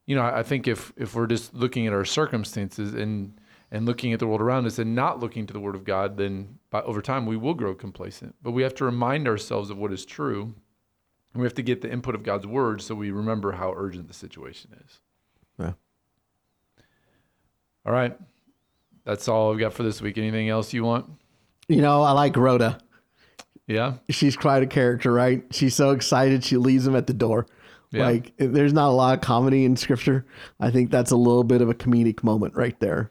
you 0.06 0.16
know, 0.16 0.22
I 0.22 0.40
I 0.40 0.42
think 0.42 0.66
if 0.66 0.92
if 0.96 1.14
we're 1.14 1.26
just 1.26 1.54
looking 1.54 1.86
at 1.86 1.92
our 1.92 2.04
circumstances 2.04 2.94
and 2.94 3.40
and 3.72 3.86
looking 3.86 4.12
at 4.12 4.20
the 4.20 4.26
world 4.26 4.42
around 4.42 4.66
us 4.66 4.78
and 4.78 4.94
not 4.94 5.18
looking 5.18 5.46
to 5.46 5.52
the 5.52 5.58
Word 5.58 5.74
of 5.74 5.84
God, 5.84 6.18
then 6.18 6.58
by, 6.70 6.82
over 6.82 7.00
time 7.00 7.24
we 7.24 7.38
will 7.38 7.54
grow 7.54 7.74
complacent. 7.74 8.36
But 8.42 8.52
we 8.52 8.62
have 8.62 8.74
to 8.76 8.84
remind 8.84 9.26
ourselves 9.26 9.70
of 9.70 9.78
what 9.78 9.92
is 9.92 10.04
true. 10.04 10.54
And 11.32 11.40
we 11.40 11.46
have 11.46 11.54
to 11.54 11.62
get 11.62 11.80
the 11.80 11.90
input 11.90 12.14
of 12.14 12.22
God's 12.22 12.46
Word 12.46 12.82
so 12.82 12.94
we 12.94 13.10
remember 13.10 13.52
how 13.52 13.72
urgent 13.74 14.08
the 14.08 14.14
situation 14.14 14.76
is. 14.84 15.00
Yeah. 15.58 15.72
All 17.86 17.94
right. 17.94 18.16
That's 19.04 19.26
all 19.26 19.52
I've 19.52 19.58
got 19.58 19.72
for 19.72 19.82
this 19.84 20.02
week. 20.02 20.18
Anything 20.18 20.50
else 20.50 20.74
you 20.74 20.84
want? 20.84 21.10
You 21.66 21.80
know, 21.80 22.02
I 22.02 22.12
like 22.12 22.36
Rhoda. 22.36 22.78
Yeah. 23.66 23.94
She's 24.10 24.36
quite 24.36 24.62
a 24.62 24.66
character, 24.66 25.10
right? 25.10 25.42
She's 25.50 25.74
so 25.74 25.92
excited 25.92 26.44
she 26.44 26.58
leaves 26.58 26.86
him 26.86 26.94
at 26.94 27.06
the 27.06 27.14
door. 27.14 27.46
Yeah. 27.90 28.04
Like, 28.04 28.32
there's 28.36 28.74
not 28.74 28.88
a 28.88 28.92
lot 28.92 29.14
of 29.14 29.22
comedy 29.22 29.64
in 29.64 29.76
scripture. 29.76 30.26
I 30.60 30.70
think 30.70 30.90
that's 30.90 31.10
a 31.10 31.16
little 31.16 31.44
bit 31.44 31.62
of 31.62 31.70
a 31.70 31.74
comedic 31.74 32.22
moment 32.22 32.54
right 32.54 32.78
there. 32.78 33.10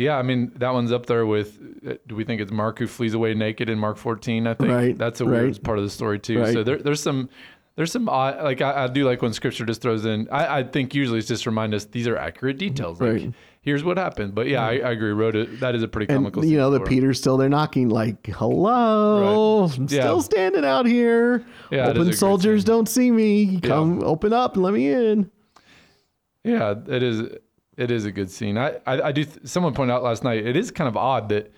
Yeah, 0.00 0.16
I 0.16 0.22
mean 0.22 0.52
that 0.56 0.72
one's 0.72 0.92
up 0.92 1.06
there 1.06 1.26
with. 1.26 1.58
uh, 1.86 1.94
Do 2.08 2.14
we 2.16 2.24
think 2.24 2.40
it's 2.40 2.50
Mark 2.52 2.78
who 2.78 2.86
flees 2.86 3.14
away 3.14 3.34
naked 3.34 3.68
in 3.68 3.78
Mark 3.78 3.96
14? 3.98 4.46
I 4.46 4.54
think 4.54 4.70
Right, 4.70 4.96
that's 4.98 5.20
a 5.20 5.24
weird 5.26 5.44
right. 5.44 5.62
part 5.62 5.78
of 5.78 5.84
the 5.84 5.90
story 5.90 6.18
too. 6.18 6.40
Right. 6.40 6.52
So 6.54 6.62
there, 6.62 6.78
there's 6.78 7.02
some, 7.02 7.28
there's 7.76 7.92
some 7.92 8.08
odd, 8.08 8.42
like 8.42 8.60
I, 8.62 8.84
I 8.84 8.86
do 8.88 9.04
like 9.04 9.22
when 9.22 9.32
Scripture 9.32 9.64
just 9.64 9.82
throws 9.82 10.04
in. 10.04 10.28
I, 10.30 10.58
I 10.58 10.62
think 10.64 10.94
usually 10.94 11.18
it's 11.18 11.28
just 11.28 11.46
remind 11.46 11.74
us 11.74 11.84
these 11.84 12.06
are 12.08 12.16
accurate 12.16 12.58
details. 12.58 13.00
Like 13.00 13.12
Right. 13.12 13.32
here's 13.62 13.84
what 13.84 13.96
happened. 13.98 14.34
But 14.34 14.48
yeah, 14.48 14.62
I, 14.64 14.72
I 14.78 14.90
agree. 14.92 15.12
Rhoda, 15.12 15.44
that 15.58 15.74
is 15.74 15.82
a 15.82 15.88
pretty 15.88 16.12
And 16.12 16.24
you 16.44 16.56
know, 16.58 16.70
the. 16.70 16.80
Peter's 16.80 17.18
still 17.18 17.36
there 17.36 17.48
knocking, 17.48 17.88
like, 17.88 18.26
hello, 18.26 19.64
I'm 19.64 19.82
Yeah. 19.82 19.86
still 20.02 20.22
standing 20.22 20.64
out 20.64 20.86
here. 20.86 21.44
Yeah, 21.70 21.90
it 21.90 21.96
Open 21.96 22.12
soldiers 22.14 22.64
don't 22.64 22.88
see 22.88 23.10
me. 23.10 23.60
Come 23.60 24.02
open 24.02 24.32
up 24.32 24.54
and 24.54 24.62
let 24.62 24.74
me 24.74 24.88
in. 24.92 25.30
Yeah, 26.44 26.74
it 26.88 27.02
is. 27.02 27.28
It 27.80 27.90
is 27.90 28.04
a 28.04 28.12
good 28.12 28.30
scene. 28.30 28.58
I, 28.58 28.76
I, 28.86 29.00
I 29.02 29.12
do. 29.12 29.24
Th- 29.24 29.38
someone 29.44 29.72
pointed 29.72 29.94
out 29.94 30.02
last 30.02 30.22
night. 30.22 30.46
It 30.46 30.54
is 30.54 30.70
kind 30.70 30.86
of 30.86 30.98
odd 30.98 31.30
that, 31.30 31.50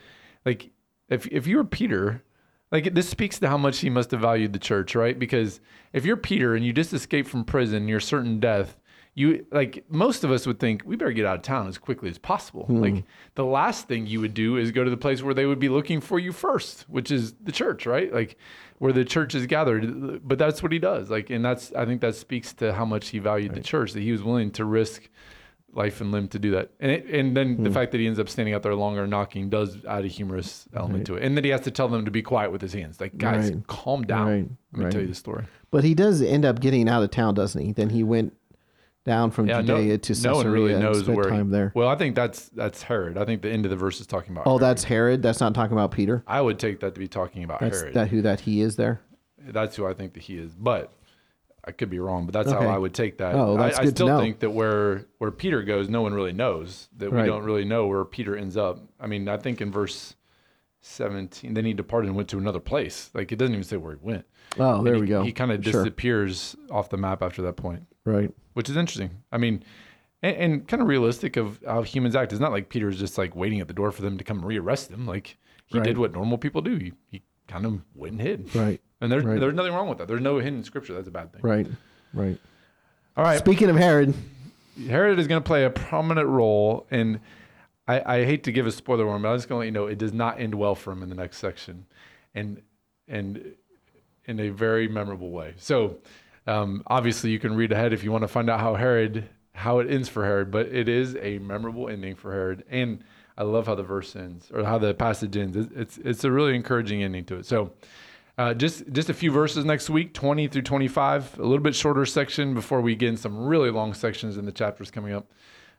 like, 0.44 0.70
if 1.08 1.26
if 1.26 1.48
you 1.48 1.56
were 1.56 1.64
Peter, 1.64 2.22
like 2.70 2.94
this 2.94 3.08
speaks 3.08 3.38
to 3.40 3.48
how 3.48 3.58
much 3.58 3.80
he 3.80 3.90
must 3.90 4.12
have 4.12 4.20
valued 4.20 4.52
the 4.52 4.58
church, 4.58 4.94
right? 4.94 5.18
Because 5.18 5.60
if 5.92 6.04
you're 6.04 6.16
Peter 6.16 6.54
and 6.54 6.64
you 6.64 6.72
just 6.72 6.92
escaped 6.92 7.28
from 7.28 7.44
prison, 7.44 7.88
you're 7.88 8.00
certain 8.00 8.40
death. 8.40 8.78
You 9.14 9.44
like 9.50 9.84
most 9.90 10.24
of 10.24 10.30
us 10.30 10.46
would 10.46 10.58
think 10.58 10.82
we 10.86 10.96
better 10.96 11.12
get 11.12 11.26
out 11.26 11.36
of 11.36 11.42
town 11.42 11.68
as 11.68 11.76
quickly 11.76 12.08
as 12.08 12.16
possible. 12.16 12.64
Hmm. 12.64 12.80
Like 12.80 13.04
the 13.34 13.44
last 13.44 13.88
thing 13.88 14.06
you 14.06 14.20
would 14.20 14.32
do 14.32 14.56
is 14.56 14.70
go 14.70 14.84
to 14.84 14.90
the 14.90 14.96
place 14.96 15.22
where 15.22 15.34
they 15.34 15.44
would 15.44 15.58
be 15.58 15.68
looking 15.68 16.00
for 16.00 16.18
you 16.18 16.32
first, 16.32 16.82
which 16.88 17.10
is 17.10 17.34
the 17.42 17.52
church, 17.52 17.84
right? 17.84 18.10
Like 18.12 18.38
where 18.78 18.92
the 18.92 19.04
church 19.04 19.34
is 19.34 19.46
gathered. 19.46 20.26
But 20.26 20.38
that's 20.38 20.62
what 20.62 20.72
he 20.72 20.78
does. 20.78 21.10
Like, 21.10 21.28
and 21.28 21.44
that's 21.44 21.74
I 21.74 21.84
think 21.84 22.00
that 22.00 22.14
speaks 22.14 22.54
to 22.54 22.72
how 22.72 22.86
much 22.86 23.08
he 23.08 23.18
valued 23.18 23.54
the 23.54 23.60
church 23.60 23.92
that 23.92 24.00
he 24.00 24.12
was 24.12 24.22
willing 24.22 24.50
to 24.52 24.64
risk 24.64 25.10
life 25.72 26.00
and 26.00 26.12
limb 26.12 26.28
to 26.28 26.38
do 26.38 26.52
that. 26.52 26.70
And 26.80 26.90
it, 26.90 27.06
and 27.06 27.36
then 27.36 27.62
the 27.62 27.70
hmm. 27.70 27.74
fact 27.74 27.92
that 27.92 27.98
he 27.98 28.06
ends 28.06 28.18
up 28.18 28.28
standing 28.28 28.54
out 28.54 28.62
there 28.62 28.74
longer 28.74 29.06
knocking 29.06 29.48
does 29.48 29.84
add 29.84 30.04
a 30.04 30.08
humorous 30.08 30.68
element 30.74 31.06
to 31.06 31.14
it. 31.14 31.22
And 31.22 31.36
then 31.36 31.44
he 31.44 31.50
has 31.50 31.62
to 31.62 31.70
tell 31.70 31.88
them 31.88 32.04
to 32.04 32.10
be 32.10 32.22
quiet 32.22 32.52
with 32.52 32.60
his 32.60 32.72
hands. 32.72 33.00
Like, 33.00 33.16
guys, 33.16 33.50
Right. 33.50 33.66
calm 33.66 34.02
down. 34.02 34.26
Right. 34.26 34.50
Let 34.72 34.78
me 34.78 34.84
Right. 34.84 34.92
tell 34.92 35.00
you 35.00 35.08
the 35.08 35.14
story. 35.14 35.44
But 35.70 35.84
he 35.84 35.94
does 35.94 36.20
end 36.20 36.44
up 36.44 36.60
getting 36.60 36.88
out 36.88 37.02
of 37.02 37.10
town, 37.10 37.34
doesn't 37.34 37.60
he? 37.60 37.72
Then 37.72 37.90
he 37.90 38.02
went 38.04 38.34
down 39.04 39.30
from 39.30 39.48
Yeah, 39.48 39.62
no, 39.62 39.78
Judea 39.78 39.98
to 39.98 40.08
Caesarea 40.12 40.32
no 40.32 40.36
one 40.36 40.50
really 40.50 40.72
and 40.74 40.82
knows 40.82 41.00
spent 41.00 41.16
where 41.16 41.28
time 41.28 41.46
he, 41.46 41.52
there. 41.52 41.72
Well, 41.74 41.88
I 41.88 41.96
think 41.96 42.14
that's 42.14 42.48
that's 42.50 42.82
Herod. 42.82 43.18
I 43.18 43.24
think 43.24 43.42
the 43.42 43.50
end 43.50 43.64
of 43.64 43.70
the 43.70 43.76
verse 43.76 44.00
is 44.00 44.06
talking 44.06 44.32
about. 44.32 44.46
Oh, 44.46 44.50
Herod. 44.50 44.62
that's 44.62 44.84
Herod. 44.84 45.22
That's 45.22 45.40
not 45.40 45.54
talking 45.54 45.72
about 45.72 45.90
Peter. 45.90 46.22
I 46.26 46.40
would 46.40 46.58
take 46.58 46.80
that 46.80 46.94
to 46.94 47.00
be 47.00 47.08
talking 47.08 47.42
about 47.42 47.60
That's 47.60 47.80
Herod. 47.80 47.94
that 47.94 48.08
who 48.08 48.22
that 48.22 48.40
he 48.40 48.60
is 48.60 48.76
there. 48.76 49.00
That's 49.44 49.74
who 49.74 49.86
I 49.86 49.94
think 49.94 50.14
that 50.14 50.22
he 50.22 50.38
is. 50.38 50.54
But 50.54 50.92
I 51.64 51.70
could 51.72 51.90
be 51.90 51.98
wrong. 52.00 52.26
But 52.26 52.32
that's 52.32 52.48
Okay. 52.48 52.64
how 52.64 52.70
I 52.70 52.78
would 52.78 52.92
take 52.94 53.18
that. 53.18 53.34
Oh, 53.34 53.56
that's 53.56 53.78
I, 53.78 53.82
I 53.82 53.84
good 53.84 53.90
to 53.90 53.96
still 53.96 54.06
know. 54.08 54.18
think 54.20 54.40
that 54.40 54.50
where 54.50 55.06
where 55.18 55.30
Peter 55.30 55.62
goes, 55.62 55.88
no 55.88 56.02
one 56.02 56.12
really 56.14 56.32
knows. 56.32 56.88
That 56.96 57.12
we 57.12 57.22
don't 57.22 57.44
really 57.44 57.64
know 57.64 57.86
where 57.86 58.04
Peter 58.04 58.36
ends 58.36 58.56
up. 58.56 58.80
I 59.00 59.06
mean, 59.06 59.28
I 59.28 59.36
think 59.36 59.60
in 59.60 59.70
verse 59.70 60.16
seventeen, 60.80 61.54
then 61.54 61.64
he 61.64 61.72
departed 61.72 62.08
and 62.08 62.16
went 62.16 62.28
to 62.30 62.38
another 62.38 62.60
place. 62.60 63.10
Like 63.14 63.30
it 63.32 63.36
doesn't 63.36 63.54
even 63.54 63.64
say 63.64 63.76
where 63.76 63.92
he 63.94 63.98
went. 64.02 64.24
Oh, 64.58 64.78
And 64.78 64.86
there 64.86 64.94
he, 64.96 65.00
we 65.02 65.06
go. 65.06 65.22
He 65.22 65.32
kind 65.32 65.52
of 65.52 65.62
Sure. 65.64 65.72
disappears 65.72 66.56
off 66.70 66.90
the 66.90 66.96
map 66.96 67.22
after 67.22 67.42
that 67.42 67.54
point, 67.56 67.86
Right. 68.04 68.30
which 68.54 68.68
is 68.68 68.76
interesting. 68.76 69.10
I 69.30 69.38
mean. 69.38 69.64
And, 70.24 70.36
and 70.36 70.68
kind 70.68 70.80
of 70.80 70.86
realistic 70.86 71.36
of 71.36 71.58
how 71.66 71.82
humans 71.82 72.14
act. 72.14 72.30
It's 72.32 72.40
not 72.40 72.52
like 72.52 72.68
Peter's 72.68 72.96
just 72.96 73.18
like 73.18 73.34
waiting 73.34 73.58
at 73.58 73.66
the 73.66 73.74
door 73.74 73.90
for 73.90 74.02
them 74.02 74.18
to 74.18 74.22
come 74.24 74.40
rearrest 74.42 74.88
him. 74.90 75.04
Like 75.04 75.36
he 75.66 75.78
Right. 75.78 75.84
did 75.84 75.98
what 75.98 76.12
normal 76.12 76.38
people 76.38 76.60
do. 76.62 76.76
He, 76.76 76.92
he 77.08 77.22
kind 77.48 77.66
of 77.66 77.80
went 77.96 78.12
and 78.12 78.20
hid. 78.22 78.54
Right. 78.54 78.80
And 79.02 79.10
there's 79.10 79.24
Right. 79.24 79.40
there's 79.40 79.52
nothing 79.52 79.72
wrong 79.74 79.88
with 79.88 79.98
that. 79.98 80.06
There's 80.06 80.20
no 80.20 80.38
hidden 80.38 80.62
scripture. 80.62 80.94
That's 80.94 81.08
a 81.08 81.10
bad 81.10 81.32
thing. 81.32 81.42
Right. 81.42 81.66
Right. 82.14 82.38
All 83.16 83.24
right. 83.24 83.38
Speaking 83.38 83.68
of 83.68 83.76
Herod, 83.76 84.14
Herod 84.88 85.18
is 85.18 85.26
going 85.26 85.42
to 85.42 85.46
play 85.46 85.64
a 85.64 85.70
prominent 85.70 86.28
role, 86.28 86.86
and 86.90 87.18
I, 87.88 88.18
I 88.20 88.24
hate 88.24 88.44
to 88.44 88.52
give 88.52 88.64
a 88.66 88.70
spoiler 88.70 89.04
warning, 89.04 89.22
but 89.22 89.30
I'm 89.30 89.36
just 89.36 89.48
going 89.48 89.58
to 89.58 89.60
let 89.60 89.66
you 89.66 89.72
know 89.72 89.86
it 89.92 89.98
does 89.98 90.12
not 90.12 90.40
end 90.40 90.54
well 90.54 90.76
for 90.76 90.92
him 90.92 91.02
in 91.02 91.08
the 91.08 91.16
next 91.16 91.38
section, 91.38 91.84
and 92.34 92.62
and 93.08 93.54
in 94.26 94.38
a 94.38 94.50
very 94.50 94.86
memorable 94.86 95.30
way. 95.30 95.54
So 95.58 95.96
um, 96.46 96.84
obviously, 96.86 97.30
you 97.30 97.40
can 97.40 97.56
read 97.56 97.72
ahead 97.72 97.92
if 97.92 98.04
you 98.04 98.12
want 98.12 98.22
to 98.22 98.28
find 98.28 98.48
out 98.48 98.60
how 98.60 98.76
Herod 98.76 99.28
how 99.54 99.80
it 99.80 99.90
ends 99.90 100.08
for 100.08 100.24
Herod, 100.24 100.50
but 100.52 100.66
it 100.68 100.88
is 100.88 101.16
a 101.20 101.38
memorable 101.38 101.88
ending 101.88 102.14
for 102.14 102.32
Herod, 102.32 102.64
and 102.70 103.02
I 103.36 103.42
love 103.42 103.66
how 103.66 103.74
the 103.74 103.82
verse 103.82 104.14
ends 104.14 104.48
or 104.54 104.64
how 104.64 104.78
the 104.78 104.94
passage 104.94 105.36
ends. 105.36 105.56
It's, 105.74 105.98
it's 105.98 106.22
a 106.24 106.30
really 106.30 106.54
encouraging 106.54 107.02
ending 107.02 107.24
to 107.24 107.36
it. 107.36 107.46
So. 107.46 107.72
Uh, 108.38 108.54
just 108.54 108.90
just 108.92 109.10
a 109.10 109.14
few 109.14 109.30
verses 109.30 109.64
next 109.64 109.90
week, 109.90 110.14
20 110.14 110.48
through 110.48 110.62
25, 110.62 111.38
a 111.38 111.42
little 111.42 111.58
bit 111.58 111.74
shorter 111.74 112.06
section 112.06 112.54
before 112.54 112.80
we 112.80 112.94
get 112.94 113.10
in 113.10 113.16
some 113.16 113.44
really 113.46 113.70
long 113.70 113.92
sections 113.92 114.38
in 114.38 114.46
the 114.46 114.52
chapters 114.52 114.90
coming 114.90 115.12
up. 115.12 115.30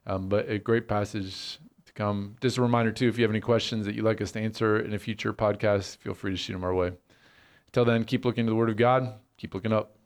Um, 0.06 0.30
but 0.30 0.49
a 0.49 0.60
great 0.60 0.88
passage 0.88 1.60
to 1.86 1.93
come. 1.93 2.36
Just 2.41 2.58
a 2.58 2.62
reminder 2.62 2.91
too, 2.91 3.08
if 3.08 3.18
you 3.18 3.24
have 3.24 3.32
any 3.32 3.41
questions 3.41 3.86
that 3.86 3.95
you'd 3.95 4.06
like 4.06 4.22
us 4.22 4.32
to 4.34 4.39
answer 4.39 4.80
in 4.80 4.93
a 4.93 4.99
future 4.99 5.34
podcast, 5.34 5.97
feel 5.97 6.14
free 6.14 6.32
to 6.32 6.38
shoot 6.38 6.54
them 6.54 6.64
our 6.64 6.76
way. 6.76 6.91
Until 7.68 7.86
then, 7.86 8.04
keep 8.04 8.24
looking 8.24 8.45
to 8.45 8.51
the 8.51 8.56
Word 8.56 8.70
of 8.70 8.78
God. 8.78 9.14
Keep 9.38 9.56
looking 9.56 9.74
up. 9.74 9.97